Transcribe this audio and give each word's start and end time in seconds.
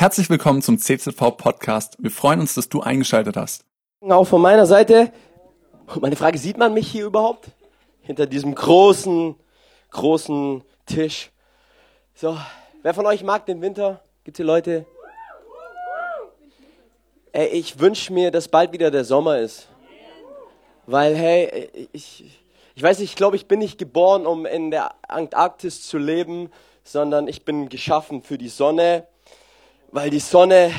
Herzlich 0.00 0.30
willkommen 0.30 0.62
zum 0.62 0.78
CZV 0.78 1.36
Podcast. 1.36 1.96
Wir 1.98 2.12
freuen 2.12 2.38
uns, 2.38 2.54
dass 2.54 2.68
du 2.68 2.80
eingeschaltet 2.80 3.36
hast. 3.36 3.64
Auch 4.00 4.26
von 4.26 4.40
meiner 4.40 4.64
Seite. 4.64 5.10
Meine 6.00 6.14
Frage, 6.14 6.38
sieht 6.38 6.56
man 6.56 6.72
mich 6.72 6.86
hier 6.86 7.06
überhaupt? 7.06 7.48
Hinter 8.02 8.26
diesem 8.26 8.54
großen, 8.54 9.34
großen 9.90 10.62
Tisch. 10.86 11.32
So, 12.14 12.38
wer 12.84 12.94
von 12.94 13.06
euch 13.06 13.24
mag 13.24 13.44
den 13.46 13.60
Winter? 13.60 14.00
Gibt 14.22 14.36
hier 14.36 14.46
Leute? 14.46 14.86
Ey, 17.32 17.48
ich 17.48 17.80
wünsche 17.80 18.12
mir, 18.12 18.30
dass 18.30 18.46
bald 18.46 18.70
wieder 18.70 18.92
der 18.92 19.04
Sommer 19.04 19.40
ist. 19.40 19.66
Weil, 20.86 21.16
hey, 21.16 21.88
ich, 21.90 22.24
ich 22.76 22.82
weiß 22.84 23.00
nicht, 23.00 23.10
ich 23.10 23.16
glaube, 23.16 23.34
ich 23.34 23.48
bin 23.48 23.58
nicht 23.58 23.78
geboren, 23.78 24.26
um 24.26 24.46
in 24.46 24.70
der 24.70 24.92
Antarktis 25.08 25.82
zu 25.88 25.98
leben, 25.98 26.50
sondern 26.84 27.26
ich 27.26 27.44
bin 27.44 27.68
geschaffen 27.68 28.22
für 28.22 28.38
die 28.38 28.48
Sonne 28.48 29.08
weil 29.90 30.10
die 30.10 30.20
Sonne 30.20 30.70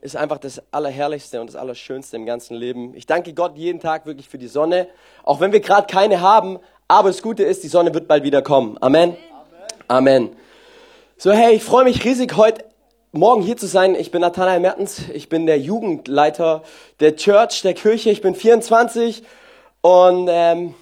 ist 0.00 0.16
einfach 0.16 0.38
das 0.38 0.62
Allerherrlichste 0.70 1.40
und 1.40 1.48
das 1.48 1.56
Allerschönste 1.56 2.16
im 2.16 2.26
ganzen 2.26 2.54
Leben. 2.54 2.94
Ich 2.94 3.06
danke 3.06 3.32
Gott 3.32 3.56
jeden 3.56 3.80
Tag 3.80 4.06
wirklich 4.06 4.28
für 4.28 4.38
die 4.38 4.46
Sonne, 4.46 4.88
auch 5.24 5.40
wenn 5.40 5.52
wir 5.52 5.60
gerade 5.60 5.86
keine 5.86 6.20
haben. 6.20 6.58
Aber 6.86 7.08
das 7.08 7.22
Gute 7.22 7.42
ist, 7.42 7.64
die 7.64 7.68
Sonne 7.68 7.92
wird 7.94 8.06
bald 8.06 8.24
wieder 8.24 8.42
kommen. 8.42 8.76
Amen. 8.80 9.16
Amen. 9.88 10.26
Amen. 10.28 10.36
So, 11.16 11.32
hey, 11.32 11.54
ich 11.54 11.64
freue 11.64 11.84
mich 11.84 12.04
riesig, 12.04 12.36
heute 12.36 12.64
Morgen 13.10 13.42
hier 13.42 13.56
zu 13.56 13.66
sein. 13.66 13.94
Ich 13.94 14.10
bin 14.10 14.20
Nathanael 14.20 14.60
Mertens. 14.60 15.08
Ich 15.14 15.30
bin 15.30 15.46
der 15.46 15.58
Jugendleiter 15.58 16.62
der 17.00 17.16
Church, 17.16 17.62
der 17.62 17.74
Kirche. 17.74 18.10
Ich 18.10 18.20
bin 18.20 18.34
24 18.34 19.24
und 19.80 20.28
ähm, 20.30 20.74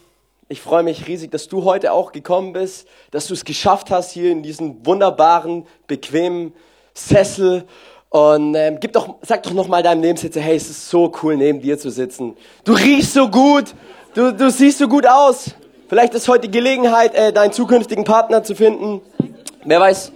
ich 0.48 0.60
freue 0.60 0.82
mich 0.82 1.06
riesig, 1.06 1.30
dass 1.30 1.48
du 1.48 1.64
heute 1.64 1.92
auch 1.92 2.12
gekommen 2.12 2.52
bist, 2.52 2.88
dass 3.12 3.28
du 3.28 3.34
es 3.34 3.44
geschafft 3.44 3.90
hast, 3.90 4.10
hier 4.10 4.32
in 4.32 4.42
diesen 4.42 4.84
wunderbaren, 4.84 5.66
bequemen 5.86 6.52
Sessel 6.96 7.64
und 8.08 8.54
ähm, 8.54 8.78
gib 8.80 8.92
doch, 8.94 9.16
sag 9.22 9.42
doch 9.42 9.52
noch 9.52 9.68
mal 9.68 9.82
deinem 9.82 10.00
Nebensitzer, 10.00 10.40
hey, 10.40 10.56
es 10.56 10.70
ist 10.70 10.88
so 10.88 11.12
cool, 11.22 11.36
neben 11.36 11.60
dir 11.60 11.78
zu 11.78 11.90
sitzen. 11.90 12.36
Du 12.64 12.72
riechst 12.72 13.12
so 13.12 13.28
gut, 13.28 13.74
du, 14.14 14.32
du 14.32 14.50
siehst 14.50 14.78
so 14.78 14.88
gut 14.88 15.06
aus. 15.06 15.50
Vielleicht 15.88 16.14
ist 16.14 16.26
heute 16.26 16.48
die 16.48 16.50
Gelegenheit, 16.50 17.14
äh, 17.14 17.32
deinen 17.32 17.52
zukünftigen 17.52 18.04
Partner 18.04 18.42
zu 18.42 18.54
finden. 18.54 19.02
Wer 19.64 19.80
weiß. 19.80 20.12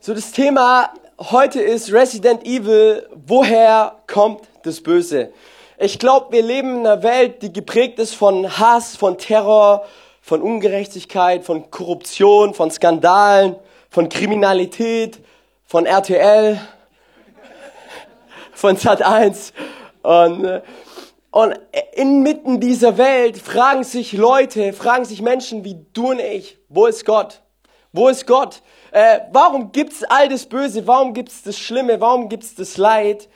So, 0.00 0.14
das 0.14 0.30
Thema 0.30 0.90
heute 1.18 1.60
ist 1.60 1.92
Resident 1.92 2.44
Evil. 2.46 3.06
Woher 3.26 3.96
kommt 4.06 4.42
das 4.62 4.80
Böse? 4.80 5.32
Ich 5.78 5.98
glaube, 5.98 6.32
wir 6.32 6.42
leben 6.42 6.80
in 6.80 6.86
einer 6.86 7.02
Welt, 7.02 7.42
die 7.42 7.52
geprägt 7.52 7.98
ist 7.98 8.14
von 8.14 8.58
Hass, 8.58 8.96
von 8.96 9.18
Terror, 9.18 9.84
von 10.28 10.42
Ungerechtigkeit, 10.42 11.42
von 11.42 11.70
Korruption, 11.70 12.52
von 12.52 12.70
Skandalen, 12.70 13.56
von 13.88 14.10
Kriminalität, 14.10 15.20
von 15.64 15.86
RTL, 15.86 16.60
von 18.52 18.76
Sat1. 18.76 19.54
Und, 20.02 20.44
äh, 20.44 20.60
und 21.30 21.58
inmitten 21.94 22.60
dieser 22.60 22.98
Welt 22.98 23.38
fragen 23.38 23.84
sich 23.84 24.12
Leute, 24.12 24.74
fragen 24.74 25.06
sich 25.06 25.22
Menschen 25.22 25.64
wie 25.64 25.78
du 25.94 26.10
und 26.10 26.20
ich, 26.20 26.58
wo 26.68 26.84
ist 26.84 27.06
Gott? 27.06 27.40
Wo 27.94 28.08
ist 28.08 28.26
Gott? 28.26 28.60
Äh, 28.90 29.20
warum 29.32 29.72
gibt's 29.72 30.04
all 30.04 30.28
das 30.28 30.44
Böse? 30.44 30.86
Warum 30.86 31.14
gibt's 31.14 31.42
das 31.42 31.58
Schlimme? 31.58 32.02
Warum 32.02 32.28
gibt's 32.28 32.54
das 32.54 32.76
Leid? 32.76 33.30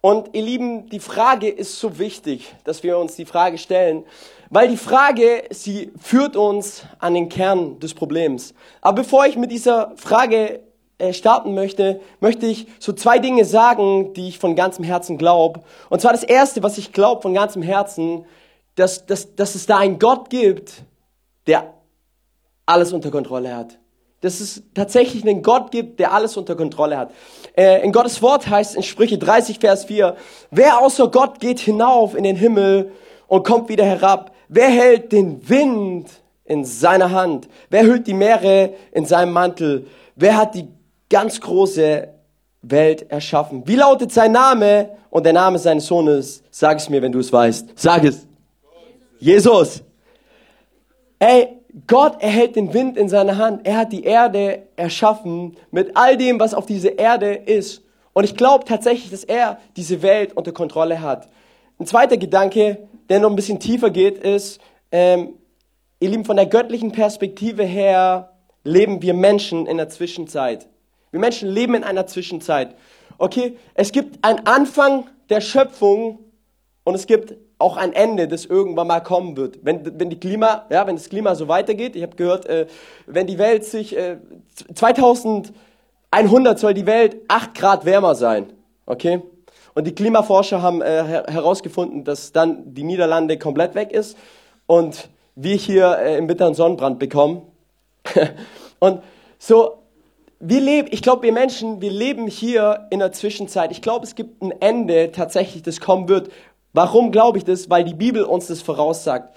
Und 0.00 0.34
ihr 0.34 0.40
Lieben, 0.40 0.88
die 0.88 1.00
Frage 1.00 1.50
ist 1.50 1.78
so 1.78 1.98
wichtig, 1.98 2.54
dass 2.64 2.82
wir 2.82 2.96
uns 2.96 3.16
die 3.16 3.26
Frage 3.26 3.58
stellen, 3.58 4.06
weil 4.50 4.68
die 4.68 4.76
Frage, 4.76 5.44
sie 5.50 5.92
führt 5.98 6.36
uns 6.36 6.84
an 6.98 7.14
den 7.14 7.28
Kern 7.28 7.78
des 7.78 7.94
Problems. 7.94 8.52
Aber 8.82 9.02
bevor 9.02 9.24
ich 9.26 9.36
mit 9.36 9.50
dieser 9.50 9.92
Frage 9.96 10.60
äh, 10.98 11.12
starten 11.12 11.54
möchte, 11.54 12.00
möchte 12.20 12.46
ich 12.46 12.66
so 12.78 12.92
zwei 12.92 13.18
Dinge 13.18 13.44
sagen, 13.44 14.12
die 14.12 14.28
ich 14.28 14.38
von 14.38 14.56
ganzem 14.56 14.84
Herzen 14.84 15.16
glaube. 15.16 15.62
Und 15.88 16.00
zwar 16.00 16.12
das 16.12 16.24
Erste, 16.24 16.62
was 16.62 16.76
ich 16.76 16.92
glaube 16.92 17.22
von 17.22 17.32
ganzem 17.32 17.62
Herzen, 17.62 18.26
dass, 18.74 19.06
dass, 19.06 19.34
dass 19.34 19.54
es 19.54 19.66
da 19.66 19.78
einen 19.78 19.98
Gott 19.98 20.28
gibt, 20.28 20.82
der 21.46 21.72
alles 22.66 22.92
unter 22.92 23.10
Kontrolle 23.10 23.56
hat 23.56 23.78
dass 24.20 24.40
es 24.40 24.62
tatsächlich 24.74 25.26
einen 25.26 25.42
Gott 25.42 25.70
gibt, 25.70 25.98
der 25.98 26.12
alles 26.12 26.36
unter 26.36 26.54
Kontrolle 26.54 26.98
hat. 26.98 27.12
Äh, 27.56 27.82
in 27.82 27.92
Gottes 27.92 28.20
Wort 28.20 28.48
heißt 28.48 28.76
in 28.76 28.82
Sprüche 28.82 29.18
30, 29.18 29.58
Vers 29.58 29.86
4, 29.86 30.16
wer 30.50 30.80
außer 30.80 31.08
Gott 31.08 31.40
geht 31.40 31.58
hinauf 31.58 32.14
in 32.14 32.24
den 32.24 32.36
Himmel 32.36 32.92
und 33.28 33.46
kommt 33.46 33.68
wieder 33.68 33.84
herab? 33.84 34.32
Wer 34.52 34.68
hält 34.68 35.12
den 35.12 35.48
Wind 35.48 36.08
in 36.44 36.64
seiner 36.64 37.12
Hand? 37.12 37.48
Wer 37.68 37.84
hüllt 37.84 38.08
die 38.08 38.14
Meere 38.14 38.74
in 38.90 39.06
seinem 39.06 39.32
Mantel? 39.32 39.86
Wer 40.16 40.36
hat 40.36 40.56
die 40.56 40.66
ganz 41.08 41.40
große 41.40 42.08
Welt 42.62 43.08
erschaffen? 43.12 43.62
Wie 43.66 43.76
lautet 43.76 44.10
sein 44.10 44.32
Name 44.32 44.88
und 45.08 45.24
der 45.24 45.34
Name 45.34 45.56
seines 45.60 45.86
Sohnes? 45.86 46.42
Sag 46.50 46.78
es 46.78 46.90
mir, 46.90 47.00
wenn 47.00 47.12
du 47.12 47.20
es 47.20 47.32
weißt. 47.32 47.68
Sag 47.76 48.02
es. 48.02 48.26
Jesus. 49.20 49.84
Ey, 51.20 51.60
Gott 51.86 52.20
erhält 52.20 52.56
den 52.56 52.74
Wind 52.74 52.96
in 52.96 53.08
seiner 53.08 53.36
Hand. 53.36 53.64
Er 53.64 53.76
hat 53.76 53.92
die 53.92 54.02
Erde 54.02 54.62
erschaffen 54.74 55.56
mit 55.70 55.96
all 55.96 56.16
dem, 56.16 56.40
was 56.40 56.54
auf 56.54 56.66
dieser 56.66 56.98
Erde 56.98 57.34
ist. 57.34 57.82
Und 58.14 58.24
ich 58.24 58.34
glaube 58.34 58.64
tatsächlich, 58.64 59.12
dass 59.12 59.22
er 59.22 59.60
diese 59.76 60.02
Welt 60.02 60.36
unter 60.36 60.50
Kontrolle 60.50 61.00
hat. 61.00 61.28
Ein 61.78 61.86
zweiter 61.86 62.16
Gedanke, 62.16 62.88
der 63.10 63.20
noch 63.20 63.28
ein 63.28 63.36
bisschen 63.36 63.60
tiefer 63.60 63.90
geht, 63.90 64.18
ist, 64.18 64.60
ähm, 64.92 65.34
ihr 65.98 66.08
Lieben, 66.08 66.24
von 66.24 66.36
der 66.36 66.46
göttlichen 66.46 66.92
Perspektive 66.92 67.64
her 67.64 68.32
leben 68.64 69.02
wir 69.02 69.12
Menschen 69.14 69.66
in 69.66 69.76
der 69.76 69.88
Zwischenzeit. 69.88 70.68
Wir 71.10 71.20
Menschen 71.20 71.50
leben 71.50 71.74
in 71.74 71.84
einer 71.84 72.06
Zwischenzeit. 72.06 72.74
Okay, 73.18 73.58
es 73.74 73.92
gibt 73.92 74.24
einen 74.24 74.46
Anfang 74.46 75.08
der 75.28 75.40
Schöpfung 75.40 76.20
und 76.84 76.94
es 76.94 77.06
gibt 77.06 77.34
auch 77.58 77.76
ein 77.76 77.92
Ende, 77.92 78.28
das 78.28 78.46
irgendwann 78.46 78.86
mal 78.86 79.00
kommen 79.00 79.36
wird. 79.36 79.58
Wenn, 79.62 79.98
wenn, 79.98 80.08
die 80.08 80.18
Klima, 80.18 80.66
ja, 80.70 80.86
wenn 80.86 80.96
das 80.96 81.10
Klima 81.10 81.34
so 81.34 81.48
weitergeht, 81.48 81.96
ich 81.96 82.02
habe 82.02 82.16
gehört, 82.16 82.46
äh, 82.46 82.66
wenn 83.06 83.26
die 83.26 83.38
Welt 83.38 83.64
sich, 83.64 83.96
äh, 83.96 84.16
2100 84.72 86.58
soll 86.58 86.74
die 86.74 86.86
Welt 86.86 87.16
8 87.28 87.54
Grad 87.54 87.84
wärmer 87.84 88.14
sein, 88.14 88.52
okay? 88.86 89.20
Und 89.74 89.86
die 89.86 89.94
Klimaforscher 89.94 90.62
haben 90.62 90.82
äh, 90.82 91.04
herausgefunden, 91.28 92.04
dass 92.04 92.32
dann 92.32 92.74
die 92.74 92.82
Niederlande 92.82 93.38
komplett 93.38 93.74
weg 93.74 93.92
ist 93.92 94.16
und 94.66 95.08
wir 95.36 95.56
hier 95.56 95.98
äh, 95.98 96.18
im 96.18 96.26
bitteren 96.26 96.54
Sonnenbrand 96.54 96.98
bekommen. 96.98 97.42
und 98.78 99.02
so, 99.38 99.78
wir 100.40 100.60
leben, 100.60 100.88
ich 100.90 101.02
glaube, 101.02 101.22
wir 101.22 101.32
Menschen, 101.32 101.80
wir 101.80 101.90
leben 101.90 102.26
hier 102.26 102.86
in 102.90 102.98
der 102.98 103.12
Zwischenzeit. 103.12 103.70
Ich 103.70 103.82
glaube, 103.82 104.06
es 104.06 104.14
gibt 104.14 104.42
ein 104.42 104.52
Ende 104.60 105.12
tatsächlich, 105.12 105.62
das 105.62 105.80
kommen 105.80 106.08
wird. 106.08 106.30
Warum 106.72 107.12
glaube 107.12 107.38
ich 107.38 107.44
das? 107.44 107.68
Weil 107.68 107.84
die 107.84 107.94
Bibel 107.94 108.24
uns 108.24 108.46
das 108.46 108.62
voraussagt. 108.62 109.36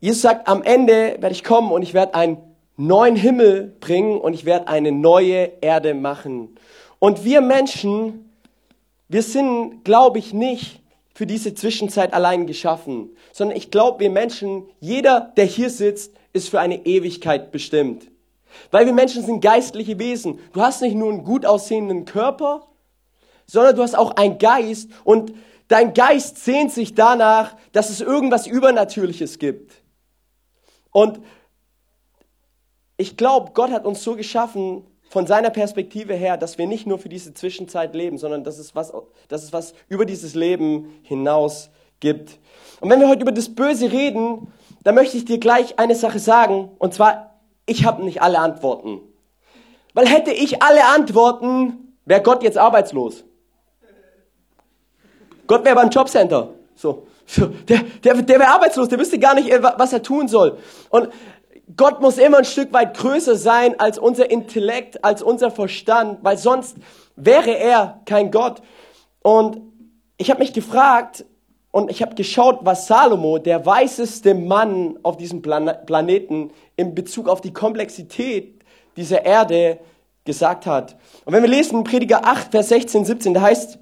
Jesus 0.00 0.22
sagt, 0.22 0.46
am 0.46 0.62
Ende 0.62 1.16
werde 1.18 1.32
ich 1.32 1.42
kommen 1.42 1.72
und 1.72 1.82
ich 1.82 1.92
werde 1.92 2.14
einen 2.14 2.38
neuen 2.76 3.16
Himmel 3.16 3.74
bringen 3.80 4.20
und 4.20 4.32
ich 4.32 4.44
werde 4.44 4.68
eine 4.68 4.92
neue 4.92 5.50
Erde 5.60 5.94
machen. 5.94 6.56
Und 7.00 7.24
wir 7.24 7.40
Menschen, 7.40 8.27
wir 9.08 9.22
sind, 9.22 9.84
glaube 9.84 10.18
ich, 10.18 10.32
nicht 10.32 10.82
für 11.14 11.26
diese 11.26 11.54
Zwischenzeit 11.54 12.12
allein 12.12 12.46
geschaffen, 12.46 13.10
sondern 13.32 13.56
ich 13.56 13.70
glaube, 13.70 14.00
wir 14.00 14.10
Menschen, 14.10 14.68
jeder, 14.80 15.32
der 15.36 15.46
hier 15.46 15.70
sitzt, 15.70 16.12
ist 16.32 16.48
für 16.48 16.60
eine 16.60 16.86
Ewigkeit 16.86 17.50
bestimmt. 17.50 18.10
Weil 18.70 18.86
wir 18.86 18.92
Menschen 18.92 19.24
sind 19.24 19.40
geistliche 19.40 19.98
Wesen. 19.98 20.38
Du 20.52 20.60
hast 20.60 20.82
nicht 20.82 20.94
nur 20.94 21.10
einen 21.12 21.24
gut 21.24 21.44
aussehenden 21.44 22.04
Körper, 22.04 22.68
sondern 23.46 23.76
du 23.76 23.82
hast 23.82 23.96
auch 23.96 24.12
einen 24.12 24.38
Geist 24.38 24.90
und 25.04 25.32
Dein 25.68 25.92
Geist 25.92 26.38
sehnt 26.38 26.72
sich 26.72 26.94
danach, 26.94 27.54
dass 27.72 27.90
es 27.90 28.00
irgendwas 28.00 28.46
Übernatürliches 28.46 29.38
gibt. 29.38 29.82
Und 30.90 31.20
ich 32.96 33.18
glaube, 33.18 33.52
Gott 33.52 33.70
hat 33.70 33.84
uns 33.84 34.02
so 34.02 34.16
geschaffen, 34.16 34.86
von 35.08 35.26
seiner 35.26 35.50
Perspektive 35.50 36.14
her, 36.14 36.36
dass 36.36 36.58
wir 36.58 36.66
nicht 36.66 36.86
nur 36.86 36.98
für 36.98 37.08
diese 37.08 37.32
Zwischenzeit 37.34 37.94
leben, 37.94 38.18
sondern 38.18 38.44
dass 38.44 38.58
es 38.58 38.74
was, 38.74 38.92
dass 39.28 39.42
es 39.42 39.52
was 39.52 39.74
über 39.88 40.04
dieses 40.04 40.34
Leben 40.34 41.00
hinaus 41.02 41.70
gibt. 42.00 42.38
Und 42.80 42.90
wenn 42.90 43.00
wir 43.00 43.08
heute 43.08 43.22
über 43.22 43.32
das 43.32 43.54
Böse 43.54 43.90
reden, 43.90 44.52
dann 44.84 44.94
möchte 44.94 45.16
ich 45.16 45.24
dir 45.24 45.38
gleich 45.38 45.78
eine 45.78 45.94
Sache 45.94 46.18
sagen, 46.18 46.70
und 46.78 46.94
zwar, 46.94 47.38
ich 47.66 47.84
habe 47.84 48.04
nicht 48.04 48.22
alle 48.22 48.38
Antworten. 48.38 49.00
Weil 49.94 50.06
hätte 50.06 50.30
ich 50.30 50.62
alle 50.62 50.84
Antworten, 50.86 51.96
wäre 52.04 52.22
Gott 52.22 52.42
jetzt 52.42 52.58
arbeitslos. 52.58 53.24
Gott 55.46 55.64
wäre 55.64 55.74
beim 55.74 55.90
Jobcenter. 55.90 56.50
So. 56.74 57.06
Der, 57.68 57.80
der, 58.02 58.22
der 58.22 58.38
wäre 58.38 58.48
arbeitslos, 58.48 58.88
der 58.88 58.98
wüsste 58.98 59.18
gar 59.18 59.34
nicht, 59.34 59.50
äh, 59.50 59.62
was 59.62 59.92
er 59.92 60.02
tun 60.02 60.28
soll. 60.28 60.56
Und 60.88 61.10
Gott 61.76 62.00
muss 62.00 62.16
immer 62.18 62.38
ein 62.38 62.44
Stück 62.44 62.72
weit 62.72 62.96
größer 62.96 63.36
sein 63.36 63.78
als 63.78 63.98
unser 63.98 64.30
Intellekt, 64.30 65.04
als 65.04 65.22
unser 65.22 65.50
Verstand, 65.50 66.20
weil 66.22 66.38
sonst 66.38 66.76
wäre 67.14 67.56
er 67.56 68.00
kein 68.06 68.30
Gott. 68.30 68.62
Und 69.22 69.60
ich 70.16 70.30
habe 70.30 70.40
mich 70.40 70.54
gefragt 70.54 71.26
und 71.70 71.90
ich 71.90 72.00
habe 72.00 72.14
geschaut, 72.14 72.60
was 72.62 72.86
Salomo, 72.86 73.38
der 73.38 73.66
weiseste 73.66 74.34
Mann 74.34 74.98
auf 75.02 75.18
diesem 75.18 75.42
Plan 75.42 75.70
Planeten, 75.84 76.52
in 76.76 76.94
Bezug 76.94 77.28
auf 77.28 77.42
die 77.42 77.52
Komplexität 77.52 78.62
dieser 78.96 79.26
Erde 79.26 79.78
gesagt 80.24 80.64
hat. 80.64 80.96
Und 81.26 81.34
wenn 81.34 81.42
wir 81.42 81.50
lesen 81.50 81.84
Prediger 81.84 82.24
8, 82.24 82.50
Vers 82.50 82.70
16, 82.70 83.04
17, 83.04 83.34
da 83.34 83.42
heißt, 83.42 83.78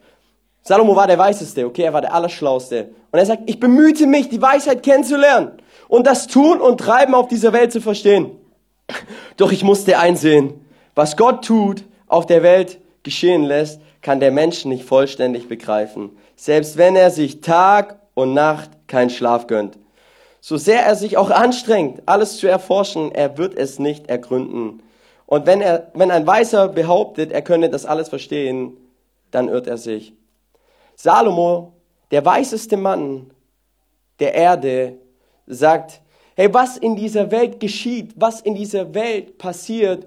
Salomo 0.63 0.97
war 0.97 1.07
der 1.07 1.19
Weiseste, 1.19 1.65
okay, 1.65 1.83
er 1.83 1.93
war 1.93 2.01
der 2.01 2.13
Allerschlauste. 2.13 2.91
Und 3.13 3.19
er 3.19 3.27
sagt, 3.27 3.43
ich 3.47 3.61
bemühte 3.61 4.07
mich, 4.09 4.29
die 4.29 4.43
Weisheit 4.43 4.83
kennenzulernen 4.83 5.53
und 5.89 6.07
das 6.07 6.27
Tun 6.27 6.61
und 6.61 6.79
Treiben 6.79 7.15
auf 7.15 7.29
dieser 7.29 7.53
Welt 7.53 7.73
zu 7.73 7.81
verstehen. 7.81 8.31
Doch 9.37 9.53
ich 9.53 9.65
musste 9.65 9.99
einsehen, 9.99 10.65
was 10.95 11.17
Gott 11.17 11.45
tut, 11.45 11.85
auf 12.07 12.27
der 12.27 12.43
Welt 12.43 12.79
geschehen 13.03 13.45
lässt, 13.45 13.81
kann 14.03 14.21
der 14.21 14.31
Mensch 14.31 14.65
nicht 14.65 14.85
vollständig 14.85 15.49
begreifen. 15.49 16.11
Selbst 16.37 16.77
wenn 16.77 16.97
er 16.97 17.11
sich 17.11 17.41
Tag 17.41 18.01
und 18.15 18.35
Nacht 18.35 18.71
keinen 18.87 19.11
Schlaf 19.11 19.47
gönnt. 19.47 19.79
So 20.41 20.57
sehr 20.57 20.87
er 20.87 20.95
sich 20.95 21.17
auch 21.17 21.31
anstrengt, 21.31 22.03
alles 22.07 22.39
zu 22.39 22.47
erforschen, 22.47 23.13
er 23.13 23.37
wird 23.37 23.57
es 23.57 23.79
nicht 23.79 24.09
ergründen. 24.09 24.83
Und 25.27 25.45
wenn 25.45 25.61
er, 25.61 25.91
wenn 25.95 26.13
ein 26.13 26.27
Weißer 26.27 26.69
behauptet, 26.69 27.33
er 27.33 27.43
könne 27.43 27.69
das 27.69 27.85
alles 27.85 28.09
verstehen, 28.09 28.77
dann 29.33 29.49
irrt 29.49 29.67
er 29.67 29.77
sich. 29.77 30.15
Salomo, 30.95 31.73
der 32.13 32.25
weiseste 32.25 32.77
Mann 32.77 33.31
der 34.21 34.35
Erde, 34.35 34.99
sagt, 35.47 36.01
hey, 36.35 36.53
was 36.53 36.77
in 36.77 36.97
dieser 36.97 37.31
Welt 37.31 37.61
geschieht, 37.61 38.13
was 38.17 38.41
in 38.41 38.55
dieser 38.55 38.95
Welt 38.95 39.39
passiert, 39.39 40.07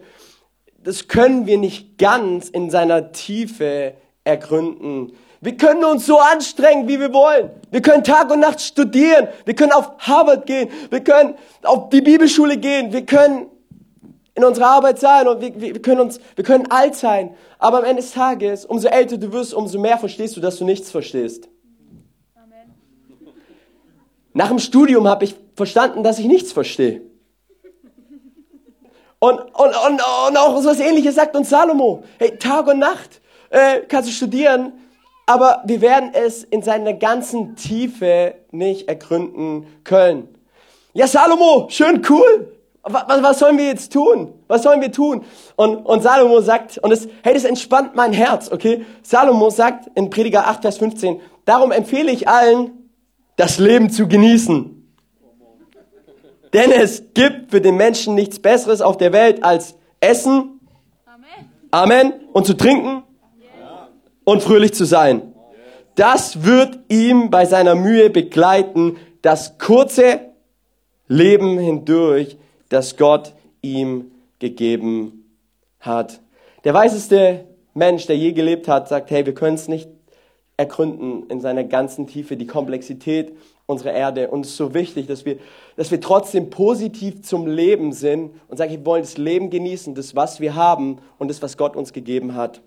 das 0.83 1.07
können 1.07 1.45
wir 1.45 1.57
nicht 1.57 1.97
ganz 1.97 2.49
in 2.49 2.69
seiner 2.69 3.11
Tiefe 3.11 3.93
ergründen. 4.23 5.13
Wir 5.41 5.55
können 5.55 5.83
uns 5.85 6.05
so 6.05 6.19
anstrengen, 6.19 6.87
wie 6.87 6.99
wir 6.99 7.13
wollen. 7.13 7.49
Wir 7.71 7.81
können 7.81 8.03
Tag 8.03 8.29
und 8.31 8.41
Nacht 8.41 8.59
studieren. 8.59 9.29
Wir 9.45 9.55
können 9.55 9.71
auf 9.71 9.91
Harvard 9.99 10.45
gehen. 10.45 10.69
Wir 10.89 11.01
können 11.01 11.35
auf 11.63 11.89
die 11.89 12.01
Bibelschule 12.01 12.57
gehen. 12.57 12.91
Wir 12.91 13.05
können 13.05 13.47
in 14.35 14.43
unserer 14.43 14.67
Arbeit 14.67 14.99
sein 14.99 15.27
und 15.27 15.41
wir, 15.41 15.59
wir, 15.59 15.81
können 15.81 16.01
uns, 16.01 16.19
wir 16.35 16.43
können 16.43 16.69
alt 16.71 16.95
sein. 16.95 17.35
Aber 17.57 17.79
am 17.79 17.83
Ende 17.85 18.01
des 18.01 18.11
Tages, 18.11 18.65
umso 18.65 18.87
älter 18.87 19.17
du 19.17 19.31
wirst, 19.31 19.53
umso 19.53 19.79
mehr 19.79 19.97
verstehst 19.97 20.37
du, 20.37 20.41
dass 20.41 20.57
du 20.57 20.65
nichts 20.65 20.91
verstehst. 20.91 21.49
Nach 24.39 24.47
dem 24.47 24.59
Studium 24.59 25.05
habe 25.05 25.25
ich 25.25 25.35
verstanden, 25.53 26.01
dass 26.01 26.17
ich 26.17 26.25
nichts 26.25 26.53
verstehe. 26.53 27.01
Und, 29.19 29.37
und, 29.37 29.75
und, 29.85 30.01
und 30.29 30.37
auch 30.37 30.61
so 30.61 30.69
was 30.69 30.79
ähnliches 30.79 31.15
sagt 31.15 31.35
uns 31.35 31.49
Salomo. 31.49 32.05
Hey, 32.17 32.37
Tag 32.37 32.67
und 32.67 32.79
Nacht 32.79 33.19
äh, 33.49 33.81
kannst 33.81 34.07
du 34.07 34.13
studieren, 34.13 34.71
aber 35.25 35.61
wir 35.65 35.81
werden 35.81 36.11
es 36.13 36.45
in 36.45 36.61
seiner 36.61 36.93
ganzen 36.93 37.57
Tiefe 37.57 38.35
nicht 38.51 38.87
ergründen 38.87 39.67
können. 39.83 40.29
Ja, 40.93 41.07
Salomo, 41.07 41.67
schön 41.69 42.01
cool 42.09 42.53
was, 42.83 43.21
was 43.21 43.39
sollen 43.39 43.57
wir 43.57 43.65
jetzt 43.65 43.91
tun? 43.91 44.33
Was 44.47 44.63
sollen 44.63 44.81
wir 44.81 44.91
tun? 44.91 45.23
Und, 45.55 45.85
und 45.85 46.01
Salomo 46.01 46.41
sagt, 46.41 46.77
und 46.79 46.91
es, 46.91 47.07
hey, 47.23 47.33
das 47.33 47.43
entspannt 47.43 47.95
mein 47.95 48.13
Herz, 48.13 48.51
okay? 48.51 48.85
Salomo 49.03 49.49
sagt 49.49 49.89
in 49.95 50.09
Prediger 50.09 50.47
8, 50.47 50.61
Vers 50.61 50.77
15, 50.77 51.19
darum 51.45 51.71
empfehle 51.71 52.11
ich 52.11 52.27
allen, 52.27 52.78
das 53.39 53.57
Leben 53.57 53.89
zu 53.89 54.05
genießen. 54.05 54.85
Denn 56.51 56.71
es 56.71 57.13
gibt 57.13 57.51
für 57.51 57.61
den 57.61 57.77
Menschen 57.77 58.13
nichts 58.13 58.37
Besseres 58.37 58.81
auf 58.81 58.97
der 58.97 59.13
Welt 59.13 59.45
als 59.45 59.75
Essen, 60.01 60.59
Amen, 61.71 62.13
und 62.33 62.45
zu 62.45 62.57
trinken 62.57 63.03
und 64.25 64.43
fröhlich 64.43 64.73
zu 64.73 64.83
sein. 64.83 65.33
Das 65.95 66.43
wird 66.43 66.79
ihm 66.89 67.29
bei 67.29 67.45
seiner 67.45 67.75
Mühe 67.75 68.09
begleiten, 68.09 68.97
das 69.21 69.57
kurze 69.57 70.19
Leben 71.07 71.59
hindurch 71.59 72.37
das 72.67 72.97
Gott 72.97 73.33
ihm 73.61 74.11
gegeben 74.39 75.33
hat. 75.79 76.19
Der 76.65 76.73
weiseste 76.73 77.45
Mensch, 77.73 78.05
der 78.05 78.17
je 78.17 78.33
gelebt 78.33 78.67
hat, 78.67 78.89
sagt, 78.89 79.11
hey, 79.11 79.25
wir 79.25 79.33
können 79.33 79.55
es 79.55 79.69
nicht 79.69 79.89
ergründen 80.59 81.23
in 81.29 81.39
seiner 81.39 81.63
ganzen 81.63 82.05
Tiefe, 82.05 82.35
die 82.35 82.45
Komplexität 82.45 83.31
unserer 83.65 83.93
Erde. 83.93 84.27
Und 84.27 84.45
es 84.45 84.51
ist 84.51 84.57
so 84.57 84.73
wichtig, 84.73 85.07
dass 85.07 85.23
wir, 85.23 85.37
dass 85.77 85.89
wir 85.89 86.01
trotzdem 86.01 86.49
positiv 86.49 87.21
zum 87.21 87.47
Leben 87.47 87.93
sind 87.93 88.31
und 88.49 88.57
sagen, 88.57 88.71
wir 88.71 88.85
wollen 88.85 89.03
das 89.03 89.17
Leben 89.17 89.49
genießen, 89.49 89.95
das, 89.95 90.17
was 90.17 90.41
wir 90.41 90.55
haben 90.55 90.97
und 91.17 91.29
das, 91.29 91.41
was 91.41 91.55
Gott 91.55 91.77
uns 91.77 91.93
gegeben 91.93 92.35
hat. 92.35 92.61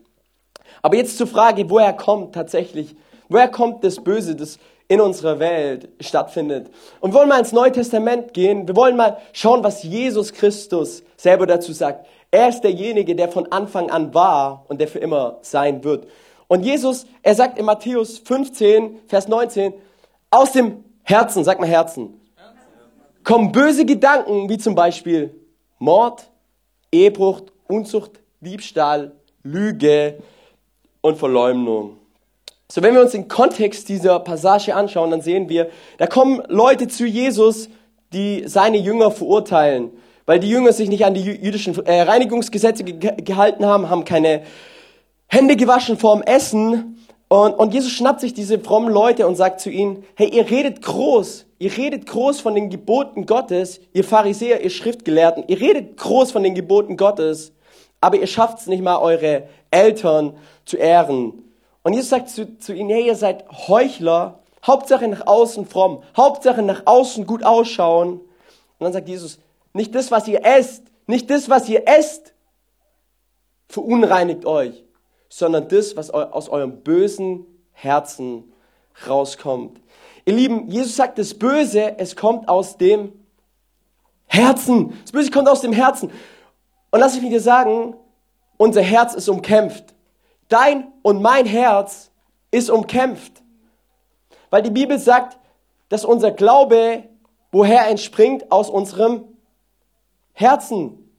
Aber 0.80 0.96
jetzt 0.96 1.18
zur 1.18 1.26
Frage, 1.26 1.68
woher 1.68 1.92
kommt 1.92 2.34
tatsächlich, 2.34 2.96
woher 3.28 3.48
kommt 3.48 3.84
das 3.84 4.02
Böse, 4.02 4.36
das 4.36 4.58
in 4.88 5.00
unserer 5.00 5.38
Welt 5.38 5.90
stattfindet. 6.00 6.70
Und 7.00 7.12
wir 7.12 7.18
wollen 7.20 7.28
mal 7.28 7.40
ins 7.40 7.52
Neue 7.52 7.72
Testament 7.72 8.32
gehen. 8.32 8.66
Wir 8.66 8.76
wollen 8.76 8.96
mal 8.96 9.18
schauen, 9.32 9.62
was 9.62 9.82
Jesus 9.82 10.32
Christus 10.32 11.02
selber 11.16 11.46
dazu 11.46 11.72
sagt. 11.72 12.06
Er 12.30 12.48
ist 12.48 12.62
derjenige, 12.62 13.14
der 13.14 13.28
von 13.28 13.52
Anfang 13.52 13.90
an 13.90 14.14
war 14.14 14.64
und 14.68 14.80
der 14.80 14.88
für 14.88 14.98
immer 14.98 15.38
sein 15.42 15.84
wird. 15.84 16.06
Und 16.52 16.64
Jesus, 16.64 17.06
er 17.22 17.34
sagt 17.34 17.58
in 17.58 17.64
Matthäus 17.64 18.18
15, 18.18 19.00
Vers 19.06 19.26
19, 19.26 19.72
aus 20.30 20.52
dem 20.52 20.84
Herzen, 21.02 21.44
sag 21.44 21.58
mal 21.58 21.66
Herzen, 21.66 22.20
kommen 23.24 23.52
böse 23.52 23.86
Gedanken, 23.86 24.50
wie 24.50 24.58
zum 24.58 24.74
Beispiel 24.74 25.34
Mord, 25.78 26.28
Ehebruch, 26.92 27.40
Unzucht, 27.68 28.20
Diebstahl, 28.42 29.12
Lüge 29.42 30.18
und 31.00 31.16
Verleumdung. 31.16 31.96
So, 32.70 32.82
wenn 32.82 32.92
wir 32.92 33.00
uns 33.00 33.12
den 33.12 33.28
Kontext 33.28 33.88
dieser 33.88 34.20
Passage 34.20 34.74
anschauen, 34.74 35.10
dann 35.10 35.22
sehen 35.22 35.48
wir, 35.48 35.70
da 35.96 36.06
kommen 36.06 36.42
Leute 36.48 36.86
zu 36.86 37.06
Jesus, 37.06 37.70
die 38.12 38.46
seine 38.46 38.76
Jünger 38.76 39.10
verurteilen, 39.10 39.90
weil 40.26 40.38
die 40.38 40.50
Jünger 40.50 40.74
sich 40.74 40.90
nicht 40.90 41.06
an 41.06 41.14
die 41.14 41.22
jüdischen 41.22 41.82
äh, 41.86 42.02
Reinigungsgesetze 42.02 42.84
ge 42.84 43.22
gehalten 43.22 43.64
haben, 43.64 43.88
haben 43.88 44.04
keine 44.04 44.42
Hände 45.32 45.56
gewaschen 45.56 45.96
vorm 45.96 46.20
Essen. 46.20 46.98
Und, 47.28 47.54
und 47.54 47.72
Jesus 47.72 47.90
schnappt 47.90 48.20
sich 48.20 48.34
diese 48.34 48.58
frommen 48.58 48.92
Leute 48.92 49.26
und 49.26 49.34
sagt 49.34 49.60
zu 49.60 49.70
ihnen, 49.70 50.04
hey, 50.14 50.28
ihr 50.28 50.50
redet 50.50 50.82
groß, 50.82 51.46
ihr 51.58 51.74
redet 51.74 52.04
groß 52.04 52.40
von 52.40 52.54
den 52.54 52.68
Geboten 52.68 53.24
Gottes, 53.24 53.80
ihr 53.94 54.04
Pharisäer, 54.04 54.62
ihr 54.62 54.68
Schriftgelehrten, 54.68 55.44
ihr 55.46 55.58
redet 55.58 55.96
groß 55.96 56.32
von 56.32 56.42
den 56.42 56.54
Geboten 56.54 56.98
Gottes, 56.98 57.54
aber 58.02 58.18
ihr 58.18 58.26
schafft 58.26 58.58
es 58.58 58.66
nicht 58.66 58.82
mal, 58.82 58.98
eure 58.98 59.44
Eltern 59.70 60.36
zu 60.66 60.76
ehren. 60.76 61.42
Und 61.82 61.94
Jesus 61.94 62.10
sagt 62.10 62.28
zu, 62.28 62.58
zu 62.58 62.74
ihnen, 62.74 62.90
hey, 62.90 63.06
ihr 63.06 63.16
seid 63.16 63.46
Heuchler, 63.68 64.40
Hauptsache 64.66 65.08
nach 65.08 65.26
außen 65.26 65.64
fromm, 65.64 66.02
Hauptsache 66.14 66.60
nach 66.60 66.82
außen 66.84 67.26
gut 67.26 67.42
ausschauen. 67.42 68.20
Und 68.20 68.80
dann 68.80 68.92
sagt 68.92 69.08
Jesus, 69.08 69.38
nicht 69.72 69.94
das, 69.94 70.10
was 70.10 70.28
ihr 70.28 70.44
esst, 70.44 70.84
nicht 71.06 71.30
das, 71.30 71.48
was 71.48 71.70
ihr 71.70 71.88
esst, 71.88 72.34
verunreinigt 73.70 74.44
euch, 74.44 74.84
sondern 75.34 75.66
das, 75.68 75.96
was 75.96 76.10
aus 76.10 76.50
eurem 76.50 76.82
bösen 76.82 77.46
Herzen 77.72 78.52
rauskommt. 79.08 79.80
Ihr 80.26 80.34
Lieben, 80.34 80.68
Jesus 80.68 80.94
sagt, 80.94 81.18
das 81.18 81.32
Böse, 81.32 81.98
es 81.98 82.16
kommt 82.16 82.50
aus 82.50 82.76
dem 82.76 83.12
Herzen. 84.26 84.92
Das 85.00 85.12
Böse 85.12 85.30
kommt 85.30 85.48
aus 85.48 85.62
dem 85.62 85.72
Herzen. 85.72 86.10
Und 86.90 87.00
lass 87.00 87.16
ich 87.16 87.22
mir 87.22 87.30
dir 87.30 87.40
sagen, 87.40 87.96
unser 88.58 88.82
Herz 88.82 89.14
ist 89.14 89.26
umkämpft. 89.30 89.94
Dein 90.50 90.92
und 91.00 91.22
mein 91.22 91.46
Herz 91.46 92.10
ist 92.50 92.68
umkämpft. 92.68 93.42
Weil 94.50 94.60
die 94.60 94.70
Bibel 94.70 94.98
sagt, 94.98 95.38
dass 95.88 96.04
unser 96.04 96.30
Glaube 96.30 97.04
woher 97.52 97.88
entspringt? 97.88 98.52
Aus 98.52 98.68
unserem 98.68 99.24
Herzen. 100.34 101.10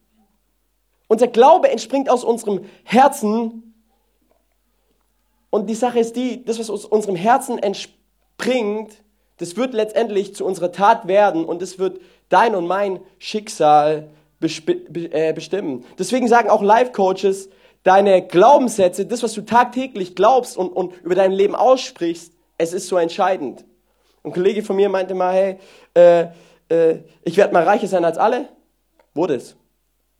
Unser 1.07 1.29
Glaube 1.29 1.71
entspringt 1.71 2.11
aus 2.11 2.23
unserem 2.23 2.63
Herzen. 2.83 3.72
Und 5.53 5.67
die 5.67 5.75
Sache 5.75 5.99
ist 5.99 6.15
die, 6.15 6.43
das, 6.43 6.57
was 6.57 6.71
aus 6.71 6.83
unserem 6.83 7.15
Herzen 7.15 7.59
entspringt, 7.59 8.91
das 9.37 9.55
wird 9.55 9.75
letztendlich 9.75 10.33
zu 10.33 10.45
unserer 10.45 10.71
Tat 10.71 11.07
werden 11.07 11.45
und 11.45 11.61
es 11.61 11.77
wird 11.77 12.01
dein 12.27 12.55
und 12.55 12.65
mein 12.65 13.01
Schicksal 13.19 14.09
äh, 14.41 15.31
bestimmen. 15.31 15.85
Deswegen 15.99 16.27
sagen 16.27 16.49
auch 16.49 16.63
Life-Coaches, 16.63 17.51
deine 17.83 18.25
Glaubenssätze, 18.25 19.05
das, 19.05 19.21
was 19.21 19.33
du 19.33 19.43
tagtäglich 19.43 20.15
glaubst 20.15 20.57
und, 20.57 20.69
und 20.69 20.99
über 21.03 21.13
dein 21.13 21.31
Leben 21.31 21.53
aussprichst, 21.53 22.33
es 22.57 22.73
ist 22.73 22.87
so 22.87 22.97
entscheidend. 22.97 23.63
Ein 24.23 24.33
Kollege 24.33 24.63
von 24.63 24.75
mir 24.75 24.89
meinte 24.89 25.13
mal, 25.13 25.35
hey, 25.35 25.59
äh, 25.93 26.29
äh, 26.69 27.03
ich 27.21 27.37
werde 27.37 27.53
mal 27.53 27.61
reicher 27.61 27.85
sein 27.85 28.05
als 28.05 28.17
alle. 28.17 28.49
Wurde 29.13 29.35
es. 29.35 29.55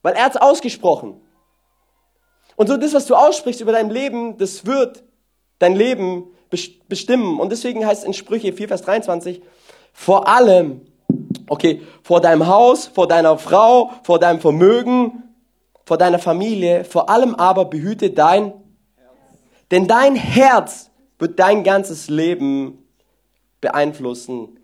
Weil 0.04 0.14
er 0.14 0.26
hat 0.26 0.36
es 0.36 0.42
ausgesprochen. 0.42 1.20
Und 2.56 2.68
so 2.68 2.78
das, 2.78 2.94
was 2.94 3.08
du 3.08 3.16
aussprichst 3.16 3.62
über 3.62 3.72
dein 3.72 3.90
Leben, 3.90 4.38
das 4.38 4.68
wird 4.68 5.04
dein 5.64 5.76
Leben 5.76 6.26
bestimmen. 6.88 7.40
Und 7.40 7.52
deswegen 7.52 7.86
heißt 7.86 8.06
in 8.06 8.14
Sprüche 8.14 8.54
4, 8.54 8.68
Vers 8.68 8.84
23, 8.84 9.42
vor 9.94 10.28
allem, 10.28 10.82
okay, 11.48 11.82
vor 12.04 12.22
deinem 12.22 12.48
Haus, 12.48 12.88
vor 12.88 13.08
deiner 13.08 13.38
Frau, 13.38 13.92
vor 14.04 14.20
deinem 14.20 14.40
Vermögen, 14.40 15.24
vor 15.86 15.98
deiner 15.98 16.20
Familie, 16.20 16.86
vor 16.86 17.10
allem 17.10 17.36
aber 17.36 17.66
behüte 17.66 18.12
dein. 18.12 18.54
Denn 19.72 19.88
dein 19.88 20.16
Herz 20.16 20.92
wird 21.18 21.40
dein 21.40 21.64
ganzes 21.64 22.10
Leben 22.10 22.86
beeinflussen. 23.62 24.60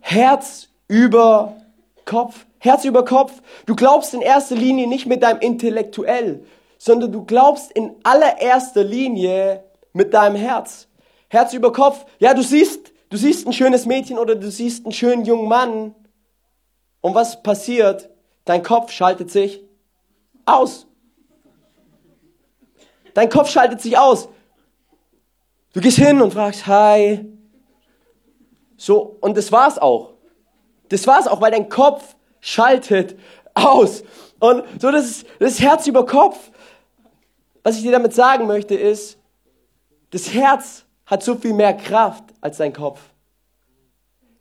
Herz 0.00 0.68
über 0.88 1.56
Kopf. 2.04 2.46
Herz 2.58 2.84
über 2.84 3.04
Kopf. 3.04 3.32
Du 3.66 3.74
glaubst 3.74 4.14
in 4.14 4.22
erster 4.22 4.54
Linie 4.54 4.86
nicht 4.86 5.06
mit 5.06 5.22
deinem 5.22 5.40
Intellektuell, 5.40 6.44
sondern 6.78 7.12
du 7.12 7.24
glaubst 7.24 7.72
in 7.72 7.96
allererster 8.02 8.84
Linie 8.84 9.64
mit 9.92 10.14
deinem 10.14 10.36
Herz. 10.36 10.88
Herz 11.28 11.52
über 11.54 11.72
Kopf. 11.72 12.04
Ja, 12.18 12.34
du 12.34 12.42
siehst, 12.42 12.92
du 13.10 13.16
siehst 13.16 13.46
ein 13.46 13.52
schönes 13.52 13.86
Mädchen 13.86 14.18
oder 14.18 14.34
du 14.34 14.50
siehst 14.50 14.84
einen 14.84 14.92
schönen 14.92 15.24
jungen 15.24 15.48
Mann. 15.48 15.94
Und 17.00 17.14
was 17.14 17.42
passiert? 17.42 18.10
Dein 18.44 18.62
Kopf 18.62 18.90
schaltet 18.90 19.30
sich 19.30 19.62
aus. 20.44 20.86
Dein 23.14 23.28
Kopf 23.28 23.50
schaltet 23.50 23.80
sich 23.80 23.98
aus. 23.98 24.28
Du 25.72 25.80
gehst 25.80 25.98
hin 25.98 26.20
und 26.20 26.32
fragst, 26.32 26.66
hi. 26.66 27.26
So, 28.76 29.16
und 29.20 29.36
das 29.36 29.52
war's 29.52 29.78
auch. 29.78 30.14
Das 30.88 31.06
war's 31.06 31.26
auch, 31.26 31.40
weil 31.40 31.50
dein 31.50 31.68
Kopf 31.68 32.16
schaltet 32.40 33.18
aus. 33.54 34.02
Und 34.38 34.64
so, 34.80 34.90
das 34.90 35.06
ist, 35.06 35.26
das 35.38 35.52
ist 35.52 35.60
Herz 35.60 35.86
über 35.86 36.04
Kopf. 36.04 36.50
Was 37.62 37.76
ich 37.76 37.82
dir 37.82 37.92
damit 37.92 38.12
sagen 38.12 38.46
möchte, 38.46 38.74
ist, 38.74 39.18
das 40.12 40.32
Herz 40.32 40.84
hat 41.06 41.22
so 41.22 41.34
viel 41.34 41.54
mehr 41.54 41.74
Kraft 41.74 42.24
als 42.40 42.58
dein 42.58 42.72
Kopf. 42.72 43.00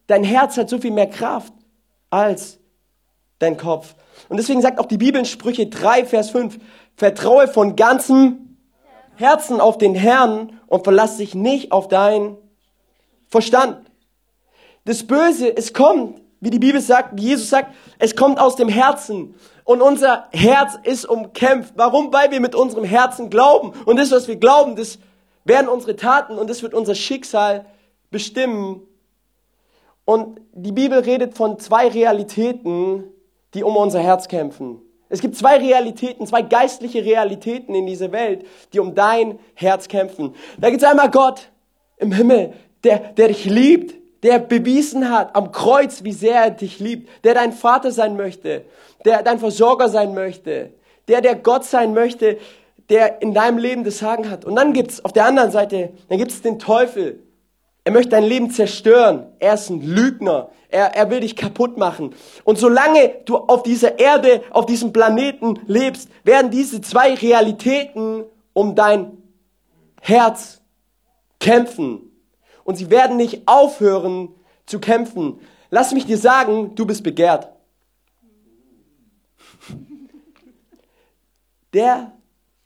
Dein 0.08 0.24
Herz 0.24 0.58
hat 0.58 0.70
so 0.70 0.78
viel 0.78 0.92
mehr 0.92 1.10
Kraft 1.10 1.54
als 2.10 2.60
dein 3.40 3.58
Kopf. 3.58 3.96
Und 4.30 4.38
deswegen 4.38 4.62
sagt 4.62 4.80
auch 4.80 4.86
die 4.86 4.98
Bibel 4.98 5.20
in 5.20 5.26
Sprüche 5.26 5.68
3, 5.68 6.06
Vers 6.06 6.30
5, 6.30 6.60
vertraue 6.96 7.48
von 7.48 7.76
ganzem 7.76 8.58
Herzen 9.16 9.62
auf 9.62 9.78
den 9.78 9.96
Herrn 9.96 10.60
und 10.68 10.84
verlass 10.84 11.18
dich 11.18 11.36
nicht 11.36 11.72
auf 11.72 11.88
dein 11.88 12.38
Verstand. 13.28 13.90
Das 14.84 15.08
Böse, 15.08 15.56
es 15.56 15.74
kommt, 15.74 16.22
wie 16.42 16.50
die 16.50 16.60
Bibel 16.60 16.82
sagt, 16.82 17.18
wie 17.18 17.28
Jesus 17.28 17.50
sagt, 17.50 17.74
es 17.98 18.16
kommt 18.16 18.40
aus 18.40 18.56
dem 18.56 18.68
Herzen. 18.68 19.36
Und 19.64 19.82
unser 19.82 20.28
Herz 20.32 20.78
ist 20.84 21.06
umkämpft. 21.06 21.74
Warum? 21.78 22.12
Weil 22.12 22.32
wir 22.32 22.42
mit 22.42 22.56
unserem 22.56 22.84
Herzen 22.84 23.30
glauben. 23.30 23.74
Und 23.86 23.98
das, 23.98 24.12
was 24.12 24.28
wir 24.28 24.38
glauben, 24.38 24.76
das 24.76 24.98
werden 25.44 25.68
unsere 25.68 25.96
Taten 25.96 26.38
und 26.38 26.50
das 26.50 26.64
wird 26.64 26.74
unser 26.74 26.96
Schicksal 26.96 27.66
bestimmen. 28.10 28.82
Und 30.06 30.42
die 30.54 30.72
Bibel 30.72 31.00
redet 31.00 31.36
von 31.36 31.60
zwei 31.60 31.88
Realitäten, 31.88 33.06
die 33.54 33.64
um 33.64 33.76
unser 33.76 34.00
Herz 34.00 34.28
kämpfen. 34.28 34.82
Es 35.10 35.20
gibt 35.20 35.36
zwei 35.36 35.58
Realitäten, 35.58 36.26
zwei 36.26 36.42
geistliche 36.42 37.04
Realitäten 37.04 37.76
in 37.76 37.86
dieser 37.86 38.12
Welt, 38.12 38.46
die 38.72 38.80
um 38.80 38.96
dein 38.96 39.40
Herz 39.56 39.88
kämpfen. 39.88 40.34
Da 40.58 40.70
gibt 40.70 40.82
es 40.82 40.90
einmal 40.90 41.12
Gott 41.12 41.50
im 41.98 42.14
Himmel, 42.14 42.54
der, 42.84 42.98
der 43.00 43.28
dich 43.28 43.46
liebt, 43.46 43.96
der 44.24 44.40
bewiesen 44.40 45.10
hat 45.10 45.36
am 45.36 45.52
Kreuz, 45.52 46.04
wie 46.04 46.14
sehr 46.14 46.36
er 46.36 46.52
dich 46.52 46.80
liebt, 46.80 47.10
der 47.26 47.34
dein 47.34 47.52
Vater 47.52 47.92
sein 47.92 48.16
möchte, 48.16 48.64
der 49.04 49.22
dein 49.24 49.40
Versorger 49.40 49.90
sein 49.90 50.14
möchte, 50.14 50.72
der 51.08 51.22
der 51.22 51.36
Gott 51.36 51.66
sein 51.66 51.94
möchte, 51.94 52.38
der 52.92 53.22
in 53.22 53.34
deinem 53.34 53.58
Leben 53.58 53.84
das 53.86 54.00
Sagen 54.00 54.30
hat. 54.30 54.44
Und 54.44 54.56
dann 54.56 54.74
gibt's 54.74 55.04
auf 55.04 55.14
der 55.14 55.26
anderen 55.26 55.50
Seite, 55.50 55.94
dann 56.10 56.18
gibt's 56.18 56.42
den 56.42 56.60
Teufel. 56.60 57.24
Er 57.86 57.94
möchte 57.94 58.10
dein 58.12 58.26
Leben 58.26 58.52
zerstören. 58.52 59.32
Er 59.40 59.54
ist 59.56 59.70
ein 59.70 59.82
Lügner. 59.82 60.50
Er, 60.70 60.94
er 60.94 61.10
will 61.10 61.22
dich 61.22 61.36
kaputt 61.38 61.78
machen. 61.78 62.14
Und 62.44 62.60
solange 62.60 63.16
du 63.26 63.38
auf 63.38 63.64
dieser 63.64 63.98
Erde, 63.98 64.44
auf 64.52 64.66
diesem 64.66 64.94
Planeten 64.94 65.60
lebst, 65.66 66.10
werden 66.24 66.52
diese 66.52 66.82
zwei 66.82 67.16
Realitäten 67.16 68.26
um 68.54 68.76
dein 68.76 69.18
Herz 70.02 70.62
kämpfen. 71.40 72.12
Und 72.66 72.76
sie 72.76 72.92
werden 72.92 73.16
nicht 73.16 73.48
aufhören 73.48 74.36
zu 74.66 74.80
kämpfen. 74.80 75.40
Lass 75.70 75.94
mich 75.94 76.06
dir 76.06 76.18
sagen, 76.18 76.76
du 76.76 76.86
bist 76.86 77.04
begehrt. 77.04 77.50
Der 81.74 82.12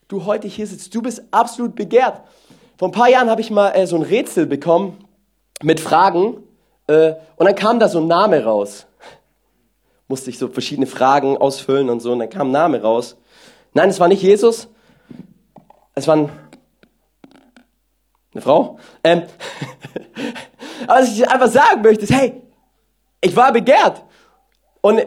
du 0.08 0.26
heute 0.26 0.48
hier 0.48 0.68
sitzt, 0.68 0.94
du 0.94 1.02
bist 1.02 1.24
absolut 1.32 1.76
begehrt. 1.76 2.22
Vor 2.78 2.90
ein 2.90 2.92
paar 2.92 3.10
Jahren 3.10 3.30
habe 3.30 3.42
ich 3.42 3.52
mal 3.52 3.72
äh, 3.72 3.88
so 3.88 3.96
ein 3.96 4.02
Rätsel 4.02 4.46
bekommen 4.46 4.98
mit 5.64 5.80
Fragen 5.80 6.44
äh, 6.88 7.14
und 7.38 7.46
dann 7.46 7.56
kam 7.56 7.80
da 7.80 7.88
so 7.88 8.00
ein 8.00 8.08
Name 8.08 8.44
raus. 8.44 8.86
Musste 10.08 10.30
ich 10.30 10.38
so 10.38 10.50
verschiedene 10.50 10.86
Fragen 10.86 11.38
ausfüllen 11.38 11.90
und 11.90 12.02
so 12.02 12.12
und 12.12 12.20
dann 12.20 12.30
kam 12.30 12.50
ein 12.50 12.52
Name 12.52 12.82
raus. 12.82 13.18
Nein, 13.74 13.90
es 13.90 14.00
war 14.00 14.08
nicht 14.08 14.22
Jesus, 14.22 14.68
es 15.96 16.08
war 16.08 16.18
ein, 16.18 16.30
eine 18.34 18.42
Frau. 18.42 18.78
Ähm, 19.04 19.24
aber 20.88 21.02
was 21.02 21.14
ich 21.14 21.28
einfach 21.28 21.50
sagen 21.50 21.82
möchte, 21.82 22.04
ist, 22.04 22.14
hey, 22.14 22.42
ich 23.22 23.36
war 23.36 23.52
begehrt 23.52 24.04
und 24.82 25.02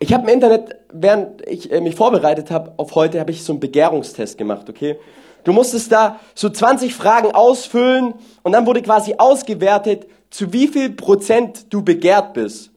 ich 0.00 0.12
habe 0.12 0.24
im 0.24 0.34
Internet, 0.34 0.76
während 0.92 1.46
ich 1.46 1.70
äh, 1.72 1.80
mich 1.80 1.94
vorbereitet 1.94 2.50
habe 2.50 2.72
auf 2.76 2.94
heute, 2.94 3.20
habe 3.20 3.30
ich 3.30 3.42
so 3.42 3.52
einen 3.52 3.60
Begehrungstest 3.60 4.38
gemacht, 4.38 4.68
okay? 4.68 4.98
Du 5.44 5.52
musstest 5.52 5.90
da 5.92 6.20
so 6.34 6.50
20 6.50 6.94
Fragen 6.94 7.32
ausfüllen 7.32 8.14
und 8.42 8.52
dann 8.52 8.66
wurde 8.66 8.82
quasi 8.82 9.14
ausgewertet, 9.18 10.06
zu 10.30 10.52
wie 10.52 10.68
viel 10.68 10.90
Prozent 10.90 11.72
du 11.72 11.82
begehrt 11.82 12.34
bist. 12.34 12.70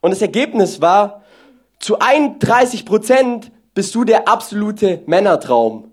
Und 0.00 0.10
das 0.10 0.22
Ergebnis 0.22 0.80
war, 0.80 1.22
zu 1.78 1.98
31 1.98 2.84
Prozent 2.84 3.52
bist 3.74 3.94
du 3.94 4.04
der 4.04 4.28
absolute 4.28 5.02
Männertraum. 5.06 5.92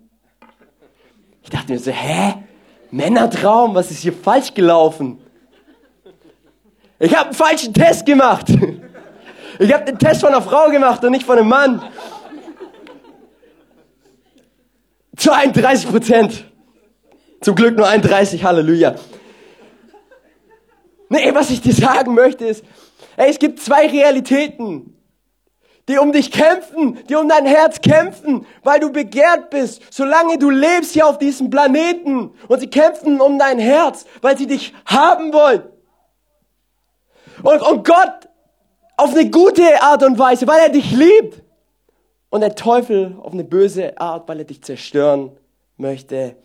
Ich 1.44 1.50
dachte 1.52 1.72
mir 1.72 1.80
so, 1.80 1.92
hä? 1.92 2.36
Männertraum? 2.90 3.76
Was 3.76 3.92
ist 3.92 4.00
hier 4.00 4.14
falsch 4.14 4.54
gelaufen? 4.54 5.20
Ich 6.98 7.16
habe 7.16 7.28
einen 7.28 7.36
falschen 7.36 7.74
Test 7.74 8.06
gemacht. 8.06 8.48
Ich 9.60 9.74
habe 9.74 9.86
den 9.86 9.98
Test 9.98 10.22
von 10.22 10.30
einer 10.30 10.42
Frau 10.42 10.70
gemacht 10.70 11.04
und 11.04 11.12
nicht 11.12 11.26
von 11.26 11.38
einem 11.38 11.48
Mann. 11.48 11.82
32 15.18 15.90
Prozent. 15.90 16.46
Zum 17.42 17.56
Glück 17.56 17.78
nur 17.78 17.88
31, 17.88 18.44
Halleluja. 18.44 18.96
Nee, 21.10 21.34
was 21.34 21.52
ich 21.52 21.62
dir 21.62 21.74
sagen 21.74 22.14
möchte 22.16 22.46
ist, 22.46 22.66
ey, 23.16 23.30
es 23.30 23.40
gibt 23.40 23.60
zwei 23.60 23.88
Realitäten, 23.88 24.98
die 25.88 26.00
um 26.00 26.12
dich 26.12 26.32
kämpfen, 26.32 27.00
die 27.08 27.16
um 27.16 27.30
dein 27.30 27.46
Herz 27.46 27.80
kämpfen, 27.80 28.46
weil 28.64 28.80
du 28.80 28.92
begehrt 28.92 29.52
bist, 29.52 29.82
solange 29.94 30.40
du 30.40 30.50
lebst 30.50 30.94
hier 30.94 31.06
auf 31.06 31.20
diesem 31.20 31.52
Planeten. 31.52 32.32
Und 32.48 32.60
sie 32.60 32.70
kämpfen 32.70 33.22
um 33.22 33.38
dein 33.38 33.60
Herz, 33.60 34.06
weil 34.22 34.38
sie 34.38 34.48
dich 34.48 34.74
haben 34.86 35.32
wollen. 35.32 35.64
Und, 37.44 37.62
und 37.62 37.86
Gott 37.86 38.28
auf 38.98 39.14
eine 39.14 39.30
gute 39.30 39.82
Art 39.82 40.04
und 40.04 40.18
Weise, 40.18 40.48
weil 40.48 40.60
er 40.62 40.70
dich 40.70 40.92
liebt. 40.92 41.42
Und 42.30 42.42
der 42.42 42.56
Teufel 42.56 43.16
auf 43.22 43.32
eine 43.32 43.44
böse 43.44 43.98
Art, 43.98 44.28
weil 44.28 44.40
er 44.40 44.46
dich 44.46 44.62
zerstören 44.62 45.32
möchte. 45.78 46.36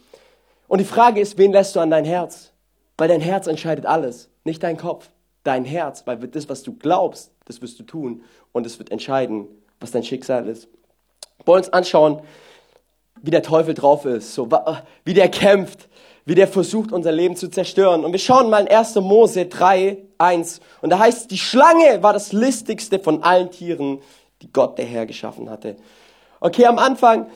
Und 0.69 0.79
die 0.79 0.85
Frage 0.85 1.21
ist, 1.21 1.37
wen 1.37 1.53
lässt 1.53 1.75
du 1.75 1.81
an 1.81 1.91
dein 1.91 2.05
Herz? 2.05 2.53
Weil 2.97 3.09
dein 3.09 3.21
Herz 3.21 3.47
entscheidet 3.47 3.87
alles, 3.87 4.29
nicht 4.45 4.63
dein 4.63 4.77
Kopf. 4.77 5.11
Dein 5.43 5.65
Herz, 5.65 6.03
weil 6.07 6.19
das, 6.19 6.49
was 6.49 6.63
du 6.63 6.77
glaubst, 6.77 7.33
das 7.47 7.63
wirst 7.63 7.81
du 7.81 7.83
tun. 7.83 8.23
Und 8.53 8.67
es 8.67 8.79
wird 8.79 8.93
entscheiden, 8.93 9.49
was 9.81 9.91
dein 9.91 10.05
Schicksal 10.05 10.47
ist. 10.49 10.69
Wollen 11.47 11.65
uns 11.65 11.73
anschauen, 11.73 12.21
wie 13.23 13.31
der 13.31 13.43
Teufel 13.43 13.75
drauf 13.75 14.05
ist, 14.05 14.35
so, 14.35 14.49
wie 15.05 15.15
der 15.15 15.29
kämpft, 15.29 15.89
wie 16.25 16.35
der 16.35 16.47
versucht, 16.47 16.93
unser 16.93 17.11
Leben 17.11 17.37
zu 17.37 17.49
zerstören. 17.49 18.05
Und 18.05 18.13
wir 18.13 18.19
schauen 18.19 18.51
mal 18.51 18.67
in 18.67 18.69
1. 18.69 18.97
Mose 18.97 19.47
3, 19.47 19.97
1. 20.21 20.61
Und 20.83 20.91
da 20.91 20.99
heißt, 20.99 21.31
die 21.31 21.39
Schlange 21.39 22.03
war 22.03 22.13
das 22.13 22.33
listigste 22.33 22.99
von 22.99 23.23
allen 23.23 23.51
Tieren, 23.51 24.01
die 24.43 24.53
Gott 24.53 24.79
der 24.79 24.85
Herr 24.85 25.07
geschaffen 25.07 25.51
hatte. 25.51 25.77
Okay, 26.41 26.67
am 26.67 26.79
Anfang, 26.79 27.27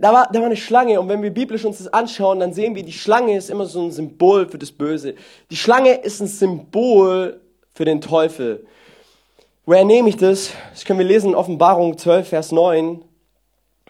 da 0.00 0.12
war, 0.12 0.28
da 0.30 0.40
war 0.40 0.46
eine 0.46 0.56
Schlange 0.56 1.00
und 1.00 1.08
wenn 1.08 1.22
wir 1.22 1.30
biblisch 1.30 1.64
uns 1.64 1.78
das 1.78 1.92
anschauen, 1.92 2.40
dann 2.40 2.52
sehen 2.52 2.74
wir, 2.74 2.82
die 2.82 2.92
Schlange 2.92 3.36
ist 3.36 3.50
immer 3.50 3.66
so 3.66 3.82
ein 3.82 3.90
Symbol 3.90 4.48
für 4.48 4.58
das 4.58 4.72
Böse. 4.72 5.14
Die 5.50 5.56
Schlange 5.56 5.94
ist 5.94 6.20
ein 6.20 6.26
Symbol 6.26 7.40
für 7.74 7.84
den 7.84 8.00
Teufel. 8.00 8.66
Woher 9.64 9.84
nehme 9.84 10.08
ich 10.08 10.16
das? 10.16 10.50
Das 10.72 10.84
können 10.84 10.98
wir 10.98 11.06
lesen 11.06 11.30
in 11.30 11.34
Offenbarung 11.34 11.96
12, 11.96 12.28
Vers 12.28 12.52
9. 12.52 13.02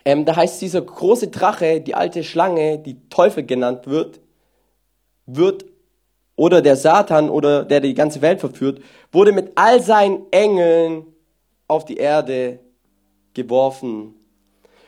Ähm, 0.05 0.25
da 0.25 0.37
heißt 0.37 0.61
dieser 0.61 0.83
große 0.83 1.29
Drache, 1.29 1.81
die 1.81 1.95
alte 1.95 2.25
Schlange, 2.25 2.79
die 2.79 2.97
Teufel 3.09 3.45
genannt 3.45 3.87
wird, 3.87 4.21
wird 5.27 5.65
oder 6.37 6.63
der 6.63 6.77
Satan 6.77 7.29
oder 7.31 7.65
der 7.65 7.81
die 7.81 7.95
ganze 7.95 8.23
Welt 8.23 8.41
verführt, 8.41 8.81
wurde 9.11 9.33
mit 9.33 9.53
all 9.55 9.83
seinen 9.83 10.23
Engeln 10.31 11.07
auf 11.69 11.85
die 11.85 11.97
Erde 11.97 12.61
geworfen. 13.35 14.15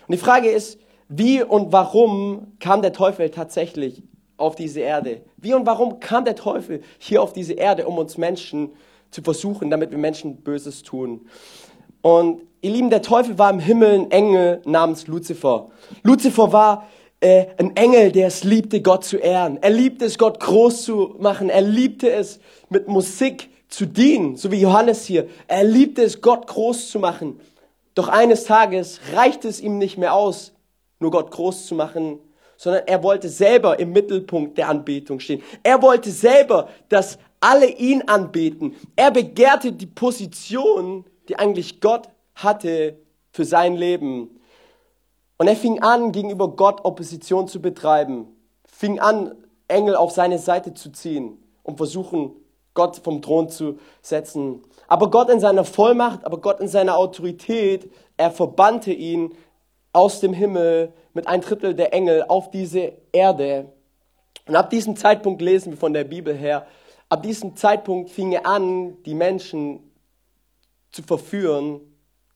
Und 0.07 0.13
die 0.13 0.19
Frage 0.19 0.51
ist, 0.51 0.79
wie 1.09 1.43
und 1.43 1.73
warum 1.73 2.57
kam 2.61 2.83
der 2.83 2.93
Teufel 2.93 3.31
tatsächlich 3.31 4.03
auf 4.37 4.57
diese 4.57 4.81
Erde? 4.81 5.23
Wie 5.37 5.55
und 5.55 5.67
warum 5.67 6.01
kam 6.01 6.25
der 6.25 6.37
Teufel 6.37 6.83
hier 6.99 7.23
auf 7.23 7.33
diese 7.33 7.55
Erde, 7.55 7.87
um 7.87 7.99
uns 7.99 8.19
Menschen 8.19 8.71
zu 9.11 9.23
versuchen, 9.23 9.71
damit 9.71 9.91
wir 9.91 9.99
Menschen 9.99 10.43
Böses 10.43 10.83
tun? 10.83 11.27
Und 12.03 12.43
ihr 12.61 12.71
Lieben, 12.71 12.91
der 12.91 13.03
Teufel 13.03 13.39
war 13.39 13.51
im 13.51 13.61
Himmel 13.61 14.01
ein 14.01 14.11
Engel 14.11 14.61
namens 14.65 15.07
Luzifer. 15.07 15.71
Luzifer 16.03 16.53
war 16.53 16.87
äh, 17.25 17.47
ein 17.57 17.75
Engel, 17.75 18.13
der 18.13 18.27
es 18.27 18.45
liebte, 18.45 18.83
Gott 18.83 19.05
zu 19.05 19.17
ehren. 19.17 19.59
Er 19.63 19.71
liebte 19.71 20.05
es, 20.05 20.19
Gott 20.19 20.39
groß 20.41 20.83
zu 20.83 21.17
machen. 21.19 21.49
Er 21.49 21.63
liebte 21.63 22.13
es, 22.13 22.39
mit 22.69 22.87
Musik 22.87 23.49
zu 23.69 23.87
dienen, 23.87 24.37
so 24.37 24.53
wie 24.53 24.61
Johannes 24.61 25.07
hier. 25.07 25.27
Er 25.49 25.65
liebte 25.65 26.03
es, 26.03 26.21
Gott 26.21 26.47
groß 26.47 26.91
zu 26.91 26.99
machen. 26.99 27.41
Doch 27.95 28.09
eines 28.09 28.45
Tages 28.45 29.01
reichte 29.15 29.49
es 29.49 29.63
ihm 29.63 29.79
nicht 29.79 29.97
mehr 29.97 30.13
aus, 30.13 30.53
nur 31.01 31.13
Gott 31.13 31.31
groß 31.31 31.67
zu 31.67 31.75
machen, 31.75 32.19
sondern 32.59 32.83
er 32.87 33.03
wollte 33.03 33.31
selber 33.31 33.79
im 33.79 33.93
Mittelpunkt 33.93 34.59
der 34.59 34.69
Anbetung 34.69 35.19
stehen. 35.19 35.43
Er 35.63 35.81
wollte 35.81 36.11
selber, 36.11 36.69
dass 36.91 37.19
alle 37.41 37.71
ihn 37.71 38.03
anbeten. 38.03 38.77
Er 38.97 39.11
begehrte 39.11 39.73
die 39.73 39.87
Position, 39.87 41.07
die 41.29 41.39
eigentlich 41.39 41.81
Gott 41.81 42.09
hatte 42.35 42.99
für 43.33 43.47
sein 43.47 43.77
Leben. 43.77 44.41
Und 45.45 45.49
er 45.49 45.57
fing 45.57 45.83
an, 45.83 46.11
gegenüber 46.11 46.49
Gott 46.49 46.87
Opposition 46.87 47.49
zu 47.49 47.61
betreiben, 47.61 48.29
fing 48.65 48.99
an, 48.99 49.35
Engel 49.69 49.95
auf 49.95 50.11
seine 50.11 50.39
Seite 50.39 50.73
zu 50.73 50.91
ziehen 50.91 51.37
und 51.63 51.77
versuchen, 51.77 52.33
Gott 52.73 52.97
vom 53.05 53.21
Thron 53.21 53.51
zu 53.51 53.79
setzen. 54.01 54.63
Aber 54.89 55.11
Gott 55.11 55.29
in 55.29 55.41
seiner 55.41 55.67
Vollmacht, 55.67 56.25
aber 56.25 56.39
Gott 56.39 56.61
in 56.61 56.69
seiner 56.69 56.97
Autorität, 56.97 57.93
er 58.17 58.31
verbannte 58.31 58.91
ihn 58.91 59.35
aus 59.93 60.21
dem 60.21 60.33
Himmel 60.33 60.95
mit 61.13 61.29
ein 61.29 61.43
Drittel 61.43 61.75
der 61.75 61.93
Engel 61.93 62.23
auf 62.27 62.51
diese 62.51 62.95
Erde. 63.13 63.71
Und 64.49 64.57
ab 64.57 64.71
diesem 64.71 64.97
Zeitpunkt 64.97 65.43
lesen 65.43 65.73
wir 65.73 65.79
von 65.79 65.93
der 65.93 66.05
Bibel 66.05 66.35
her, 66.35 66.67
ab 67.11 67.23
diesem 67.23 67.55
Zeitpunkt 67.55 68.09
fing 68.09 68.33
er 68.33 68.47
an, 68.47 68.97
die 69.03 69.15
Menschen 69.15 69.93
zu 70.91 71.03
verführen 71.03 71.83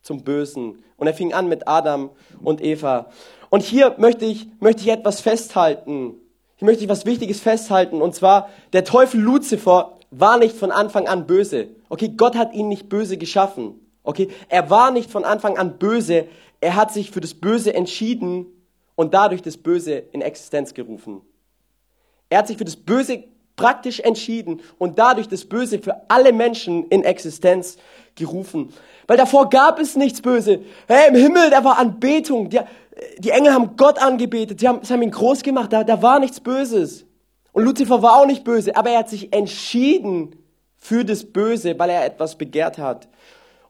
zum 0.09 0.25
Bösen. 0.25 0.83
Und 0.97 1.07
er 1.07 1.15
fing 1.15 1.33
an 1.35 1.49
mit 1.49 1.69
Adam 1.69 2.11
und 2.43 2.63
Eva. 2.63 3.11
Und 3.51 3.63
hier 3.63 3.95
möchte 3.99 4.25
ich, 4.25 4.49
möchte 4.59 4.83
ich 4.83 4.89
etwas 4.89 5.21
festhalten. 5.21 6.15
Hier 6.57 6.67
möchte 6.67 6.83
ich 6.83 6.89
was 6.89 7.07
Wichtiges 7.07 7.41
festhalten. 7.41 8.01
Und 8.03 8.15
zwar, 8.15 8.49
der 8.73 8.85
Teufel 8.85 9.21
Luzifer 9.21 9.99
war 10.11 10.39
nicht 10.39 10.57
von 10.57 10.73
Anfang 10.73 11.07
an 11.07 11.27
böse. 11.27 11.69
Okay, 11.91 12.09
Gott 12.17 12.37
hat 12.37 12.55
ihn 12.55 12.69
nicht 12.69 12.89
böse 12.89 13.19
geschaffen. 13.19 13.75
Okay, 14.03 14.29
er 14.49 14.71
war 14.71 14.91
nicht 14.91 15.11
von 15.11 15.25
Anfang 15.25 15.59
an 15.59 15.79
böse. 15.79 16.27
Er 16.61 16.75
hat 16.75 16.91
sich 16.91 17.11
für 17.11 17.21
das 17.21 17.35
Böse 17.35 17.75
entschieden 17.75 18.47
und 18.95 19.13
dadurch 19.13 19.43
das 19.43 19.59
Böse 19.59 20.03
in 20.13 20.23
Existenz 20.23 20.73
gerufen. 20.73 21.21
Er 22.31 22.39
hat 22.39 22.47
sich 22.49 22.57
für 22.57 22.65
das 22.65 22.77
Böse 22.77 23.25
praktisch 23.57 24.01
entschieden 24.01 24.63
und 24.79 24.99
dadurch 24.99 25.29
das 25.29 25.45
Böse 25.45 25.79
für 25.79 26.09
alle 26.09 26.33
Menschen 26.33 26.87
in 26.89 27.05
Existenz 27.05 27.77
gerufen. 28.15 28.73
Weil 29.09 29.17
davor 29.17 29.49
gab 29.49 29.81
es 29.81 29.97
nichts 29.97 30.21
Böse. 30.21 30.61
Hey, 30.87 31.09
im 31.09 31.17
Himmel, 31.17 31.51
da 31.51 31.65
war 31.65 31.79
Anbetung. 31.79 32.51
Die, 32.51 32.61
die 33.19 33.31
Engel 33.31 33.53
haben 33.53 33.77
Gott 33.77 34.01
angebetet. 34.01 34.61
Sie 34.61 34.69
haben, 34.69 34.81
sie 34.83 34.93
haben 34.93 35.03
ihn 35.03 35.11
groß 35.11 35.43
gemacht. 35.43 35.73
Da, 35.73 35.83
da 35.83 36.01
war 36.01 36.21
nichts 36.21 36.39
Böses. 36.39 37.07
Und 37.53 37.65
Luzifer 37.65 38.03
war 38.03 38.21
auch 38.21 38.27
nicht 38.27 38.45
böse, 38.45 38.77
aber 38.77 38.91
er 38.91 39.01
hat 39.01 39.09
sich 39.09 39.33
entschieden 39.33 40.37
für 40.77 41.05
das 41.05 41.25
Böse, 41.25 41.77
weil 41.79 41.91
er 41.91 42.05
etwas 42.05 42.37
begehrt 42.37 42.79
hat. 42.79 43.09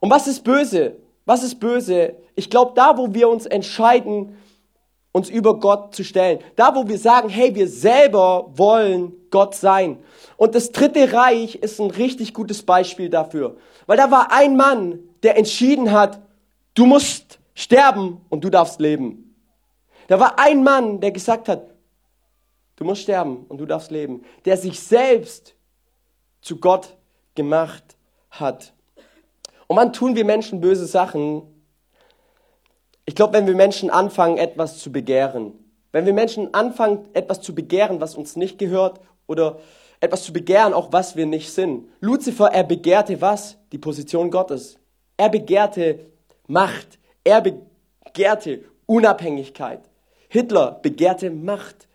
Und 0.01 0.11
was 0.11 0.27
ist 0.27 0.45
böse? 0.45 0.97
Was 1.25 1.43
ist 1.43 1.61
böse? 1.61 2.17
Ich 2.35 2.51
glaube, 2.51 2.73
da, 2.75 2.99
wo 2.99 3.15
wir 3.15 3.29
uns 3.29 3.47
entscheiden, 3.47 4.37
uns 5.13 5.31
über 5.31 5.59
Gott 5.59 5.95
zu 5.95 6.05
stellen, 6.05 6.41
da, 6.57 6.75
wo 6.75 6.87
wir 6.87 6.99
sagen, 6.99 7.29
hey, 7.29 7.55
wir 7.55 7.67
selber 7.67 8.51
wollen 8.55 9.13
Gott 9.31 9.55
sein. 9.55 9.99
Und 10.37 10.55
das 10.55 10.71
Dritte 10.73 11.13
Reich 11.13 11.55
ist 11.55 11.81
ein 11.81 11.91
richtig 11.91 12.35
gutes 12.35 12.63
Beispiel 12.63 13.09
dafür. 13.09 13.57
Weil 13.87 13.97
da 13.97 14.11
war 14.11 14.33
ein 14.33 14.57
Mann, 14.57 15.08
der 15.23 15.37
entschieden 15.37 15.93
hat, 15.93 16.21
du 16.75 16.87
musst 16.87 17.39
sterben 17.55 18.21
und 18.29 18.45
du 18.45 18.51
darfst 18.51 18.81
leben. 18.81 19.35
Da 20.07 20.19
war 20.19 20.39
ein 20.39 20.63
Mann, 20.63 21.01
der 21.01 21.11
gesagt 21.11 21.49
hat, 21.49 21.75
du 22.77 22.85
musst 22.85 23.03
sterben 23.03 23.45
und 23.49 23.59
du 23.59 23.67
darfst 23.67 23.91
leben. 23.91 24.25
Der 24.45 24.57
sich 24.57 24.81
selbst 24.81 25.55
zu 26.41 26.57
Gott 26.57 26.97
gemacht 27.35 27.97
hat. 28.31 28.73
Und 29.67 29.77
wann 29.77 29.93
tun 29.93 30.17
wir 30.17 30.25
Menschen 30.25 30.61
böse 30.61 30.87
Sachen? 30.87 31.43
Ich 33.05 33.15
glaube, 33.15 33.35
wenn 33.35 33.47
wir 33.47 33.55
Menschen 33.55 33.91
anfangen, 33.91 34.39
etwas 34.39 34.79
zu 34.79 34.91
begehren. 34.91 35.53
Wenn 35.93 36.07
wir 36.07 36.15
Menschen 36.15 36.55
anfangen, 36.55 37.07
etwas 37.13 37.41
zu 37.41 37.55
begehren, 37.55 38.01
was 38.01 38.15
uns 38.15 38.37
nicht 38.37 38.59
gehört 38.59 39.01
oder 39.27 39.59
etwas 40.01 40.25
zu 40.25 40.33
begehren, 40.33 40.73
auch 40.73 40.93
was 40.93 41.17
wir 41.17 41.27
nicht 41.27 41.53
sind. 41.53 41.89
Luzifer, 42.01 42.53
er 42.53 42.65
begehrte 42.65 43.21
was? 43.21 43.59
Die 43.73 43.79
Position 43.79 44.31
Gottes. 44.31 44.78
Er 45.19 45.29
begehrte 45.29 46.07
Macht. 46.47 46.99
Er 47.25 47.43
begehrte 47.43 48.65
Unabhängigkeit. 48.87 49.83
Hitler 50.29 50.79
begehrte 50.83 51.31
Macht, 51.31 51.89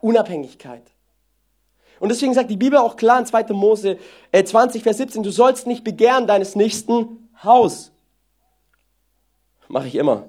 Unabhängigkeit. 0.00 0.82
Und 1.98 2.10
deswegen 2.10 2.34
sagt 2.34 2.50
die 2.50 2.56
Bibel 2.56 2.78
auch 2.78 2.96
klar 2.96 3.18
in 3.18 3.26
2. 3.26 3.44
Mose 3.54 3.98
20, 4.32 4.80
äh, 4.80 4.84
Vers 4.84 4.98
17, 4.98 5.22
du 5.22 5.30
sollst 5.30 5.66
nicht 5.66 5.82
begehren 5.84 6.26
deines 6.26 6.54
nächsten 6.54 7.28
Haus. 7.42 7.92
Mache 9.68 9.88
ich 9.88 9.94
immer, 9.94 10.28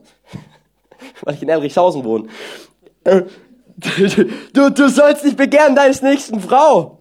weil 1.22 1.36
ich 1.36 1.44
in 1.44 1.50
Elrichshausen 1.50 2.04
wohne. 2.04 2.28
Du, 4.54 4.72
du 4.72 4.90
sollst 4.90 5.24
nicht 5.24 5.38
begehren 5.38 5.76
deines 5.76 6.02
nächsten 6.02 6.42
Frau, 6.42 6.98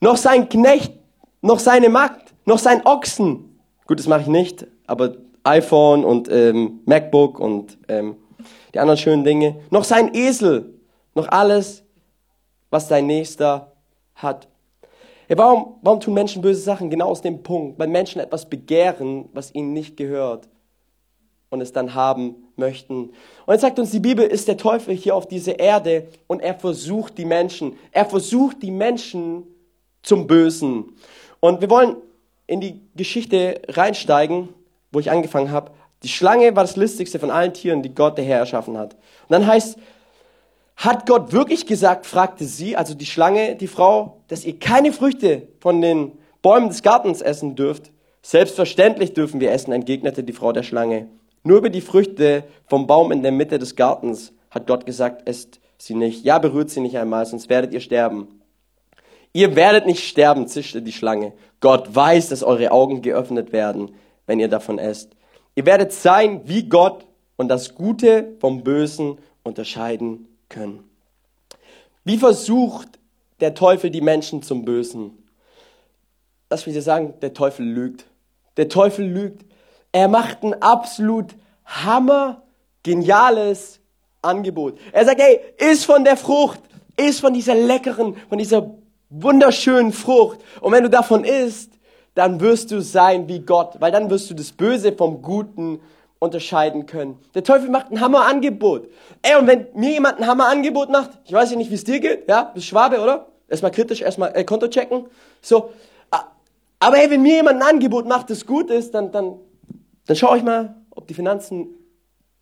noch 0.00 0.16
sein 0.16 0.48
Knecht, 0.48 0.92
noch 1.40 1.60
seine 1.60 1.88
Magd, 1.88 2.34
noch 2.46 2.58
sein 2.58 2.84
Ochsen. 2.84 3.51
Gut, 3.92 3.98
das 3.98 4.08
mache 4.08 4.22
ich 4.22 4.26
nicht, 4.28 4.66
aber 4.86 5.16
iPhone 5.44 6.02
und 6.02 6.26
ähm, 6.32 6.80
MacBook 6.86 7.38
und 7.38 7.76
ähm, 7.88 8.16
die 8.72 8.78
anderen 8.78 8.96
schönen 8.96 9.22
Dinge, 9.22 9.56
noch 9.68 9.84
sein 9.84 10.14
Esel, 10.14 10.72
noch 11.14 11.28
alles, 11.28 11.84
was 12.70 12.88
dein 12.88 13.06
Nächster 13.06 13.70
hat. 14.14 14.48
Ja, 15.28 15.36
warum, 15.36 15.74
warum 15.82 16.00
tun 16.00 16.14
Menschen 16.14 16.40
böse 16.40 16.62
Sachen? 16.62 16.88
Genau 16.88 17.08
aus 17.08 17.20
dem 17.20 17.42
Punkt, 17.42 17.78
weil 17.78 17.88
Menschen 17.88 18.22
etwas 18.22 18.48
begehren, 18.48 19.28
was 19.34 19.54
ihnen 19.54 19.74
nicht 19.74 19.98
gehört 19.98 20.48
und 21.50 21.60
es 21.60 21.74
dann 21.74 21.92
haben 21.92 22.36
möchten. 22.56 23.10
Und 23.44 23.52
jetzt 23.52 23.60
sagt 23.60 23.78
uns 23.78 23.90
die 23.90 24.00
Bibel, 24.00 24.24
ist 24.24 24.48
der 24.48 24.56
Teufel 24.56 24.94
hier 24.94 25.14
auf 25.14 25.28
dieser 25.28 25.58
Erde 25.58 26.08
und 26.28 26.40
er 26.40 26.54
versucht 26.54 27.18
die 27.18 27.26
Menschen. 27.26 27.76
Er 27.90 28.06
versucht 28.06 28.62
die 28.62 28.70
Menschen 28.70 29.42
zum 30.00 30.26
Bösen. 30.26 30.96
Und 31.40 31.60
wir 31.60 31.68
wollen 31.68 31.96
in 32.52 32.60
die 32.60 32.82
Geschichte 32.94 33.62
reinsteigen, 33.66 34.50
wo 34.92 35.00
ich 35.00 35.10
angefangen 35.10 35.50
habe. 35.50 35.70
Die 36.02 36.08
Schlange 36.08 36.54
war 36.54 36.64
das 36.64 36.76
listigste 36.76 37.18
von 37.18 37.30
allen 37.30 37.54
Tieren, 37.54 37.82
die 37.82 37.94
Gott 37.94 38.18
der 38.18 38.26
Herr 38.26 38.40
erschaffen 38.40 38.76
hat. 38.76 38.92
Und 38.92 39.30
dann 39.30 39.46
heißt, 39.46 39.78
hat 40.76 41.06
Gott 41.06 41.32
wirklich 41.32 41.66
gesagt, 41.66 42.04
fragte 42.04 42.44
sie, 42.44 42.76
also 42.76 42.92
die 42.92 43.06
Schlange, 43.06 43.56
die 43.56 43.68
Frau, 43.68 44.18
dass 44.28 44.44
ihr 44.44 44.58
keine 44.58 44.92
Früchte 44.92 45.48
von 45.60 45.80
den 45.80 46.12
Bäumen 46.42 46.68
des 46.68 46.82
Gartens 46.82 47.22
essen 47.22 47.56
dürft? 47.56 47.90
Selbstverständlich 48.20 49.14
dürfen 49.14 49.40
wir 49.40 49.50
essen, 49.50 49.72
entgegnete 49.72 50.22
die 50.22 50.34
Frau 50.34 50.52
der 50.52 50.62
Schlange. 50.62 51.08
Nur 51.44 51.56
über 51.56 51.70
die 51.70 51.80
Früchte 51.80 52.44
vom 52.66 52.86
Baum 52.86 53.12
in 53.12 53.22
der 53.22 53.32
Mitte 53.32 53.58
des 53.58 53.76
Gartens 53.76 54.34
hat 54.50 54.66
Gott 54.66 54.84
gesagt, 54.84 55.26
esst 55.26 55.58
sie 55.78 55.94
nicht. 55.94 56.22
Ja, 56.26 56.38
berührt 56.38 56.68
sie 56.68 56.80
nicht 56.80 56.98
einmal, 56.98 57.24
sonst 57.24 57.48
werdet 57.48 57.72
ihr 57.72 57.80
sterben. 57.80 58.41
Ihr 59.32 59.56
werdet 59.56 59.86
nicht 59.86 60.06
sterben, 60.06 60.46
zischte 60.46 60.82
die 60.82 60.92
Schlange. 60.92 61.32
Gott 61.60 61.94
weiß, 61.94 62.28
dass 62.28 62.42
eure 62.42 62.70
Augen 62.70 63.02
geöffnet 63.02 63.52
werden, 63.52 63.94
wenn 64.26 64.40
ihr 64.40 64.48
davon 64.48 64.78
esst. 64.78 65.12
Ihr 65.54 65.66
werdet 65.66 65.92
sein 65.92 66.42
wie 66.44 66.68
Gott 66.68 67.06
und 67.36 67.48
das 67.48 67.74
Gute 67.74 68.36
vom 68.40 68.62
Bösen 68.62 69.18
unterscheiden 69.42 70.28
können. 70.48 70.84
Wie 72.04 72.18
versucht 72.18 72.98
der 73.40 73.54
Teufel 73.54 73.90
die 73.90 74.00
Menschen 74.00 74.42
zum 74.42 74.64
Bösen? 74.64 75.18
Lass 76.50 76.66
mich 76.66 76.74
dir 76.74 76.82
sagen, 76.82 77.14
der 77.22 77.32
Teufel 77.32 77.64
lügt. 77.64 78.04
Der 78.56 78.68
Teufel 78.68 79.06
lügt. 79.06 79.44
Er 79.92 80.08
macht 80.08 80.42
ein 80.42 80.60
absolut 80.62 81.34
hammer 81.64 82.42
geniales 82.82 83.80
Angebot. 84.20 84.78
Er 84.92 85.04
sagt, 85.04 85.20
hey, 85.20 85.40
iss 85.58 85.84
von 85.84 86.04
der 86.04 86.16
Frucht, 86.16 86.60
iss 86.96 87.20
von 87.20 87.32
dieser 87.32 87.54
leckeren, 87.54 88.16
von 88.28 88.38
dieser 88.38 88.74
wunderschönen 89.12 89.92
Frucht. 89.92 90.40
Und 90.60 90.72
wenn 90.72 90.82
du 90.82 90.90
davon 90.90 91.24
isst, 91.24 91.72
dann 92.14 92.40
wirst 92.40 92.70
du 92.70 92.80
sein 92.80 93.28
wie 93.28 93.40
Gott, 93.40 93.76
weil 93.80 93.92
dann 93.92 94.10
wirst 94.10 94.30
du 94.30 94.34
das 94.34 94.52
Böse 94.52 94.92
vom 94.92 95.22
Guten 95.22 95.80
unterscheiden 96.18 96.86
können. 96.86 97.18
Der 97.34 97.42
Teufel 97.42 97.68
macht 97.70 97.90
ein 97.90 98.00
Hammerangebot. 98.00 98.88
Ey, 99.22 99.36
und 99.36 99.46
wenn 99.46 99.66
mir 99.74 99.90
jemand 99.90 100.20
ein 100.20 100.26
Hammerangebot 100.26 100.90
macht, 100.90 101.10
ich 101.24 101.32
weiß 101.32 101.50
ja 101.50 101.56
nicht, 101.56 101.70
wie 101.70 101.74
es 101.74 101.84
dir 101.84 102.00
geht, 102.00 102.28
ja, 102.28 102.50
bist 102.54 102.66
Schwabe, 102.66 103.00
oder? 103.00 103.26
Erstmal 103.48 103.70
kritisch, 103.70 104.02
erstmal 104.02 104.34
äh, 104.36 104.44
Konto 104.44 104.68
checken. 104.68 105.06
So, 105.40 105.70
aber 106.78 106.96
hey, 106.96 107.10
wenn 107.10 107.22
mir 107.22 107.36
jemand 107.36 107.62
ein 107.62 107.74
Angebot 107.74 108.06
macht, 108.06 108.30
das 108.30 108.44
gut 108.44 108.70
ist, 108.70 108.92
dann, 108.94 109.12
dann 109.12 109.38
dann 110.06 110.16
schaue 110.16 110.36
ich 110.36 110.42
mal, 110.42 110.74
ob 110.90 111.06
die 111.06 111.14
Finanzen, 111.14 111.68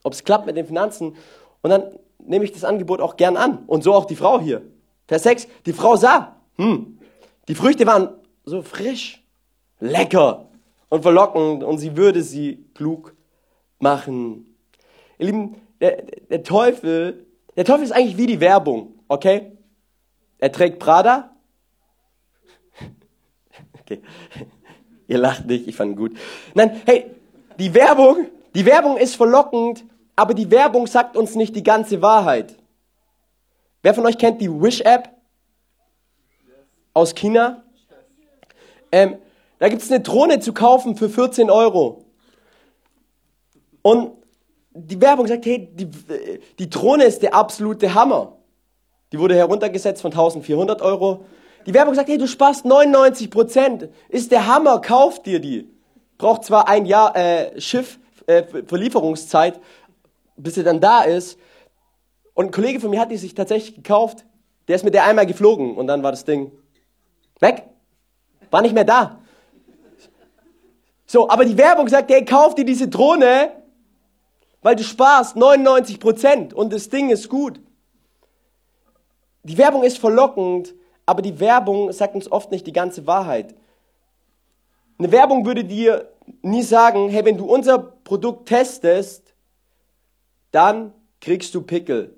ob 0.02 0.12
es 0.12 0.24
klappt 0.24 0.46
mit 0.46 0.56
den 0.56 0.66
Finanzen. 0.66 1.16
Und 1.62 1.70
dann 1.70 1.84
nehme 2.18 2.44
ich 2.44 2.52
das 2.52 2.64
Angebot 2.64 3.00
auch 3.00 3.16
gern 3.16 3.36
an. 3.36 3.64
Und 3.66 3.84
so 3.84 3.94
auch 3.94 4.06
die 4.06 4.16
Frau 4.16 4.40
hier. 4.40 4.62
Vers 5.06 5.24
6, 5.24 5.48
die 5.66 5.72
Frau 5.72 5.96
sah, 5.96 6.36
hm, 6.60 6.98
die 7.48 7.54
Früchte 7.54 7.86
waren 7.86 8.10
so 8.44 8.62
frisch, 8.62 9.22
lecker 9.78 10.48
und 10.88 11.02
verlockend 11.02 11.64
und 11.64 11.78
sie 11.78 11.96
würde 11.96 12.22
sie 12.22 12.64
klug 12.74 13.14
machen. 13.78 14.54
Ihr 15.18 15.26
Lieben, 15.26 15.56
der, 15.80 16.02
der 16.02 16.42
Teufel, 16.42 17.26
der 17.56 17.64
Teufel 17.64 17.84
ist 17.84 17.92
eigentlich 17.92 18.16
wie 18.16 18.26
die 18.26 18.40
Werbung, 18.40 18.94
okay? 19.08 19.52
Er 20.38 20.52
trägt 20.52 20.78
Prada. 20.78 21.30
Okay. 23.80 24.02
Ihr 25.08 25.18
lacht 25.18 25.46
nicht, 25.46 25.66
ich 25.66 25.74
fand 25.74 25.92
ihn 25.92 25.96
gut. 25.96 26.16
Nein, 26.54 26.80
hey, 26.86 27.10
Die 27.60 27.74
Werbung, 27.74 28.28
die 28.54 28.64
Werbung 28.64 28.96
ist 28.96 29.16
verlockend, 29.16 29.84
aber 30.16 30.32
die 30.32 30.50
Werbung 30.50 30.86
sagt 30.86 31.14
uns 31.14 31.34
nicht 31.34 31.54
die 31.54 31.62
ganze 31.62 32.00
Wahrheit. 32.00 32.56
Wer 33.82 33.92
von 33.92 34.06
euch 34.06 34.16
kennt 34.16 34.40
die 34.40 34.50
Wish-App 34.50 35.10
aus 37.00 37.14
China? 37.14 37.64
Ähm, 38.92 39.16
da 39.58 39.68
gibt 39.68 39.82
es 39.82 39.90
eine 39.90 40.00
Drohne 40.00 40.40
zu 40.40 40.52
kaufen 40.52 40.96
für 40.96 41.08
14 41.08 41.50
Euro. 41.50 42.04
Und 43.82 44.12
die 44.72 45.00
Werbung 45.00 45.26
sagt, 45.26 45.46
hey, 45.46 45.68
die, 45.72 45.88
die 46.58 46.70
Drohne 46.70 47.04
ist 47.04 47.22
der 47.22 47.34
absolute 47.34 47.94
Hammer. 47.94 48.36
Die 49.12 49.18
wurde 49.18 49.34
heruntergesetzt 49.34 50.02
von 50.02 50.12
1400 50.12 50.82
Euro. 50.82 51.24
Die 51.66 51.74
Werbung 51.74 51.94
sagt, 51.94 52.08
hey, 52.08 52.18
du 52.18 52.26
sparst 52.26 52.64
99 52.64 53.30
Prozent. 53.30 53.88
Ist 54.08 54.30
der 54.30 54.46
Hammer, 54.46 54.80
kauf 54.80 55.22
dir 55.22 55.40
die. 55.40 55.68
Braucht 56.18 56.44
zwar 56.44 56.68
ein 56.68 56.86
Jahr 56.86 57.16
äh, 57.16 57.60
Schiff, 57.60 57.98
äh, 58.26 58.44
Verlieferungszeit, 58.66 59.60
bis 60.36 60.56
er 60.56 60.64
dann 60.64 60.80
da 60.80 61.02
ist. 61.02 61.38
Und 62.34 62.46
ein 62.46 62.50
Kollege 62.50 62.80
von 62.80 62.90
mir 62.90 63.00
hat 63.00 63.10
die 63.10 63.16
sich 63.16 63.34
tatsächlich 63.34 63.74
gekauft. 63.74 64.24
Der 64.68 64.76
ist 64.76 64.84
mit 64.84 64.94
der 64.94 65.04
einmal 65.04 65.26
geflogen 65.26 65.76
und 65.76 65.86
dann 65.86 66.02
war 66.02 66.12
das 66.12 66.24
Ding 66.24 66.52
weg. 67.40 67.64
War 68.50 68.62
nicht 68.62 68.74
mehr 68.74 68.84
da. 68.84 69.20
So, 71.06 71.28
aber 71.28 71.44
die 71.44 71.58
Werbung 71.58 71.88
sagt, 71.88 72.10
hey, 72.10 72.24
kauf 72.24 72.54
dir 72.54 72.64
diese 72.64 72.88
Drohne, 72.88 73.52
weil 74.62 74.76
du 74.76 74.84
sparst 74.84 75.36
99 75.36 75.98
Prozent 75.98 76.54
und 76.54 76.72
das 76.72 76.88
Ding 76.88 77.10
ist 77.10 77.28
gut. 77.28 77.60
Die 79.42 79.58
Werbung 79.58 79.82
ist 79.82 79.98
verlockend, 79.98 80.74
aber 81.06 81.22
die 81.22 81.40
Werbung 81.40 81.92
sagt 81.92 82.14
uns 82.14 82.30
oft 82.30 82.50
nicht 82.50 82.66
die 82.66 82.72
ganze 82.72 83.06
Wahrheit. 83.06 83.54
Eine 84.98 85.10
Werbung 85.10 85.46
würde 85.46 85.64
dir 85.64 86.12
nie 86.42 86.62
sagen, 86.62 87.08
hey, 87.08 87.24
wenn 87.24 87.38
du 87.38 87.46
unser 87.46 87.78
Produkt 87.78 88.48
testest, 88.48 89.34
dann 90.52 90.92
kriegst 91.20 91.54
du 91.54 91.62
Pickel. 91.62 92.16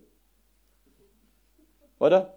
Oder? 1.98 2.34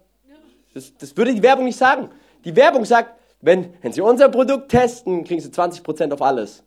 Das, 0.72 0.96
das 0.96 1.16
würde 1.16 1.34
die 1.34 1.42
Werbung 1.42 1.64
nicht 1.64 1.76
sagen. 1.76 2.10
Die 2.46 2.54
Werbung 2.54 2.84
sagt, 2.84 3.18
wenn, 3.40 3.74
wenn 3.82 3.92
Sie 3.92 4.00
unser 4.00 4.28
Produkt 4.28 4.70
testen, 4.70 5.24
kriegen 5.24 5.40
Sie 5.40 5.48
20% 5.48 6.12
auf 6.12 6.22
alles. 6.22 6.62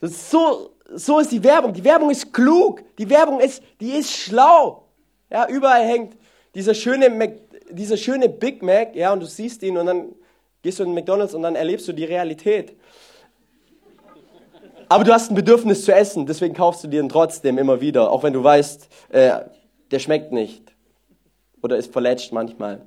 Ist 0.00 0.30
so, 0.30 0.70
so 0.94 1.18
ist 1.18 1.32
die 1.32 1.42
Werbung. 1.42 1.72
Die 1.72 1.82
Werbung 1.82 2.10
ist 2.10 2.32
klug. 2.32 2.84
Die 2.96 3.10
Werbung 3.10 3.40
ist, 3.40 3.60
die 3.80 3.90
ist 3.90 4.12
schlau. 4.12 4.84
Ja, 5.30 5.48
überall 5.48 5.84
hängt 5.84 6.16
dieser 6.54 6.74
schöne, 6.74 7.10
Mac, 7.10 7.32
dieser 7.70 7.96
schöne 7.96 8.28
Big 8.28 8.62
Mac, 8.62 8.94
ja, 8.94 9.12
und 9.12 9.20
du 9.20 9.26
siehst 9.26 9.64
ihn 9.64 9.76
und 9.76 9.86
dann 9.86 10.14
gehst 10.62 10.78
du 10.78 10.84
in 10.84 10.94
McDonalds 10.94 11.34
und 11.34 11.42
dann 11.42 11.56
erlebst 11.56 11.88
du 11.88 11.92
die 11.92 12.04
Realität. 12.04 12.76
Aber 14.88 15.02
du 15.02 15.12
hast 15.12 15.30
ein 15.30 15.34
Bedürfnis 15.34 15.84
zu 15.84 15.92
essen, 15.92 16.26
deswegen 16.26 16.54
kaufst 16.54 16.84
du 16.84 16.88
dir 16.88 17.00
ihn 17.00 17.08
trotzdem 17.08 17.58
immer 17.58 17.80
wieder, 17.80 18.12
auch 18.12 18.22
wenn 18.22 18.32
du 18.32 18.44
weißt, 18.44 18.88
äh, 19.08 19.40
der 19.90 19.98
schmeckt 19.98 20.30
nicht 20.30 20.72
oder 21.62 21.76
ist 21.78 21.92
verletzt 21.92 22.32
manchmal. 22.32 22.82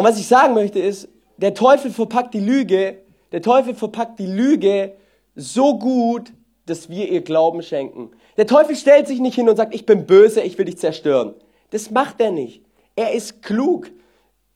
Und 0.00 0.06
was 0.06 0.18
ich 0.18 0.28
sagen 0.28 0.54
möchte 0.54 0.78
ist, 0.78 1.10
der 1.36 1.52
Teufel 1.52 1.90
verpackt 1.90 2.32
die 2.32 2.40
Lüge, 2.40 3.02
der 3.32 3.42
Teufel 3.42 3.74
verpackt 3.74 4.18
die 4.18 4.24
Lüge 4.24 4.94
so 5.34 5.78
gut, 5.78 6.32
dass 6.64 6.88
wir 6.88 7.10
ihr 7.10 7.20
Glauben 7.20 7.62
schenken. 7.62 8.10
Der 8.38 8.46
Teufel 8.46 8.76
stellt 8.76 9.06
sich 9.06 9.20
nicht 9.20 9.34
hin 9.34 9.46
und 9.46 9.56
sagt, 9.56 9.74
ich 9.74 9.84
bin 9.84 10.06
böse, 10.06 10.40
ich 10.40 10.56
will 10.56 10.64
dich 10.64 10.78
zerstören. 10.78 11.34
Das 11.68 11.90
macht 11.90 12.18
er 12.22 12.30
nicht. 12.30 12.64
Er 12.96 13.12
ist 13.12 13.42
klug. 13.42 13.90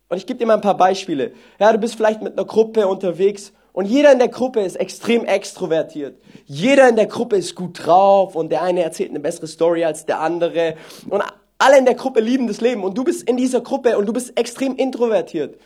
Und 0.08 0.16
ich 0.16 0.24
gebe 0.24 0.38
dir 0.38 0.46
mal 0.46 0.54
ein 0.54 0.62
paar 0.62 0.78
Beispiele. 0.78 1.34
Ja, 1.60 1.74
du 1.74 1.78
bist 1.78 1.96
vielleicht 1.96 2.22
mit 2.22 2.38
einer 2.38 2.46
Gruppe 2.46 2.88
unterwegs 2.88 3.52
und 3.74 3.84
jeder 3.84 4.12
in 4.12 4.20
der 4.20 4.28
Gruppe 4.28 4.60
ist 4.60 4.76
extrem 4.76 5.26
extrovertiert. 5.26 6.22
Jeder 6.46 6.88
in 6.88 6.96
der 6.96 7.06
Gruppe 7.06 7.36
ist 7.36 7.54
gut 7.54 7.84
drauf 7.84 8.34
und 8.34 8.50
der 8.50 8.62
eine 8.62 8.82
erzählt 8.82 9.10
eine 9.10 9.20
bessere 9.20 9.46
Story 9.46 9.84
als 9.84 10.06
der 10.06 10.20
andere. 10.20 10.76
Und 11.10 11.22
alle 11.58 11.78
in 11.78 11.84
der 11.84 11.94
Gruppe 11.94 12.20
lieben 12.20 12.46
das 12.46 12.60
Leben 12.60 12.82
und 12.84 12.96
du 12.96 13.04
bist 13.04 13.28
in 13.28 13.36
dieser 13.36 13.60
Gruppe 13.60 13.96
und 13.96 14.06
du 14.06 14.12
bist 14.12 14.38
extrem 14.38 14.76
introvertiert. 14.76 15.58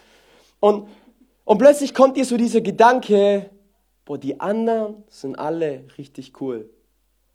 Und, 0.60 0.88
und 1.44 1.58
plötzlich 1.58 1.94
kommt 1.94 2.16
dir 2.16 2.24
so 2.24 2.36
dieser 2.36 2.60
Gedanke, 2.60 3.50
boah, 4.04 4.18
die 4.18 4.40
anderen 4.40 5.04
sind 5.08 5.38
alle 5.38 5.84
richtig 5.96 6.40
cool. 6.40 6.70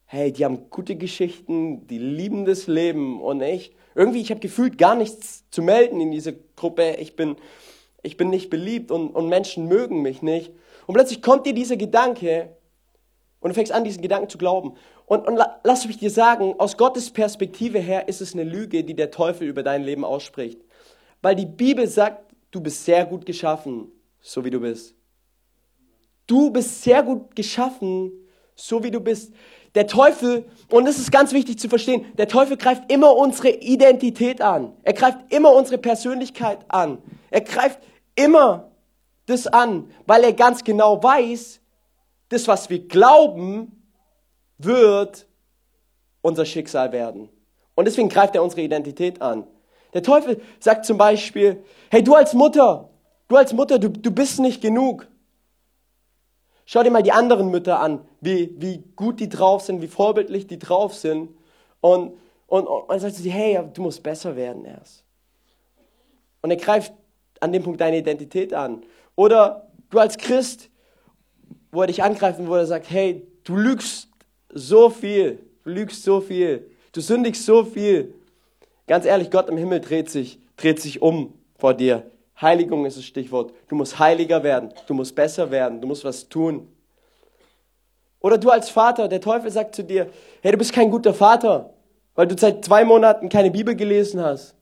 Hey, 0.05 0.31
die 0.31 0.45
haben 0.45 0.69
gute 0.69 0.95
Geschichten, 0.95 1.87
die 1.87 1.97
lieben 1.97 2.45
das 2.45 2.67
Leben 2.67 3.21
und 3.21 3.41
ich, 3.41 3.75
irgendwie, 3.95 4.21
ich 4.21 4.29
habe 4.29 4.39
gefühlt 4.39 4.77
gar 4.77 4.95
nichts 4.95 5.49
zu 5.49 5.61
melden 5.61 5.99
in 6.01 6.11
dieser 6.11 6.33
Gruppe. 6.55 6.97
Ich 6.99 7.15
bin, 7.15 7.35
ich 8.03 8.17
bin 8.17 8.29
nicht 8.29 8.49
beliebt 8.49 8.91
und, 8.91 9.09
und 9.09 9.29
Menschen 9.29 9.67
mögen 9.67 10.01
mich 10.01 10.21
nicht. 10.21 10.51
Und 10.85 10.93
plötzlich 10.93 11.21
kommt 11.21 11.45
dir 11.45 11.53
dieser 11.53 11.77
Gedanke 11.77 12.55
und 13.43 13.49
du 13.49 13.55
fängst 13.55 13.73
an, 13.73 13.83
diesen 13.83 14.01
Gedanken 14.01 14.29
zu 14.29 14.37
glauben. 14.37 14.75
Und, 15.05 15.27
und 15.27 15.37
lass 15.63 15.85
mich 15.85 15.97
dir 15.97 16.09
sagen, 16.09 16.55
aus 16.59 16.77
Gottes 16.77 17.11
Perspektive 17.11 17.77
her 17.77 18.07
ist 18.07 18.21
es 18.21 18.33
eine 18.33 18.45
Lüge, 18.45 18.85
die 18.85 18.95
der 18.95 19.11
Teufel 19.11 19.47
über 19.47 19.63
dein 19.63 19.83
Leben 19.83 20.05
ausspricht. 20.05 20.61
Weil 21.21 21.35
die 21.35 21.45
Bibel 21.45 21.85
sagt, 21.85 22.33
du 22.51 22.61
bist 22.61 22.85
sehr 22.85 23.05
gut 23.05 23.25
geschaffen, 23.25 23.91
so 24.21 24.45
wie 24.45 24.49
du 24.49 24.61
bist. 24.61 24.95
Du 26.25 26.51
bist 26.51 26.83
sehr 26.83 27.03
gut 27.03 27.35
geschaffen, 27.35 28.13
so 28.55 28.81
wie 28.81 28.91
du 28.91 29.01
bist. 29.01 29.33
Der 29.75 29.87
Teufel, 29.87 30.45
und 30.69 30.85
das 30.85 30.97
ist 30.97 31.11
ganz 31.11 31.33
wichtig 31.33 31.59
zu 31.59 31.67
verstehen, 31.67 32.05
der 32.17 32.29
Teufel 32.29 32.55
greift 32.55 32.89
immer 32.89 33.13
unsere 33.13 33.49
Identität 33.49 34.39
an. 34.39 34.71
Er 34.83 34.93
greift 34.93 35.19
immer 35.33 35.53
unsere 35.53 35.79
Persönlichkeit 35.79 36.59
an. 36.69 36.99
Er 37.29 37.41
greift 37.41 37.79
immer 38.15 38.71
das 39.25 39.47
an, 39.47 39.89
weil 40.05 40.23
er 40.23 40.33
ganz 40.33 40.63
genau 40.63 41.03
weiß, 41.03 41.59
das, 42.33 42.47
was 42.47 42.69
wir 42.69 42.87
glauben, 42.87 43.83
wird 44.57 45.27
unser 46.21 46.45
Schicksal 46.45 46.91
werden. 46.91 47.29
Und 47.75 47.85
deswegen 47.85 48.09
greift 48.09 48.35
er 48.35 48.43
unsere 48.43 48.61
Identität 48.61 49.21
an. 49.21 49.47
Der 49.93 50.03
Teufel 50.03 50.41
sagt 50.59 50.85
zum 50.85 50.97
Beispiel, 50.97 51.63
hey, 51.89 52.03
du 52.03 52.15
als 52.15 52.33
Mutter, 52.33 52.89
du 53.27 53.35
als 53.35 53.53
Mutter, 53.53 53.79
du, 53.79 53.89
du 53.89 54.11
bist 54.11 54.39
nicht 54.39 54.61
genug. 54.61 55.07
Schau 56.65 56.81
dir 56.81 56.91
mal 56.91 57.03
die 57.03 57.11
anderen 57.11 57.51
Mütter 57.51 57.79
an, 57.79 58.05
wie, 58.21 58.55
wie 58.57 58.83
gut 58.95 59.19
die 59.19 59.29
drauf 59.29 59.63
sind, 59.63 59.81
wie 59.81 59.87
vorbildlich 59.87 60.47
die 60.47 60.59
drauf 60.59 60.93
sind. 60.95 61.29
Und, 61.81 62.17
und, 62.47 62.65
und 62.67 62.89
dann 62.89 62.99
sagst 62.99 63.19
du 63.19 63.23
dir, 63.23 63.33
hey, 63.33 63.59
du 63.73 63.81
musst 63.81 64.01
besser 64.01 64.35
werden 64.35 64.65
erst. 64.65 65.03
Und 66.41 66.51
er 66.51 66.57
greift 66.57 66.93
an 67.39 67.51
dem 67.51 67.63
Punkt 67.63 67.81
deine 67.81 67.97
Identität 67.97 68.53
an. 68.53 68.83
Oder 69.15 69.67
du 69.89 69.99
als 69.99 70.17
Christ, 70.17 70.69
wo 71.73 71.81
er 71.81 71.87
dich 71.87 72.03
angreifen, 72.03 72.47
wo 72.47 72.55
er 72.55 72.67
sagt, 72.67 72.89
hey, 72.89 73.27
du 73.43 73.57
lügst 73.57 74.07
so 74.49 74.91
viel, 74.91 75.39
du 75.63 75.71
lügst 75.71 76.03
so 76.03 76.21
viel, 76.21 76.69
du 76.91 77.01
sündigst 77.01 77.45
so 77.45 77.63
viel. 77.63 78.13
Ganz 78.85 79.05
ehrlich, 79.05 79.31
Gott 79.31 79.49
im 79.49 79.57
Himmel 79.57 79.81
dreht 79.81 80.09
sich, 80.09 80.37
dreht 80.55 80.79
sich 80.79 81.01
um 81.01 81.33
vor 81.57 81.73
dir. 81.73 82.03
Heiligung 82.39 82.85
ist 82.85 82.97
das 82.97 83.05
Stichwort. 83.05 83.53
Du 83.67 83.75
musst 83.75 83.97
heiliger 83.97 84.43
werden, 84.43 84.69
du 84.85 84.93
musst 84.93 85.15
besser 85.15 85.49
werden, 85.49 85.81
du 85.81 85.87
musst 85.87 86.05
was 86.05 86.29
tun. 86.29 86.67
Oder 88.19 88.37
du 88.37 88.51
als 88.51 88.69
Vater, 88.69 89.07
der 89.07 89.19
Teufel 89.19 89.49
sagt 89.49 89.73
zu 89.73 89.83
dir, 89.83 90.09
hey, 90.41 90.51
du 90.51 90.59
bist 90.59 90.73
kein 90.73 90.91
guter 90.91 91.13
Vater, 91.13 91.73
weil 92.13 92.27
du 92.27 92.37
seit 92.37 92.63
zwei 92.63 92.85
Monaten 92.85 93.29
keine 93.29 93.49
Bibel 93.49 93.75
gelesen 93.75 94.21
hast. 94.21 94.53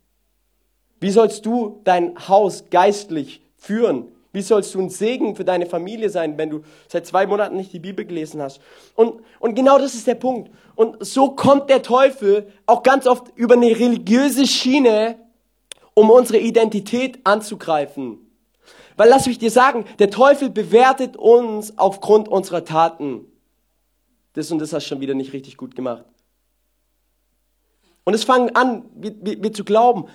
Wie 1.01 1.09
sollst 1.09 1.45
du 1.45 1.81
dein 1.83 2.29
Haus 2.29 2.69
geistlich 2.69 3.41
führen? 3.57 4.07
Wie 4.33 4.41
sollst 4.41 4.73
du 4.73 4.79
ein 4.79 4.89
Segen 4.89 5.35
für 5.35 5.43
deine 5.43 5.65
Familie 5.65 6.09
sein, 6.09 6.37
wenn 6.37 6.49
du 6.49 6.63
seit 6.87 7.05
zwei 7.05 7.27
Monaten 7.27 7.57
nicht 7.57 7.73
die 7.73 7.79
Bibel 7.79 8.05
gelesen 8.05 8.41
hast? 8.41 8.61
Und, 8.95 9.21
und 9.39 9.55
genau 9.55 9.77
das 9.77 9.93
ist 9.93 10.07
der 10.07 10.15
Punkt. 10.15 10.51
Und 10.75 11.05
so 11.05 11.31
kommt 11.31 11.69
der 11.69 11.81
Teufel 11.81 12.47
auch 12.65 12.81
ganz 12.81 13.07
oft 13.07 13.27
über 13.35 13.55
eine 13.55 13.67
religiöse 13.67 14.47
Schiene 14.47 15.17
um 15.93 16.09
unsere 16.09 16.39
Identität 16.39 17.19
anzugreifen. 17.25 18.19
Weil 18.95 19.09
lass 19.09 19.27
mich 19.27 19.39
dir 19.39 19.51
sagen, 19.51 19.85
der 19.99 20.09
Teufel 20.09 20.49
bewertet 20.49 21.17
uns 21.17 21.77
aufgrund 21.77 22.29
unserer 22.29 22.63
Taten. 22.63 23.25
Das 24.33 24.49
und 24.51 24.59
das 24.59 24.71
hast 24.71 24.85
du 24.85 24.89
schon 24.89 25.01
wieder 25.01 25.13
nicht 25.13 25.33
richtig 25.33 25.57
gut 25.57 25.75
gemacht. 25.75 26.05
Und 28.03 28.13
es 28.13 28.23
fangen 28.23 28.55
an, 28.55 28.85
wir, 28.95 29.13
wir, 29.21 29.43
wir 29.43 29.53
zu 29.53 29.63
glauben. 29.63 30.05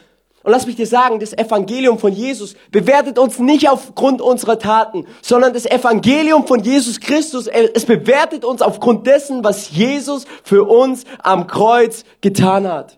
Und 0.47 0.53
lass 0.53 0.65
mich 0.65 0.77
dir 0.77 0.87
sagen, 0.87 1.19
das 1.19 1.33
Evangelium 1.33 1.99
von 1.99 2.13
Jesus 2.13 2.55
bewertet 2.71 3.19
uns 3.19 3.41
nicht 3.41 3.69
aufgrund 3.69 4.23
unserer 4.23 4.61
Taten, 4.61 5.05
sondern 5.21 5.53
das 5.53 5.67
Evangelium 5.67 6.47
von 6.47 6.61
Jesus 6.61 7.01
Christus, 7.01 7.49
es 7.49 7.85
bewertet 7.85 8.45
uns 8.45 8.63
aufgrund 8.63 9.09
dessen, 9.09 9.43
was 9.43 9.73
Jesus 9.73 10.25
für 10.45 10.63
uns 10.63 11.03
am 11.19 11.49
Kreuz 11.49 12.05
getan 12.21 12.69
hat. 12.69 12.97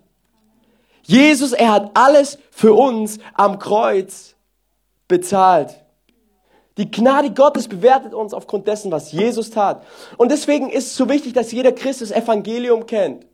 Jesus, 1.05 1.53
er 1.53 1.73
hat 1.73 1.93
alles 1.95 2.39
für 2.51 2.75
uns 2.75 3.19
am 3.33 3.59
Kreuz 3.59 4.35
bezahlt. 5.09 5.71
Die 6.77 6.91
Gnade 6.91 7.31
Gottes 7.31 7.67
bewertet 7.67 8.13
uns 8.13 8.35
aufgrund 8.35 8.69
dessen, 8.69 8.93
was 8.93 9.11
Jesus 9.11 9.49
tat. 9.49 9.83
Und 10.19 10.31
deswegen 10.31 10.69
ist 10.69 10.89
es 10.89 10.97
so 10.97 11.09
wichtig, 11.09 11.33
dass 11.33 11.51
jeder 11.51 11.73
Christ 11.73 12.03
das 12.03 12.11
Evangelium 12.11 12.85
kennt. 12.85 13.25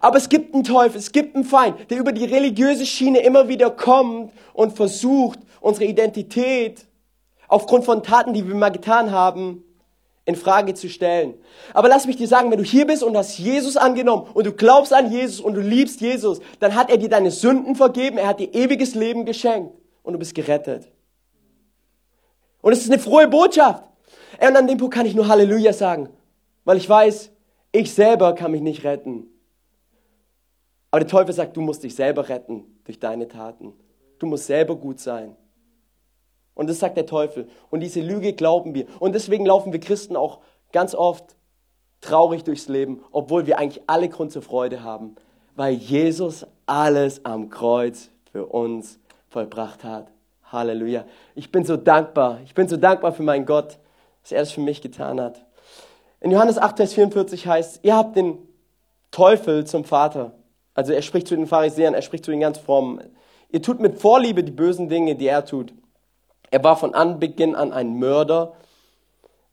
Aber 0.00 0.18
es 0.18 0.28
gibt 0.28 0.54
einen 0.54 0.64
Teufel, 0.64 0.98
es 0.98 1.12
gibt 1.12 1.34
einen 1.34 1.44
Feind, 1.44 1.90
der 1.90 1.98
über 1.98 2.12
die 2.12 2.24
religiöse 2.24 2.86
Schiene 2.86 3.20
immer 3.20 3.48
wieder 3.48 3.70
kommt 3.70 4.32
und 4.52 4.76
versucht, 4.76 5.40
unsere 5.60 5.86
Identität 5.86 6.86
aufgrund 7.48 7.84
von 7.84 8.02
Taten, 8.02 8.32
die 8.32 8.46
wir 8.46 8.54
mal 8.54 8.70
getan 8.70 9.10
haben, 9.10 9.64
in 10.24 10.36
Frage 10.36 10.74
zu 10.74 10.88
stellen. 10.88 11.34
Aber 11.74 11.88
lass 11.88 12.06
mich 12.06 12.16
dir 12.16 12.28
sagen, 12.28 12.50
wenn 12.50 12.58
du 12.58 12.64
hier 12.64 12.86
bist 12.86 13.02
und 13.02 13.16
hast 13.16 13.38
Jesus 13.38 13.76
angenommen 13.76 14.28
und 14.32 14.46
du 14.46 14.52
glaubst 14.52 14.92
an 14.92 15.10
Jesus 15.10 15.40
und 15.40 15.54
du 15.54 15.60
liebst 15.60 16.00
Jesus, 16.00 16.40
dann 16.60 16.74
hat 16.74 16.90
er 16.90 16.98
dir 16.98 17.08
deine 17.08 17.30
Sünden 17.30 17.74
vergeben, 17.74 18.18
er 18.18 18.28
hat 18.28 18.40
dir 18.40 18.54
ewiges 18.54 18.94
Leben 18.94 19.24
geschenkt 19.24 19.74
und 20.02 20.12
du 20.12 20.18
bist 20.18 20.34
gerettet. 20.34 20.86
Und 22.62 22.72
es 22.72 22.80
ist 22.80 22.92
eine 22.92 23.00
frohe 23.00 23.26
Botschaft. 23.28 23.82
Und 24.38 24.56
an 24.56 24.66
dem 24.66 24.78
Punkt 24.78 24.94
kann 24.94 25.06
ich 25.06 25.14
nur 25.14 25.28
Halleluja 25.28 25.72
sagen, 25.72 26.08
weil 26.64 26.76
ich 26.76 26.88
weiß, 26.88 27.30
ich 27.72 27.92
selber 27.92 28.34
kann 28.34 28.52
mich 28.52 28.60
nicht 28.60 28.84
retten. 28.84 29.26
Aber 30.90 31.00
der 31.00 31.08
Teufel 31.08 31.32
sagt, 31.32 31.56
du 31.56 31.60
musst 31.60 31.82
dich 31.82 31.94
selber 31.94 32.28
retten 32.28 32.64
durch 32.84 32.98
deine 32.98 33.28
Taten. 33.28 33.74
Du 34.18 34.26
musst 34.26 34.46
selber 34.46 34.76
gut 34.76 35.00
sein. 35.00 35.36
Und 36.54 36.68
das 36.68 36.80
sagt 36.80 36.96
der 36.96 37.06
Teufel. 37.06 37.48
Und 37.70 37.80
diese 37.80 38.00
Lüge 38.00 38.32
glauben 38.32 38.74
wir. 38.74 38.86
Und 38.98 39.14
deswegen 39.14 39.46
laufen 39.46 39.72
wir 39.72 39.80
Christen 39.80 40.16
auch 40.16 40.40
ganz 40.72 40.94
oft 40.94 41.36
traurig 42.00 42.44
durchs 42.44 42.68
Leben, 42.68 43.02
obwohl 43.12 43.46
wir 43.46 43.58
eigentlich 43.58 43.82
alle 43.86 44.08
Grund 44.08 44.32
zur 44.32 44.42
Freude 44.42 44.82
haben, 44.82 45.16
weil 45.54 45.74
Jesus 45.74 46.46
alles 46.66 47.24
am 47.24 47.50
Kreuz 47.50 48.10
für 48.32 48.46
uns 48.46 48.98
vollbracht 49.28 49.84
hat. 49.84 50.10
Halleluja. 50.44 51.04
Ich 51.34 51.52
bin 51.52 51.64
so 51.64 51.76
dankbar. 51.76 52.40
Ich 52.44 52.54
bin 52.54 52.68
so 52.68 52.76
dankbar 52.76 53.12
für 53.12 53.22
meinen 53.22 53.46
Gott, 53.46 53.78
dass 54.22 54.32
er 54.32 54.42
es 54.42 54.50
für 54.50 54.60
mich 54.60 54.82
getan 54.82 55.20
hat. 55.20 55.44
In 56.20 56.30
Johannes 56.30 56.58
8, 56.58 56.76
Vers 56.76 56.94
44 56.94 57.46
heißt, 57.46 57.80
ihr 57.82 57.96
habt 57.96 58.16
den 58.16 58.38
Teufel 59.10 59.66
zum 59.66 59.84
Vater. 59.84 60.32
Also 60.80 60.94
er 60.94 61.02
spricht 61.02 61.28
zu 61.28 61.36
den 61.36 61.46
Pharisäern, 61.46 61.92
er 61.92 62.00
spricht 62.00 62.24
zu 62.24 62.30
den 62.30 62.40
ganz 62.40 62.56
Frommen. 62.56 63.02
Ihr 63.50 63.60
tut 63.60 63.80
mit 63.80 63.98
Vorliebe 63.98 64.42
die 64.42 64.50
bösen 64.50 64.88
Dinge, 64.88 65.14
die 65.14 65.26
er 65.26 65.44
tut. 65.44 65.74
Er 66.50 66.64
war 66.64 66.74
von 66.74 66.94
Anbeginn 66.94 67.54
an 67.54 67.70
ein 67.74 67.98
Mörder 67.98 68.54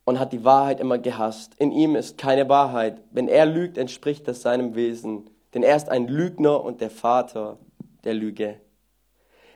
und 0.05 0.21
hat 0.21 0.31
die 0.31 0.45
Wahrheit 0.45 0.79
immer 0.79 0.97
gehasst. 0.97 1.53
In 1.57 1.73
ihm 1.73 1.97
ist 1.97 2.17
keine 2.17 2.47
Wahrheit. 2.47 3.01
Wenn 3.11 3.27
er 3.27 3.45
lügt, 3.45 3.77
entspricht 3.77 4.25
das 4.25 4.41
seinem 4.41 4.73
Wesen. 4.75 5.29
Denn 5.53 5.63
er 5.63 5.75
ist 5.75 5.89
ein 5.89 6.07
Lügner 6.07 6.63
und 6.63 6.79
der 6.79 6.89
Vater 6.89 7.57
der 8.05 8.13
Lüge. 8.13 8.61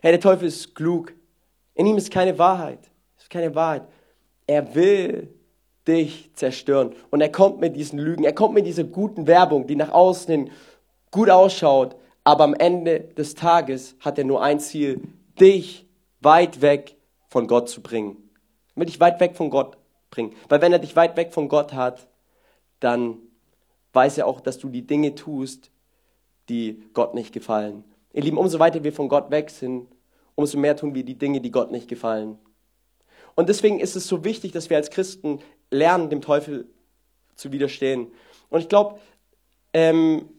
Hey, 0.02 0.12
der 0.12 0.20
Teufel 0.20 0.50
ist 0.50 0.76
klug. 0.76 1.14
In 1.74 1.86
ihm 1.86 1.96
ist 1.96 2.12
keine 2.12 2.38
Wahrheit. 2.38 2.92
Ist 3.18 3.30
keine 3.30 3.56
Wahrheit. 3.56 3.84
Er 4.46 4.76
will 4.76 5.34
dich 5.88 6.32
zerstören. 6.34 6.92
Und 7.12 7.22
er 7.22 7.32
kommt 7.32 7.62
mit 7.62 7.78
diesen 7.78 7.98
Lügen. 7.98 8.26
Er 8.26 8.34
kommt 8.34 8.56
mit 8.56 8.66
dieser 8.66 8.84
guten 8.84 9.26
Werbung, 9.26 9.68
die 9.68 9.78
nach 9.78 9.94
außen 9.94 10.30
hin 10.30 10.52
gut 11.12 11.30
ausschaut. 11.30 11.96
Aber 12.24 12.44
am 12.44 12.54
Ende 12.54 13.00
des 13.00 13.36
Tages 13.36 13.96
hat 14.00 14.18
er 14.18 14.24
nur 14.24 14.42
ein 14.42 14.60
Ziel, 14.60 15.02
dich 15.40 15.88
weit 16.20 16.62
weg 16.62 16.96
von 17.28 17.48
Gott 17.48 17.70
zu 17.70 17.82
bringen. 17.82 18.30
Will 18.76 18.86
dich 18.86 19.00
weit 19.00 19.20
weg 19.20 19.36
von 19.36 19.50
Gott 19.50 19.78
bringen. 20.10 20.34
Weil 20.50 20.62
wenn 20.62 20.74
er 20.74 20.80
dich 20.80 20.96
weit 20.96 21.18
weg 21.18 21.34
von 21.34 21.50
Gott 21.50 21.74
hat, 21.74 22.08
dann 22.80 23.18
weiß 23.94 24.18
er 24.20 24.28
auch, 24.28 24.40
dass 24.40 24.60
du 24.60 24.70
die 24.70 24.86
Dinge 24.86 25.16
tust, 25.16 25.72
die 26.50 26.84
Gott 26.94 27.14
nicht 27.14 27.34
gefallen. 27.34 27.84
Ihr 28.14 28.24
Lieben, 28.24 28.38
umso 28.38 28.60
weiter 28.60 28.84
wir 28.84 28.94
von 28.94 29.10
Gott 29.10 29.32
weg 29.32 29.50
sind, 29.50 29.88
umso 30.36 30.58
mehr 30.58 30.76
tun 30.76 30.94
wir 30.94 31.04
die 31.04 31.18
Dinge, 31.18 31.42
die 31.42 31.52
Gott 31.52 31.72
nicht 31.72 31.88
gefallen. 31.88 32.38
Und 33.36 33.50
deswegen 33.50 33.80
ist 33.80 33.96
es 33.96 34.08
so 34.08 34.24
wichtig, 34.24 34.52
dass 34.52 34.70
wir 34.70 34.78
als 34.78 34.90
Christen 34.90 35.40
lernen, 35.70 36.10
dem 36.10 36.22
Teufel 36.22 36.68
zu 37.36 37.52
widerstehen. 37.52 38.08
Und 38.50 38.60
ich 38.60 38.70
glaube, 38.70 39.00
ähm, 39.74 40.30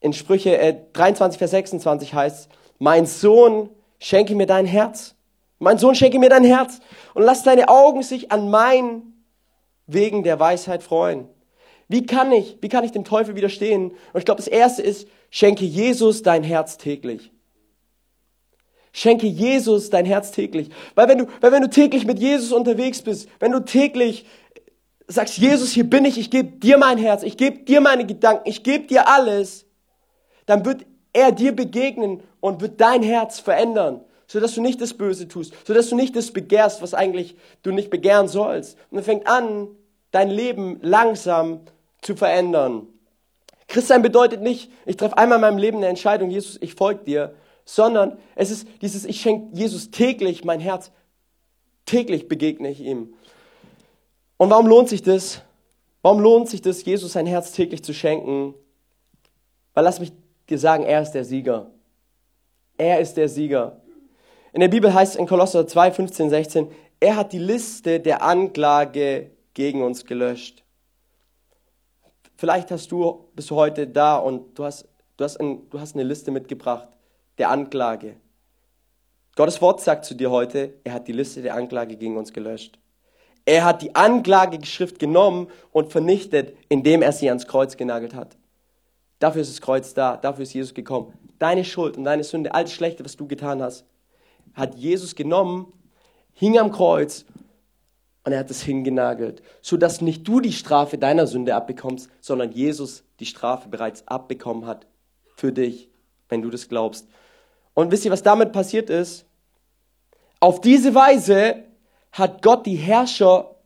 in 0.00 0.12
Sprüche 0.12 0.58
äh, 0.58 0.76
23, 0.92 1.38
Vers 1.38 1.50
26 1.50 2.14
heißt, 2.14 2.48
mein 2.78 3.06
Sohn, 3.06 3.70
schenke 3.98 4.34
mir 4.34 4.46
dein 4.46 4.66
Herz. 4.66 5.14
Mein 5.58 5.78
Sohn, 5.78 5.94
schenke 5.94 6.18
mir 6.18 6.30
dein 6.30 6.44
Herz 6.44 6.80
und 7.14 7.24
lass 7.24 7.42
deine 7.42 7.68
Augen 7.68 8.02
sich 8.02 8.30
an 8.30 8.48
meinen 8.48 9.24
Wegen 9.86 10.22
der 10.22 10.38
Weisheit 10.38 10.82
freuen. 10.82 11.28
Wie 11.88 12.06
kann 12.06 12.30
ich, 12.30 12.58
wie 12.60 12.68
kann 12.68 12.84
ich 12.84 12.92
dem 12.92 13.04
Teufel 13.04 13.34
widerstehen? 13.34 13.90
Und 13.90 14.18
ich 14.18 14.24
glaube, 14.24 14.40
das 14.40 14.46
erste 14.46 14.82
ist, 14.82 15.08
schenke 15.30 15.64
Jesus 15.64 16.22
dein 16.22 16.44
Herz 16.44 16.76
täglich. 16.76 17.32
Schenke 18.92 19.26
Jesus 19.26 19.90
dein 19.90 20.04
Herz 20.04 20.30
täglich. 20.30 20.68
Weil 20.94 21.08
wenn 21.08 21.18
du, 21.18 21.26
weil 21.40 21.52
wenn 21.52 21.62
du 21.62 21.70
täglich 21.70 22.06
mit 22.06 22.18
Jesus 22.18 22.52
unterwegs 22.52 23.02
bist, 23.02 23.28
wenn 23.40 23.52
du 23.52 23.60
täglich 23.60 24.26
sagst, 25.08 25.38
Jesus, 25.38 25.72
hier 25.72 25.84
bin 25.84 26.04
ich, 26.04 26.18
ich 26.18 26.30
gebe 26.30 26.58
dir 26.58 26.78
mein 26.78 26.98
Herz, 26.98 27.22
ich 27.22 27.36
gebe 27.36 27.60
dir 27.60 27.80
meine 27.80 28.06
Gedanken, 28.06 28.48
ich 28.48 28.62
gebe 28.62 28.86
dir 28.86 29.08
alles, 29.08 29.67
dann 30.48 30.64
wird 30.64 30.86
er 31.12 31.30
dir 31.30 31.52
begegnen 31.52 32.22
und 32.40 32.62
wird 32.62 32.80
dein 32.80 33.02
Herz 33.02 33.38
verändern, 33.38 34.00
sodass 34.26 34.54
du 34.54 34.62
nicht 34.62 34.80
das 34.80 34.94
Böse 34.94 35.28
tust, 35.28 35.52
sodass 35.66 35.90
du 35.90 35.94
nicht 35.94 36.16
das 36.16 36.30
begehrst, 36.30 36.80
was 36.80 36.94
eigentlich 36.94 37.36
du 37.62 37.70
nicht 37.70 37.90
begehren 37.90 38.28
sollst. 38.28 38.78
Und 38.90 38.96
er 38.96 39.04
fängt 39.04 39.26
an, 39.26 39.68
dein 40.10 40.30
Leben 40.30 40.78
langsam 40.80 41.60
zu 42.00 42.16
verändern. 42.16 42.86
Christsein 43.66 44.00
bedeutet 44.00 44.40
nicht, 44.40 44.72
ich 44.86 44.96
treffe 44.96 45.18
einmal 45.18 45.36
in 45.36 45.42
meinem 45.42 45.58
Leben 45.58 45.76
eine 45.76 45.88
Entscheidung, 45.88 46.30
Jesus, 46.30 46.56
ich 46.62 46.74
folge 46.74 47.04
dir, 47.04 47.34
sondern 47.66 48.16
es 48.34 48.50
ist 48.50 48.66
dieses, 48.80 49.04
ich 49.04 49.20
schenke 49.20 49.54
Jesus 49.54 49.90
täglich 49.90 50.44
mein 50.44 50.60
Herz, 50.60 50.90
täglich 51.84 52.26
begegne 52.26 52.70
ich 52.70 52.80
ihm. 52.80 53.12
Und 54.38 54.48
warum 54.48 54.66
lohnt 54.66 54.88
sich 54.88 55.02
das? 55.02 55.42
Warum 56.00 56.20
lohnt 56.20 56.48
sich 56.48 56.62
das, 56.62 56.86
Jesus 56.86 57.12
sein 57.12 57.26
Herz 57.26 57.52
täglich 57.52 57.84
zu 57.84 57.92
schenken? 57.92 58.54
Weil 59.74 59.84
lass 59.84 60.00
mich 60.00 60.12
dir 60.48 60.58
sagen, 60.58 60.84
er 60.84 61.02
ist 61.02 61.12
der 61.12 61.24
Sieger. 61.24 61.70
Er 62.76 63.00
ist 63.00 63.16
der 63.16 63.28
Sieger. 63.28 63.80
In 64.52 64.60
der 64.60 64.68
Bibel 64.68 64.92
heißt 64.92 65.14
es 65.14 65.18
in 65.18 65.26
Kolosser 65.26 65.66
2, 65.66 65.92
15, 65.92 66.30
16, 66.30 66.70
er 67.00 67.16
hat 67.16 67.32
die 67.32 67.38
Liste 67.38 68.00
der 68.00 68.22
Anklage 68.22 69.30
gegen 69.54 69.82
uns 69.82 70.04
gelöscht. 70.04 70.64
Vielleicht 72.36 72.70
hast 72.70 72.90
du, 72.90 73.28
bist 73.34 73.50
du 73.50 73.56
heute 73.56 73.86
da 73.86 74.16
und 74.16 74.58
du 74.58 74.64
hast, 74.64 74.88
du 75.16 75.24
hast, 75.24 75.38
ein, 75.38 75.68
du 75.70 75.80
hast 75.80 75.94
eine 75.94 76.04
Liste 76.04 76.30
mitgebracht 76.30 76.88
der 77.38 77.50
Anklage. 77.50 78.16
Gottes 79.36 79.60
Wort 79.62 79.80
sagt 79.80 80.04
zu 80.04 80.14
dir 80.14 80.30
heute, 80.30 80.74
er 80.84 80.94
hat 80.94 81.08
die 81.08 81.12
Liste 81.12 81.42
der 81.42 81.54
Anklage 81.54 81.96
gegen 81.96 82.16
uns 82.16 82.32
gelöscht. 82.32 82.78
Er 83.44 83.64
hat 83.64 83.82
die 83.82 83.94
Anklageschrift 83.94 84.98
genommen 84.98 85.48
und 85.70 85.92
vernichtet, 85.92 86.56
indem 86.68 87.02
er 87.02 87.12
sie 87.12 87.28
ans 87.28 87.46
Kreuz 87.46 87.76
genagelt 87.76 88.14
hat. 88.14 88.36
Dafür 89.18 89.42
ist 89.42 89.50
das 89.50 89.60
Kreuz 89.60 89.94
da, 89.94 90.16
dafür 90.16 90.44
ist 90.44 90.54
Jesus 90.54 90.74
gekommen. 90.74 91.12
Deine 91.38 91.64
Schuld 91.64 91.96
und 91.96 92.04
deine 92.04 92.24
Sünde, 92.24 92.54
all 92.54 92.64
das 92.64 92.72
Schlechte, 92.72 93.04
was 93.04 93.16
du 93.16 93.26
getan 93.26 93.62
hast, 93.62 93.84
hat 94.54 94.74
Jesus 94.74 95.14
genommen, 95.14 95.72
hing 96.32 96.58
am 96.58 96.70
Kreuz 96.70 97.24
und 98.24 98.32
er 98.32 98.40
hat 98.40 98.50
es 98.50 98.62
hingenagelt, 98.62 99.42
sodass 99.60 100.00
nicht 100.00 100.26
du 100.26 100.40
die 100.40 100.52
Strafe 100.52 100.98
deiner 100.98 101.26
Sünde 101.26 101.54
abbekommst, 101.54 102.10
sondern 102.20 102.52
Jesus 102.52 103.04
die 103.20 103.26
Strafe 103.26 103.68
bereits 103.68 104.06
abbekommen 104.06 104.66
hat 104.66 104.86
für 105.36 105.52
dich, 105.52 105.88
wenn 106.28 106.42
du 106.42 106.50
das 106.50 106.68
glaubst. 106.68 107.08
Und 107.74 107.90
wisst 107.90 108.04
ihr, 108.04 108.10
was 108.10 108.22
damit 108.22 108.52
passiert 108.52 108.90
ist? 108.90 109.24
Auf 110.40 110.60
diese 110.60 110.94
Weise 110.94 111.64
hat 112.12 112.42
Gott 112.42 112.66
die 112.66 112.76
Herrscher 112.76 113.56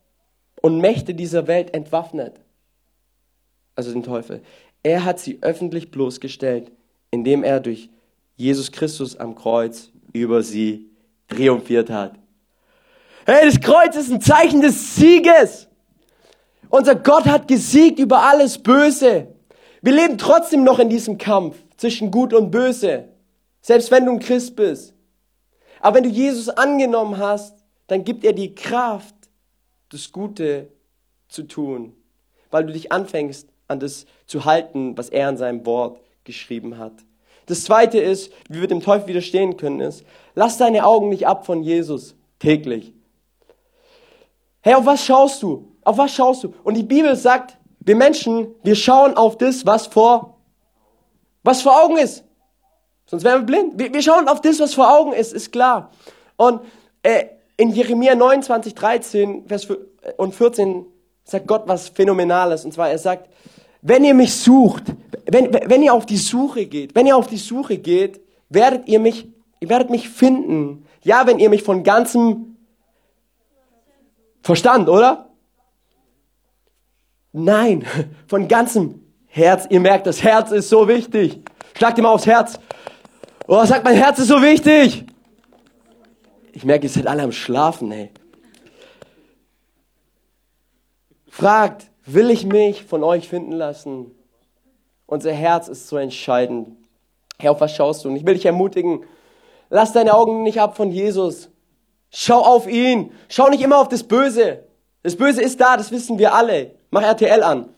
und 0.61 0.79
Mächte 0.79 1.13
dieser 1.13 1.47
Welt 1.47 1.73
entwaffnet. 1.73 2.39
Also 3.75 3.91
den 3.91 4.03
Teufel. 4.03 4.41
Er 4.83 5.05
hat 5.05 5.19
sie 5.19 5.39
öffentlich 5.41 5.91
bloßgestellt, 5.91 6.71
indem 7.09 7.43
er 7.43 7.61
durch 7.61 7.89
Jesus 8.35 8.71
Christus 8.71 9.15
am 9.15 9.35
Kreuz 9.35 9.91
über 10.11 10.43
sie 10.43 10.89
triumphiert 11.29 11.89
hat. 11.89 12.19
Hey, 13.25 13.45
das 13.45 13.61
Kreuz 13.61 13.95
ist 13.95 14.11
ein 14.11 14.19
Zeichen 14.19 14.61
des 14.61 14.95
Sieges. 14.95 15.69
Unser 16.69 16.95
Gott 16.95 17.25
hat 17.25 17.47
gesiegt 17.47 17.99
über 17.99 18.23
alles 18.23 18.57
Böse. 18.57 19.27
Wir 19.81 19.93
leben 19.93 20.17
trotzdem 20.17 20.63
noch 20.63 20.79
in 20.79 20.89
diesem 20.89 21.17
Kampf 21.17 21.57
zwischen 21.77 22.11
Gut 22.11 22.33
und 22.33 22.51
Böse, 22.51 23.09
selbst 23.61 23.91
wenn 23.91 24.05
du 24.05 24.13
ein 24.13 24.19
Christ 24.19 24.55
bist. 24.55 24.93
Aber 25.79 25.97
wenn 25.97 26.03
du 26.03 26.09
Jesus 26.09 26.49
angenommen 26.49 27.17
hast, 27.17 27.63
dann 27.87 28.03
gibt 28.03 28.23
er 28.25 28.33
dir 28.33 28.53
Kraft, 28.55 29.15
das 29.89 30.11
Gute 30.11 30.69
zu 31.27 31.43
tun, 31.43 31.95
weil 32.49 32.65
du 32.65 32.73
dich 32.73 32.91
anfängst, 32.91 33.52
an 33.67 33.79
das 33.79 34.05
zu 34.25 34.45
halten, 34.45 34.97
was 34.97 35.09
er 35.09 35.29
in 35.29 35.37
seinem 35.37 35.65
Wort 35.65 35.99
geschrieben 36.23 36.77
hat. 36.77 36.93
Das 37.45 37.63
zweite 37.63 37.99
ist, 37.99 38.31
wie 38.49 38.61
wir 38.61 38.67
dem 38.67 38.81
Teufel 38.81 39.07
widerstehen 39.07 39.57
können, 39.57 39.81
ist, 39.81 40.05
lass 40.35 40.57
deine 40.57 40.85
Augen 40.85 41.09
nicht 41.09 41.27
ab 41.27 41.45
von 41.45 41.61
Jesus 41.61 42.15
täglich. 42.39 42.93
Hey, 44.61 44.75
auf 44.75 44.85
was 44.85 45.05
schaust 45.05 45.43
du? 45.43 45.71
Auf 45.83 45.97
was 45.97 46.13
schaust 46.13 46.43
du? 46.45 46.53
Und 46.63 46.75
die 46.75 46.83
Bibel 46.83 47.15
sagt, 47.15 47.57
wir 47.79 47.95
Menschen, 47.97 48.55
wir 48.63 48.75
schauen 48.75 49.17
auf 49.17 49.37
das, 49.37 49.65
was 49.65 49.87
vor, 49.87 50.37
was 51.43 51.61
vor 51.61 51.83
Augen 51.83 51.97
ist. 51.97 52.23
Sonst 53.05 53.25
wären 53.25 53.41
wir 53.41 53.45
blind. 53.45 53.77
Wir, 53.77 53.93
wir 53.93 54.01
schauen 54.01 54.29
auf 54.29 54.39
das, 54.39 54.59
was 54.59 54.73
vor 54.73 54.89
Augen 54.97 55.11
ist, 55.11 55.33
ist 55.33 55.51
klar. 55.51 55.91
Und 56.37 56.61
äh, 57.01 57.25
in 57.57 57.71
Jeremia 57.71 58.15
29, 58.15 58.73
13 58.73 59.47
Vers 59.47 59.67
und 60.17 60.33
14 60.33 60.85
sagt 61.23 61.47
Gott 61.47 61.63
was 61.67 61.89
Phänomenales. 61.89 62.65
Und 62.65 62.73
zwar, 62.73 62.89
er 62.89 62.97
sagt, 62.97 63.29
wenn 63.81 64.03
ihr 64.03 64.13
mich 64.13 64.33
sucht, 64.33 64.83
wenn, 65.25 65.53
wenn 65.53 65.83
ihr 65.83 65.93
auf 65.93 66.05
die 66.05 66.17
Suche 66.17 66.65
geht, 66.65 66.95
wenn 66.95 67.05
ihr 67.05 67.17
auf 67.17 67.27
die 67.27 67.37
Suche 67.37 67.77
geht, 67.77 68.21
werdet 68.49 68.87
ihr 68.87 68.99
mich, 68.99 69.27
ihr 69.59 69.69
werdet 69.69 69.89
mich 69.89 70.09
finden. 70.09 70.85
Ja, 71.01 71.27
wenn 71.27 71.39
ihr 71.39 71.49
mich 71.49 71.63
von 71.63 71.83
ganzem, 71.83 72.53
Verstand, 74.43 74.89
oder? 74.89 75.29
Nein, 77.31 77.85
von 78.27 78.47
ganzem 78.47 79.01
Herz. 79.27 79.65
Ihr 79.69 79.79
merkt, 79.79 80.05
das 80.05 80.21
Herz 80.21 80.51
ist 80.51 80.69
so 80.69 80.87
wichtig. 80.87 81.41
Schlagt 81.75 81.97
ihr 81.97 82.03
mal 82.03 82.11
aufs 82.11 82.25
Herz. 82.25 82.59
Oh, 83.47 83.65
sagt, 83.65 83.83
mein 83.83 83.95
Herz 83.95 84.19
ist 84.19 84.27
so 84.27 84.41
wichtig. 84.41 85.05
Ich 86.51 86.63
merke, 86.63 86.85
ihr 86.85 86.89
seid 86.89 87.07
alle 87.07 87.23
am 87.23 87.31
Schlafen, 87.31 87.91
ey. 87.91 88.11
Fragt, 91.33 91.87
will 92.05 92.29
ich 92.29 92.45
mich 92.45 92.83
von 92.83 93.03
euch 93.03 93.27
finden 93.27 93.53
lassen? 93.53 94.11
Unser 95.07 95.31
Herz 95.31 95.67
ist 95.67 95.87
so 95.87 95.97
entscheidend. 95.97 96.77
Herr, 97.39 97.53
auf 97.53 97.59
was 97.59 97.75
schaust 97.75 98.05
du? 98.05 98.09
Und 98.09 98.17
ich 98.17 98.23
will 98.23 98.35
dich 98.35 98.45
ermutigen, 98.45 99.03
lass 99.71 99.93
deine 99.93 100.13
Augen 100.13 100.43
nicht 100.43 100.61
ab 100.61 100.77
von 100.77 100.91
Jesus. 100.91 101.49
Schau 102.11 102.37
auf 102.37 102.67
ihn. 102.67 103.13
Schau 103.29 103.49
nicht 103.49 103.63
immer 103.63 103.79
auf 103.79 103.87
das 103.87 104.03
Böse. 104.03 104.63
Das 105.01 105.15
Böse 105.15 105.41
ist 105.41 105.59
da, 105.59 105.75
das 105.75 105.91
wissen 105.91 106.19
wir 106.19 106.35
alle. 106.35 106.75
Mach 106.91 107.01
RTL 107.01 107.41
an. 107.41 107.69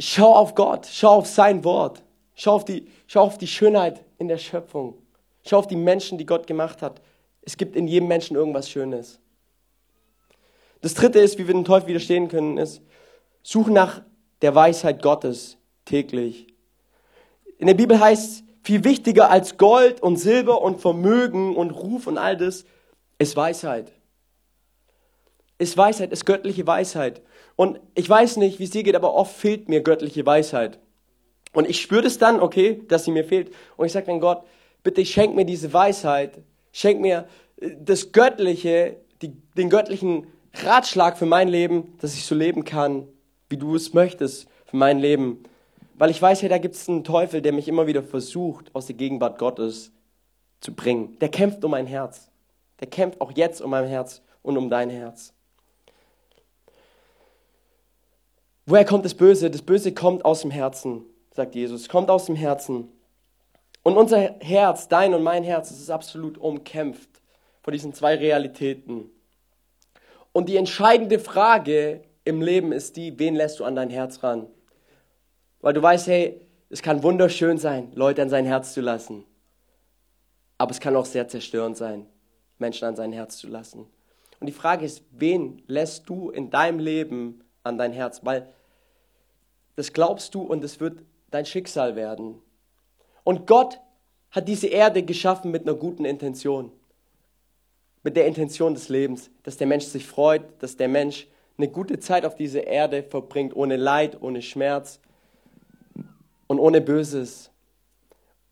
Schau 0.00 0.34
auf 0.34 0.56
Gott. 0.56 0.88
Schau 0.90 1.10
auf 1.10 1.28
sein 1.28 1.62
Wort. 1.62 2.02
Schau 2.34 2.54
auf, 2.54 2.64
die, 2.64 2.88
schau 3.06 3.22
auf 3.22 3.38
die 3.38 3.46
Schönheit 3.46 4.04
in 4.18 4.26
der 4.26 4.38
Schöpfung. 4.38 4.94
Schau 5.46 5.58
auf 5.58 5.68
die 5.68 5.76
Menschen, 5.76 6.18
die 6.18 6.26
Gott 6.26 6.48
gemacht 6.48 6.82
hat. 6.82 7.00
Es 7.42 7.56
gibt 7.56 7.76
in 7.76 7.86
jedem 7.86 8.08
Menschen 8.08 8.34
irgendwas 8.34 8.68
Schönes. 8.68 9.19
Das 10.80 10.94
dritte 10.94 11.18
ist, 11.18 11.38
wie 11.38 11.46
wir 11.46 11.54
dem 11.54 11.64
Teufel 11.64 11.88
widerstehen 11.88 12.28
können, 12.28 12.56
ist, 12.56 12.82
suchen 13.42 13.74
nach 13.74 14.02
der 14.42 14.54
Weisheit 14.54 15.02
Gottes 15.02 15.58
täglich. 15.84 16.46
In 17.58 17.66
der 17.66 17.74
Bibel 17.74 18.00
heißt 18.00 18.44
viel 18.62 18.84
wichtiger 18.84 19.30
als 19.30 19.58
Gold 19.58 20.02
und 20.02 20.16
Silber 20.16 20.62
und 20.62 20.80
Vermögen 20.80 21.56
und 21.56 21.70
Ruf 21.70 22.06
und 22.06 22.18
all 22.18 22.36
das 22.36 22.64
ist 23.18 23.36
Weisheit. 23.36 23.92
Ist 25.58 25.76
Weisheit, 25.76 26.12
ist 26.12 26.24
göttliche 26.24 26.66
Weisheit. 26.66 27.20
Und 27.56 27.80
ich 27.94 28.08
weiß 28.08 28.38
nicht, 28.38 28.58
wie 28.58 28.64
es 28.64 28.70
dir 28.70 28.82
geht, 28.82 28.96
aber 28.96 29.12
oft 29.12 29.36
fehlt 29.36 29.68
mir 29.68 29.82
göttliche 29.82 30.24
Weisheit. 30.24 30.78
Und 31.52 31.68
ich 31.68 31.80
spüre 31.80 32.02
das 32.02 32.16
dann, 32.16 32.40
okay, 32.40 32.82
dass 32.88 33.04
sie 33.04 33.10
mir 33.10 33.24
fehlt. 33.24 33.52
Und 33.76 33.86
ich 33.86 33.92
sage 33.92 34.06
dann 34.06 34.20
Gott, 34.20 34.42
bitte 34.82 35.04
schenk 35.04 35.34
mir 35.34 35.44
diese 35.44 35.72
Weisheit, 35.72 36.38
schenk 36.72 37.00
mir 37.00 37.26
äh, 37.60 37.70
das 37.78 38.12
Göttliche, 38.12 38.96
die, 39.20 39.32
den 39.56 39.68
göttlichen 39.68 40.26
Ratschlag 40.54 41.16
für 41.16 41.26
mein 41.26 41.48
Leben, 41.48 41.96
dass 42.00 42.14
ich 42.14 42.24
so 42.24 42.34
leben 42.34 42.64
kann, 42.64 43.06
wie 43.48 43.56
du 43.56 43.74
es 43.74 43.94
möchtest 43.94 44.48
für 44.66 44.76
mein 44.76 44.98
Leben. 44.98 45.42
Weil 45.94 46.10
ich 46.10 46.20
weiß, 46.20 46.42
hey, 46.42 46.48
da 46.48 46.58
gibt 46.58 46.74
es 46.74 46.88
einen 46.88 47.04
Teufel, 47.04 47.42
der 47.42 47.52
mich 47.52 47.68
immer 47.68 47.86
wieder 47.86 48.02
versucht, 48.02 48.74
aus 48.74 48.86
der 48.86 48.96
Gegenwart 48.96 49.38
Gottes 49.38 49.92
zu 50.60 50.74
bringen. 50.74 51.18
Der 51.20 51.28
kämpft 51.28 51.64
um 51.64 51.72
mein 51.72 51.86
Herz. 51.86 52.30
Der 52.80 52.88
kämpft 52.88 53.20
auch 53.20 53.32
jetzt 53.32 53.60
um 53.60 53.70
mein 53.70 53.86
Herz 53.86 54.22
und 54.42 54.56
um 54.56 54.70
dein 54.70 54.90
Herz. 54.90 55.34
Woher 58.66 58.84
kommt 58.84 59.04
das 59.04 59.14
Böse? 59.14 59.50
Das 59.50 59.62
Böse 59.62 59.92
kommt 59.92 60.24
aus 60.24 60.42
dem 60.42 60.50
Herzen, 60.50 61.04
sagt 61.34 61.54
Jesus. 61.54 61.88
Kommt 61.88 62.10
aus 62.10 62.26
dem 62.26 62.36
Herzen. 62.36 62.88
Und 63.82 63.96
unser 63.96 64.36
Herz, 64.40 64.88
dein 64.88 65.14
und 65.14 65.22
mein 65.22 65.42
Herz, 65.42 65.70
ist 65.70 65.90
absolut 65.90 66.38
umkämpft 66.38 67.08
von 67.62 67.72
diesen 67.72 67.94
zwei 67.94 68.14
Realitäten. 68.14 69.10
Und 70.32 70.48
die 70.48 70.56
entscheidende 70.56 71.18
Frage 71.18 72.02
im 72.24 72.42
Leben 72.42 72.72
ist 72.72 72.96
die, 72.96 73.18
wen 73.18 73.34
lässt 73.34 73.60
du 73.60 73.64
an 73.64 73.74
dein 73.74 73.90
Herz 73.90 74.22
ran? 74.22 74.46
Weil 75.60 75.72
du 75.72 75.82
weißt, 75.82 76.06
hey, 76.06 76.40
es 76.68 76.82
kann 76.82 77.02
wunderschön 77.02 77.58
sein, 77.58 77.90
Leute 77.94 78.22
an 78.22 78.28
sein 78.28 78.46
Herz 78.46 78.72
zu 78.72 78.80
lassen. 78.80 79.24
Aber 80.58 80.70
es 80.70 80.80
kann 80.80 80.94
auch 80.94 81.06
sehr 81.06 81.26
zerstörend 81.26 81.76
sein, 81.76 82.06
Menschen 82.58 82.86
an 82.86 82.96
sein 82.96 83.12
Herz 83.12 83.38
zu 83.38 83.48
lassen. 83.48 83.86
Und 84.38 84.46
die 84.46 84.52
Frage 84.52 84.84
ist, 84.84 85.02
wen 85.10 85.62
lässt 85.66 86.08
du 86.08 86.30
in 86.30 86.50
deinem 86.50 86.78
Leben 86.78 87.42
an 87.62 87.76
dein 87.76 87.92
Herz? 87.92 88.20
Weil 88.24 88.52
das 89.76 89.92
glaubst 89.92 90.34
du 90.34 90.42
und 90.42 90.62
es 90.62 90.80
wird 90.80 91.02
dein 91.30 91.46
Schicksal 91.46 91.96
werden. 91.96 92.40
Und 93.24 93.46
Gott 93.46 93.80
hat 94.30 94.48
diese 94.48 94.68
Erde 94.68 95.02
geschaffen 95.02 95.50
mit 95.50 95.62
einer 95.62 95.74
guten 95.74 96.04
Intention. 96.04 96.72
Mit 98.02 98.16
der 98.16 98.26
Intention 98.26 98.74
des 98.74 98.88
Lebens, 98.88 99.30
dass 99.42 99.56
der 99.56 99.66
Mensch 99.66 99.84
sich 99.84 100.06
freut, 100.06 100.42
dass 100.60 100.76
der 100.76 100.88
Mensch 100.88 101.26
eine 101.58 101.68
gute 101.68 101.98
Zeit 101.98 102.24
auf 102.24 102.34
dieser 102.34 102.66
Erde 102.66 103.02
verbringt, 103.02 103.54
ohne 103.54 103.76
Leid, 103.76 104.22
ohne 104.22 104.40
Schmerz 104.40 105.00
und 106.46 106.58
ohne 106.58 106.80
Böses. 106.80 107.50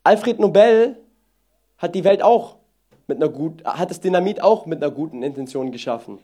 Alfred 0.03 0.39
Nobel 0.39 0.97
hat 1.77 1.95
die 1.95 2.03
Welt 2.03 2.21
auch 2.21 2.57
mit 3.07 3.17
einer 3.17 3.29
gut, 3.29 3.63
hat 3.65 3.89
das 3.89 3.99
Dynamit 3.99 4.41
auch 4.41 4.65
mit 4.65 4.83
einer 4.83 4.91
guten 4.91 5.23
Intention 5.23 5.71
geschaffen. 5.71 6.19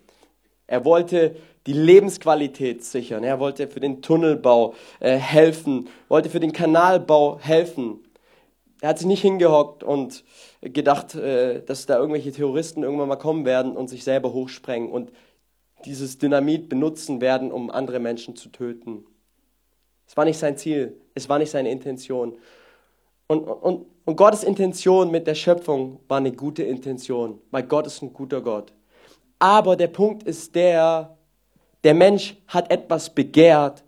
Er 0.67 0.85
wollte 0.85 1.35
die 1.67 1.73
Lebensqualität 1.73 2.83
sichern. 2.83 3.23
Er 3.23 3.39
wollte 3.39 3.67
für 3.67 3.79
den 3.79 4.01
Tunnelbau 4.01 4.75
äh, 4.99 5.15
helfen, 5.17 5.89
wollte 6.07 6.29
für 6.29 6.39
den 6.39 6.53
Kanalbau 6.53 7.39
helfen. 7.39 8.04
Er 8.85 8.89
hat 8.89 8.99
sich 8.99 9.07
nicht 9.07 9.23
hingehockt 9.23 9.83
und 9.83 10.23
gedacht, 10.61 11.15
äh, 11.15 11.63
dass 11.63 11.87
da 11.87 11.97
irgendwelche 11.97 12.31
Terroristen 12.31 12.83
irgendwann 12.83 13.07
mal 13.07 13.15
kommen 13.15 13.43
werden 13.43 13.75
und 13.75 13.89
sich 13.89 14.03
selber 14.03 14.31
hochsprengen 14.31 14.91
und 14.91 15.11
dieses 15.85 16.19
Dynamit 16.19 16.69
benutzen 16.69 17.19
werden, 17.19 17.51
um 17.51 17.71
andere 17.71 17.99
Menschen 17.99 18.35
zu 18.35 18.49
töten. 18.49 19.03
Es 20.07 20.15
war 20.15 20.25
nicht 20.25 20.37
sein 20.37 20.55
Ziel, 20.55 21.01
es 21.15 21.27
war 21.27 21.39
nicht 21.39 21.49
seine 21.49 21.71
Intention. 21.71 22.37
Und, 23.25 23.45
und, 23.45 23.87
und 24.05 24.15
Gottes 24.17 24.43
Intention 24.43 25.09
mit 25.09 25.25
der 25.25 25.33
Schöpfung 25.33 25.99
war 26.07 26.17
eine 26.17 26.31
gute 26.31 26.61
Intention, 26.61 27.41
weil 27.49 27.63
Gott 27.63 27.87
ist 27.87 28.03
ein 28.03 28.13
guter 28.13 28.41
Gott. 28.41 28.71
Aber 29.39 29.75
der 29.75 29.87
Punkt 29.87 30.21
ist 30.21 30.53
der, 30.53 31.17
der 31.83 31.95
Mensch 31.95 32.37
hat 32.45 32.69
etwas 32.69 33.09
begehrt, 33.09 33.83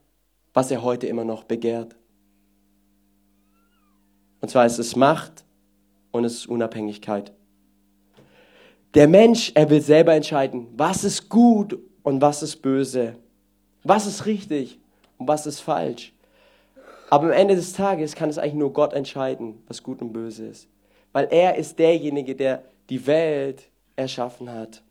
was 0.55 0.71
er 0.71 0.81
heute 0.81 1.05
immer 1.05 1.23
noch 1.23 1.43
begehrt. 1.43 1.95
Und 4.47 4.51
zwar 4.51 4.65
ist 4.65 4.79
es 4.79 4.95
Macht 4.95 5.43
und 6.11 6.23
es 6.23 6.35
ist 6.35 6.47
Unabhängigkeit. 6.47 7.33
Der 8.93 9.09
Mensch, 9.09 9.51
er 9.55 9.69
will 9.69 9.81
selber 9.81 10.13
entscheiden, 10.13 10.67
was 10.77 11.03
ist 11.03 11.27
gut 11.27 11.77
und 12.01 12.21
was 12.21 12.41
ist 12.41 12.61
böse, 12.61 13.17
was 13.83 14.07
ist 14.07 14.25
richtig 14.25 14.79
und 15.17 15.27
was 15.27 15.47
ist 15.47 15.59
falsch. 15.59 16.13
Aber 17.09 17.25
am 17.25 17.33
Ende 17.33 17.57
des 17.57 17.73
Tages 17.73 18.15
kann 18.15 18.29
es 18.29 18.37
eigentlich 18.37 18.53
nur 18.53 18.71
Gott 18.71 18.93
entscheiden, 18.93 19.61
was 19.67 19.83
gut 19.83 20.01
und 20.01 20.13
böse 20.13 20.45
ist. 20.45 20.69
Weil 21.11 21.27
er 21.29 21.57
ist 21.57 21.77
derjenige, 21.77 22.33
der 22.33 22.63
die 22.89 23.05
Welt 23.05 23.69
erschaffen 23.97 24.49
hat. 24.49 24.81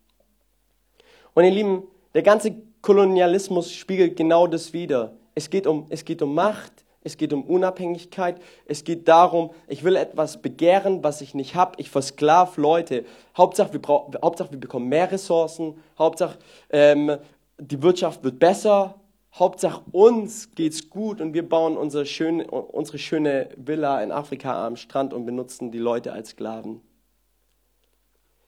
Und 1.33 1.45
ihr 1.45 1.49
Lieben, 1.49 1.81
der 2.13 2.21
ganze 2.21 2.55
Kolonialismus 2.83 3.73
spiegelt 3.73 4.17
genau 4.17 4.45
das 4.45 4.71
wider. 4.71 5.13
Es 5.33 5.49
geht 5.49 5.65
um, 5.65 5.87
es 5.89 6.05
geht 6.05 6.21
um 6.21 6.35
Macht, 6.35 6.85
es 7.07 7.17
geht 7.17 7.33
um 7.33 7.43
Unabhängigkeit, 7.43 8.39
es 8.65 8.83
geht 8.83 9.07
darum, 9.07 9.51
ich 9.67 9.83
will 9.83 9.95
etwas 9.95 10.41
begehren, 10.41 11.03
was 11.03 11.21
ich 11.21 11.33
nicht 11.33 11.55
habe, 11.55 11.73
ich 11.77 11.89
versklav 11.89 12.57
Leute. 12.57 13.05
Hauptsache 13.35 13.73
wir, 13.73 13.81
Hauptsache, 14.21 14.51
wir 14.51 14.59
bekommen 14.59 14.89
mehr 14.89 15.09
Ressourcen, 15.11 15.81
Hauptsache, 15.97 16.37
ähm, 16.69 17.17
die 17.57 17.81
Wirtschaft 17.81 18.23
wird 18.23 18.39
besser, 18.39 18.95
Hauptsache 19.33 19.81
uns 19.91 20.51
geht's 20.53 20.89
gut 20.89 21.21
und 21.21 21.33
wir 21.33 21.47
bauen 21.47 21.77
unsere 21.77 22.05
schöne, 22.05 22.45
unsere 22.47 22.97
schöne 22.97 23.49
Villa 23.55 24.01
in 24.03 24.11
Afrika 24.11 24.65
am 24.65 24.75
Strand 24.75 25.13
und 25.13 25.25
benutzen 25.25 25.71
die 25.71 25.79
Leute 25.79 26.11
als 26.11 26.29
Sklaven. 26.29 26.81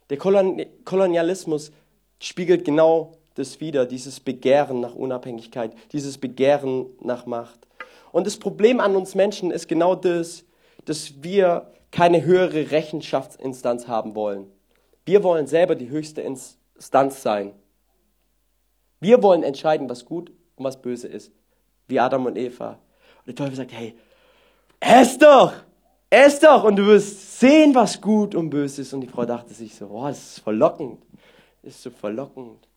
Der 0.10 0.18
Kolonialismus 0.18 1.72
spiegelt 2.20 2.66
genau 2.66 3.14
das 3.36 3.62
wider, 3.62 3.86
dieses 3.86 4.20
Begehren 4.20 4.82
nach 4.82 4.96
Unabhängigkeit, 4.96 5.74
dieses 5.94 6.18
Begehren 6.18 6.88
nach 7.02 7.26
Macht. 7.26 7.69
Und 8.12 8.28
das 8.28 8.38
Problem 8.38 8.80
an 8.80 8.96
uns 8.96 9.16
Menschen 9.16 9.52
ist 9.52 9.68
genau 9.68 9.96
das, 9.96 10.46
dass 10.86 11.22
wir 11.22 11.72
keine 11.92 12.24
höhere 12.24 12.72
Rechenschaftsinstanz 12.72 13.88
haben 13.88 14.16
wollen. 14.16 14.48
Wir 15.06 15.24
wollen 15.24 15.48
selber 15.48 15.76
die 15.76 15.90
höchste 15.90 16.22
Instanz 16.22 17.22
sein. 17.22 17.54
Wir 19.00 19.24
wollen 19.24 19.44
entscheiden, 19.44 19.90
was 19.90 20.06
gut 20.06 20.32
und 20.56 20.66
was 20.66 20.82
böse 20.82 21.08
ist. 21.08 21.32
Wie 21.88 22.00
Adam 22.00 22.26
und 22.26 22.38
Eva. 22.38 22.80
Und 23.20 23.28
der 23.28 23.36
Teufel 23.36 23.56
sagt, 23.56 23.72
hey, 23.72 23.96
ess 24.80 25.18
doch! 25.18 25.54
Ess 26.10 26.40
doch! 26.40 26.64
Und 26.64 26.76
du 26.76 26.86
wirst 26.86 27.40
sehen, 27.40 27.74
was 27.74 28.02
gut 28.02 28.36
und 28.36 28.50
böse 28.50 28.82
ist. 28.82 28.94
Und 28.94 29.02
die 29.02 29.08
Frau 29.08 29.26
dachte 29.26 29.54
sich 29.54 29.76
so, 29.76 29.88
oh, 29.88 30.08
das 30.08 30.20
ist 30.20 30.40
verlockend. 30.40 31.02
Das 31.64 31.76
ist 31.76 31.84
so 31.84 31.90
verlockend. 31.90 32.68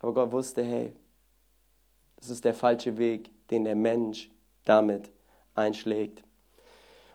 Aber 0.00 0.14
Gott 0.14 0.32
wusste, 0.32 0.62
hey, 0.62 0.92
das 2.16 2.30
ist 2.30 2.44
der 2.44 2.54
falsche 2.54 2.96
Weg 2.96 3.30
den 3.50 3.64
der 3.64 3.76
Mensch 3.76 4.30
damit 4.64 5.10
einschlägt. 5.54 6.22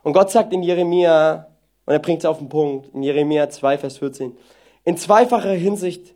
Und 0.03 0.13
Gott 0.13 0.31
sagt 0.31 0.53
in 0.53 0.63
Jeremia, 0.63 1.47
und 1.85 1.93
er 1.93 1.99
bringt 1.99 2.19
es 2.19 2.25
auf 2.25 2.39
den 2.39 2.49
Punkt, 2.49 2.93
in 2.93 3.03
Jeremia 3.03 3.49
2, 3.49 3.77
Vers 3.77 3.97
14, 3.97 4.37
in 4.85 4.97
zweifacher 4.97 5.53
Hinsicht 5.53 6.13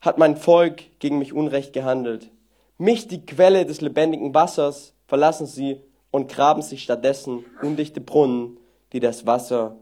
hat 0.00 0.18
mein 0.18 0.36
Volk 0.36 0.98
gegen 0.98 1.18
mich 1.18 1.32
Unrecht 1.32 1.72
gehandelt. 1.72 2.30
Mich, 2.76 3.08
die 3.08 3.24
Quelle 3.24 3.66
des 3.66 3.80
lebendigen 3.80 4.34
Wassers, 4.34 4.94
verlassen 5.06 5.46
sie 5.46 5.80
und 6.10 6.30
graben 6.30 6.62
sich 6.62 6.82
stattdessen 6.82 7.44
undichte 7.62 8.00
Brunnen, 8.00 8.58
die 8.92 9.00
das 9.00 9.26
Wasser 9.26 9.76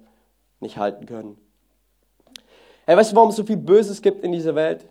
nicht 0.60 0.76
halten 0.78 1.06
können. 1.06 1.38
Hey, 2.86 2.96
weißt 2.96 3.12
du, 3.12 3.16
warum 3.16 3.30
es 3.30 3.36
so 3.36 3.44
viel 3.44 3.56
Böses 3.56 4.00
gibt 4.00 4.24
in 4.24 4.32
dieser 4.32 4.54
Welt? 4.54 4.86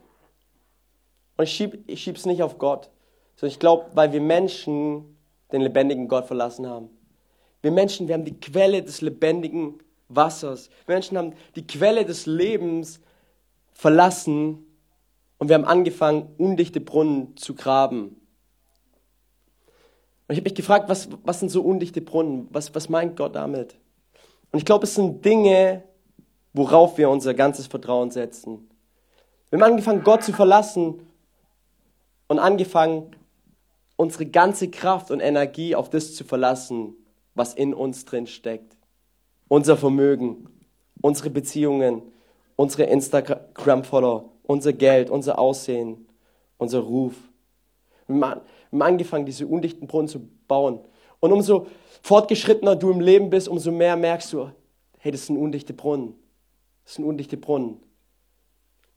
Und 1.37 1.45
ich 1.45 1.51
schieb, 1.51 1.83
ich 1.87 2.01
schieb's 2.01 2.25
nicht 2.25 2.43
auf 2.43 2.57
Gott, 2.57 2.89
sondern 3.35 3.51
ich 3.51 3.59
glaube, 3.59 3.85
weil 3.93 4.11
wir 4.13 4.21
Menschen 4.21 5.17
den 5.51 5.61
lebendigen 5.61 6.07
Gott 6.07 6.25
verlassen 6.25 6.67
haben. 6.67 6.89
Wir 7.61 7.71
Menschen, 7.71 8.07
wir 8.07 8.13
haben 8.15 8.25
die 8.25 8.39
Quelle 8.39 8.83
des 8.83 9.01
lebendigen 9.01 9.79
Wassers. 10.09 10.69
Wir 10.85 10.95
Menschen 10.95 11.17
haben 11.17 11.33
die 11.55 11.65
Quelle 11.65 12.05
des 12.05 12.25
Lebens 12.25 12.99
verlassen 13.73 14.65
und 15.37 15.49
wir 15.49 15.55
haben 15.55 15.65
angefangen, 15.65 16.29
undichte 16.37 16.79
Brunnen 16.79 17.35
zu 17.37 17.55
graben. 17.55 18.17
Und 20.27 20.33
ich 20.33 20.37
habe 20.37 20.49
mich 20.49 20.55
gefragt, 20.55 20.89
was, 20.89 21.09
was 21.23 21.39
sind 21.39 21.49
so 21.49 21.61
undichte 21.61 22.01
Brunnen? 22.01 22.47
Was, 22.51 22.73
was 22.73 22.89
meint 22.89 23.15
Gott 23.15 23.35
damit? 23.35 23.77
Und 24.51 24.59
ich 24.59 24.65
glaube, 24.65 24.85
es 24.85 24.95
sind 24.95 25.23
Dinge, 25.23 25.83
worauf 26.53 26.97
wir 26.97 27.09
unser 27.09 27.33
ganzes 27.33 27.67
Vertrauen 27.67 28.11
setzen. 28.11 28.69
Wir 29.49 29.59
haben 29.59 29.71
angefangen, 29.71 30.03
Gott 30.03 30.23
zu 30.23 30.33
verlassen 30.33 31.01
und 32.27 32.39
angefangen, 32.39 33.15
unsere 33.95 34.25
ganze 34.25 34.69
Kraft 34.69 35.11
und 35.11 35.19
Energie 35.19 35.75
auf 35.75 35.89
das 35.89 36.15
zu 36.15 36.23
verlassen, 36.23 36.95
was 37.33 37.53
in 37.53 37.73
uns 37.73 38.05
drin 38.05 38.27
steckt. 38.27 38.75
Unser 39.47 39.77
Vermögen, 39.77 40.47
unsere 41.01 41.29
Beziehungen, 41.29 42.01
unsere 42.55 42.83
Instagram-Follower, 42.83 44.31
unser 44.43 44.73
Geld, 44.73 45.09
unser 45.09 45.39
Aussehen, 45.39 46.07
unser 46.57 46.79
Ruf. 46.79 47.13
Wir 48.07 48.41
haben 48.71 48.81
angefangen, 48.81 49.25
diese 49.25 49.47
undichten 49.47 49.87
Brunnen 49.87 50.07
zu 50.07 50.27
bauen. 50.47 50.79
Und 51.19 51.31
umso 51.31 51.67
fortgeschrittener 52.01 52.75
du 52.75 52.91
im 52.91 52.99
Leben 52.99 53.29
bist, 53.29 53.47
umso 53.47 53.71
mehr 53.71 53.95
merkst 53.95 54.31
du, 54.33 54.51
hey, 54.99 55.11
das 55.11 55.25
sind 55.25 55.37
undichte 55.37 55.73
Brunnen. 55.73 56.15
Das 56.83 56.95
sind 56.95 57.05
undichte 57.05 57.37
Brunnen. 57.37 57.79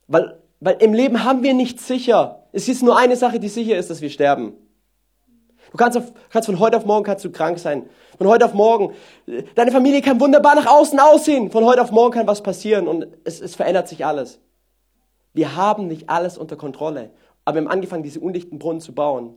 Weil, 0.06 0.42
weil 0.60 0.76
im 0.82 0.92
Leben 0.92 1.24
haben 1.24 1.42
wir 1.42 1.54
nichts 1.54 1.86
sicher. 1.86 2.46
Es 2.52 2.68
ist 2.68 2.82
nur 2.82 2.98
eine 2.98 3.16
Sache, 3.16 3.40
die 3.40 3.48
sicher 3.48 3.76
ist, 3.76 3.90
dass 3.90 4.00
wir 4.00 4.10
sterben. 4.10 4.54
Du 5.70 5.76
kannst, 5.76 5.98
auf, 5.98 6.12
kannst 6.30 6.46
von 6.46 6.58
heute 6.58 6.76
auf 6.76 6.86
morgen 6.86 7.04
kannst 7.04 7.24
du 7.24 7.30
krank 7.30 7.58
sein. 7.58 7.88
Von 8.16 8.26
heute 8.26 8.44
auf 8.44 8.54
morgen. 8.54 8.94
Deine 9.54 9.70
Familie 9.70 10.02
kann 10.02 10.20
wunderbar 10.20 10.54
nach 10.54 10.66
außen 10.66 10.98
aussehen. 10.98 11.50
Von 11.50 11.64
heute 11.64 11.82
auf 11.82 11.90
morgen 11.90 12.12
kann 12.12 12.26
was 12.26 12.42
passieren 12.42 12.88
und 12.88 13.06
es, 13.24 13.40
es 13.40 13.54
verändert 13.54 13.88
sich 13.88 14.04
alles. 14.04 14.40
Wir 15.34 15.56
haben 15.56 15.86
nicht 15.86 16.08
alles 16.08 16.38
unter 16.38 16.56
Kontrolle. 16.56 17.10
Aber 17.44 17.56
wir 17.56 17.62
haben 17.62 17.70
angefangen, 17.70 18.02
diese 18.02 18.20
undichten 18.20 18.58
Brunnen 18.58 18.80
zu 18.80 18.94
bauen, 18.94 19.34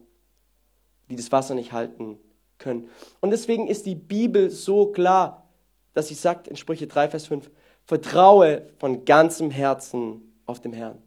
die 1.09 1.15
das 1.15 1.31
Wasser 1.31 1.53
nicht 1.53 1.73
halten 1.73 2.17
können. 2.57 2.89
Und 3.19 3.31
deswegen 3.31 3.67
ist 3.67 3.85
die 3.85 3.95
Bibel 3.95 4.49
so 4.49 4.87
klar, 4.87 5.47
dass 5.93 6.07
sie 6.07 6.13
sagt 6.13 6.47
in 6.47 6.55
Sprüche 6.55 6.87
3, 6.87 7.09
Vers 7.09 7.27
5, 7.27 7.49
vertraue 7.85 8.63
von 8.79 9.05
ganzem 9.05 9.51
Herzen 9.51 10.33
auf 10.45 10.59
den 10.59 10.73
Herrn. 10.73 10.97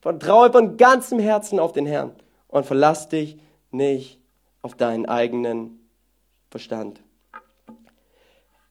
Vertraue 0.00 0.52
von 0.52 0.76
ganzem 0.76 1.18
Herzen 1.18 1.58
auf 1.58 1.72
den 1.72 1.86
Herrn 1.86 2.12
und 2.48 2.66
verlass 2.66 3.08
dich 3.08 3.38
nicht 3.70 4.21
auf 4.62 4.76
deinen 4.76 5.06
eigenen 5.06 5.80
Verstand. 6.50 7.02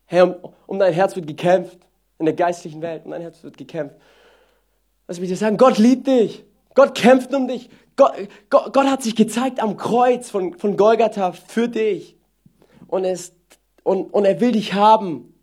Herr, 0.06 0.44
um, 0.44 0.54
um 0.68 0.80
dein 0.80 0.94
Herz 0.94 1.16
wird 1.16 1.28
gekämpft 1.28 1.80
in 2.18 2.26
der 2.26 2.36
geistlichen 2.36 2.82
Welt, 2.82 3.06
um 3.06 3.12
dein 3.12 3.22
Herz 3.22 3.44
wird 3.44 3.58
gekämpft. 3.58 3.96
Lass 5.08 5.20
mich 5.20 5.30
dir 5.30 5.38
sagen, 5.38 5.58
Gott 5.58 5.78
liebt 5.78 6.08
dich. 6.08 6.46
Gott 6.74 6.96
kämpft 6.96 7.34
um 7.34 7.48
dich. 7.48 7.70
Gott, 7.96 8.14
Gott, 8.50 8.74
Gott 8.74 8.88
hat 8.88 9.04
sich 9.04 9.16
gezeigt 9.16 9.62
am 9.62 9.78
Kreuz 9.78 10.30
von, 10.30 10.58
von 10.58 10.78
Golgatha 10.78 11.34
für 11.34 11.68
dich. 11.68 12.18
Und, 12.88 13.06
es, 13.06 13.34
und, 13.84 14.14
und 14.14 14.26
er 14.26 14.40
will 14.40 14.54
dich 14.54 14.74
haben 14.74 15.34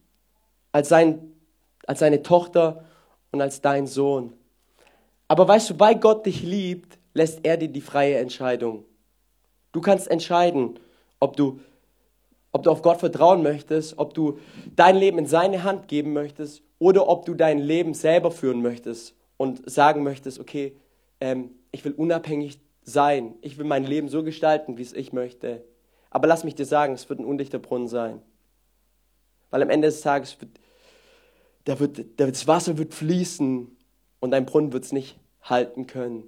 als, 0.72 0.88
sein, 0.88 1.32
als 1.86 1.98
seine 1.98 2.22
Tochter 2.22 2.84
und 3.30 3.40
als 3.40 3.60
dein 3.60 3.86
Sohn. 3.86 4.32
Aber 5.28 5.46
weißt 5.46 5.70
du, 5.70 5.80
weil 5.80 5.96
Gott 5.96 6.24
dich 6.24 6.42
liebt, 6.42 6.98
lässt 7.12 7.40
er 7.42 7.56
dir 7.56 7.68
die 7.68 7.80
freie 7.80 8.18
Entscheidung. 8.18 8.84
Du 9.72 9.80
kannst 9.80 10.10
entscheiden, 10.10 10.78
ob 11.20 11.36
du, 11.36 11.60
ob 12.52 12.62
du 12.62 12.70
auf 12.70 12.82
Gott 12.82 12.98
vertrauen 12.98 13.42
möchtest, 13.42 13.98
ob 13.98 14.14
du 14.14 14.38
dein 14.74 14.96
Leben 14.96 15.18
in 15.18 15.26
seine 15.26 15.62
Hand 15.62 15.88
geben 15.88 16.12
möchtest 16.12 16.62
oder 16.78 17.08
ob 17.08 17.26
du 17.26 17.34
dein 17.34 17.58
Leben 17.58 17.94
selber 17.94 18.30
führen 18.30 18.62
möchtest 18.62 19.14
und 19.36 19.68
sagen 19.70 20.02
möchtest, 20.02 20.40
okay, 20.40 20.76
ähm, 21.20 21.50
ich 21.70 21.84
will 21.84 21.92
unabhängig 21.92 22.60
sein, 22.82 23.34
ich 23.42 23.58
will 23.58 23.66
mein 23.66 23.84
Leben 23.84 24.08
so 24.08 24.22
gestalten, 24.22 24.78
wie 24.78 24.82
es 24.82 24.92
ich 24.92 25.12
möchte. 25.12 25.62
Aber 26.10 26.26
lass 26.26 26.44
mich 26.44 26.54
dir 26.54 26.64
sagen, 26.64 26.94
es 26.94 27.08
wird 27.08 27.20
ein 27.20 27.26
undichter 27.26 27.58
Brunnen 27.58 27.88
sein. 27.88 28.22
Weil 29.50 29.62
am 29.62 29.70
Ende 29.70 29.88
des 29.88 30.00
Tages 30.00 30.40
wird, 30.40 30.50
da 31.64 31.78
wird, 31.78 32.06
das 32.16 32.46
Wasser 32.46 32.78
wird 32.78 32.94
fließen 32.94 33.76
und 34.20 34.30
dein 34.30 34.46
Brunnen 34.46 34.72
wird 34.72 34.84
es 34.84 34.92
nicht 34.92 35.18
halten 35.42 35.86
können. 35.86 36.24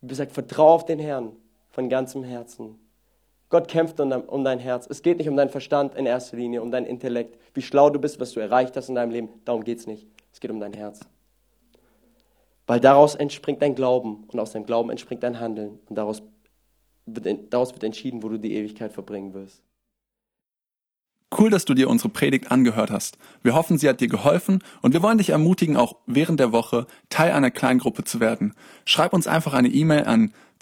Wie 0.00 0.08
gesagt, 0.08 0.32
vertraue 0.32 0.72
auf 0.72 0.84
den 0.86 0.98
Herrn 0.98 1.36
von 1.74 1.88
ganzem 1.88 2.22
Herzen. 2.22 2.78
Gott 3.50 3.68
kämpft 3.68 4.00
um 4.00 4.44
dein 4.44 4.58
Herz. 4.58 4.86
Es 4.88 5.02
geht 5.02 5.18
nicht 5.18 5.28
um 5.28 5.36
deinen 5.36 5.50
Verstand 5.50 5.94
in 5.96 6.06
erster 6.06 6.36
Linie, 6.36 6.62
um 6.62 6.70
dein 6.70 6.86
Intellekt, 6.86 7.38
wie 7.52 7.62
schlau 7.62 7.90
du 7.90 7.98
bist, 7.98 8.20
was 8.20 8.32
du 8.32 8.40
erreicht 8.40 8.76
hast 8.76 8.88
in 8.88 8.94
deinem 8.94 9.10
Leben. 9.10 9.28
Darum 9.44 9.64
geht 9.64 9.78
es 9.78 9.86
nicht. 9.86 10.06
Es 10.32 10.40
geht 10.40 10.50
um 10.50 10.60
dein 10.60 10.72
Herz. 10.72 11.00
Weil 12.66 12.80
daraus 12.80 13.14
entspringt 13.14 13.60
dein 13.60 13.74
Glauben 13.74 14.24
und 14.32 14.40
aus 14.40 14.52
deinem 14.52 14.66
Glauben 14.66 14.90
entspringt 14.90 15.22
dein 15.22 15.38
Handeln 15.38 15.78
und 15.88 15.96
daraus 15.96 16.22
wird, 17.06 17.52
daraus 17.52 17.72
wird 17.72 17.84
entschieden, 17.84 18.22
wo 18.22 18.28
du 18.28 18.38
die 18.38 18.54
Ewigkeit 18.54 18.92
verbringen 18.92 19.34
wirst. 19.34 19.62
Cool, 21.36 21.50
dass 21.50 21.64
du 21.64 21.74
dir 21.74 21.90
unsere 21.90 22.10
Predigt 22.10 22.52
angehört 22.52 22.90
hast. 22.92 23.18
Wir 23.42 23.54
hoffen, 23.54 23.76
sie 23.76 23.88
hat 23.88 24.00
dir 24.00 24.08
geholfen 24.08 24.62
und 24.82 24.94
wir 24.94 25.02
wollen 25.02 25.18
dich 25.18 25.30
ermutigen, 25.30 25.76
auch 25.76 25.96
während 26.06 26.38
der 26.38 26.52
Woche 26.52 26.86
Teil 27.08 27.32
einer 27.32 27.50
Kleingruppe 27.50 28.04
zu 28.04 28.20
werden. 28.20 28.54
Schreib 28.84 29.12
uns 29.12 29.26
einfach 29.26 29.52
eine 29.52 29.68
E-Mail 29.68 30.04
an 30.04 30.32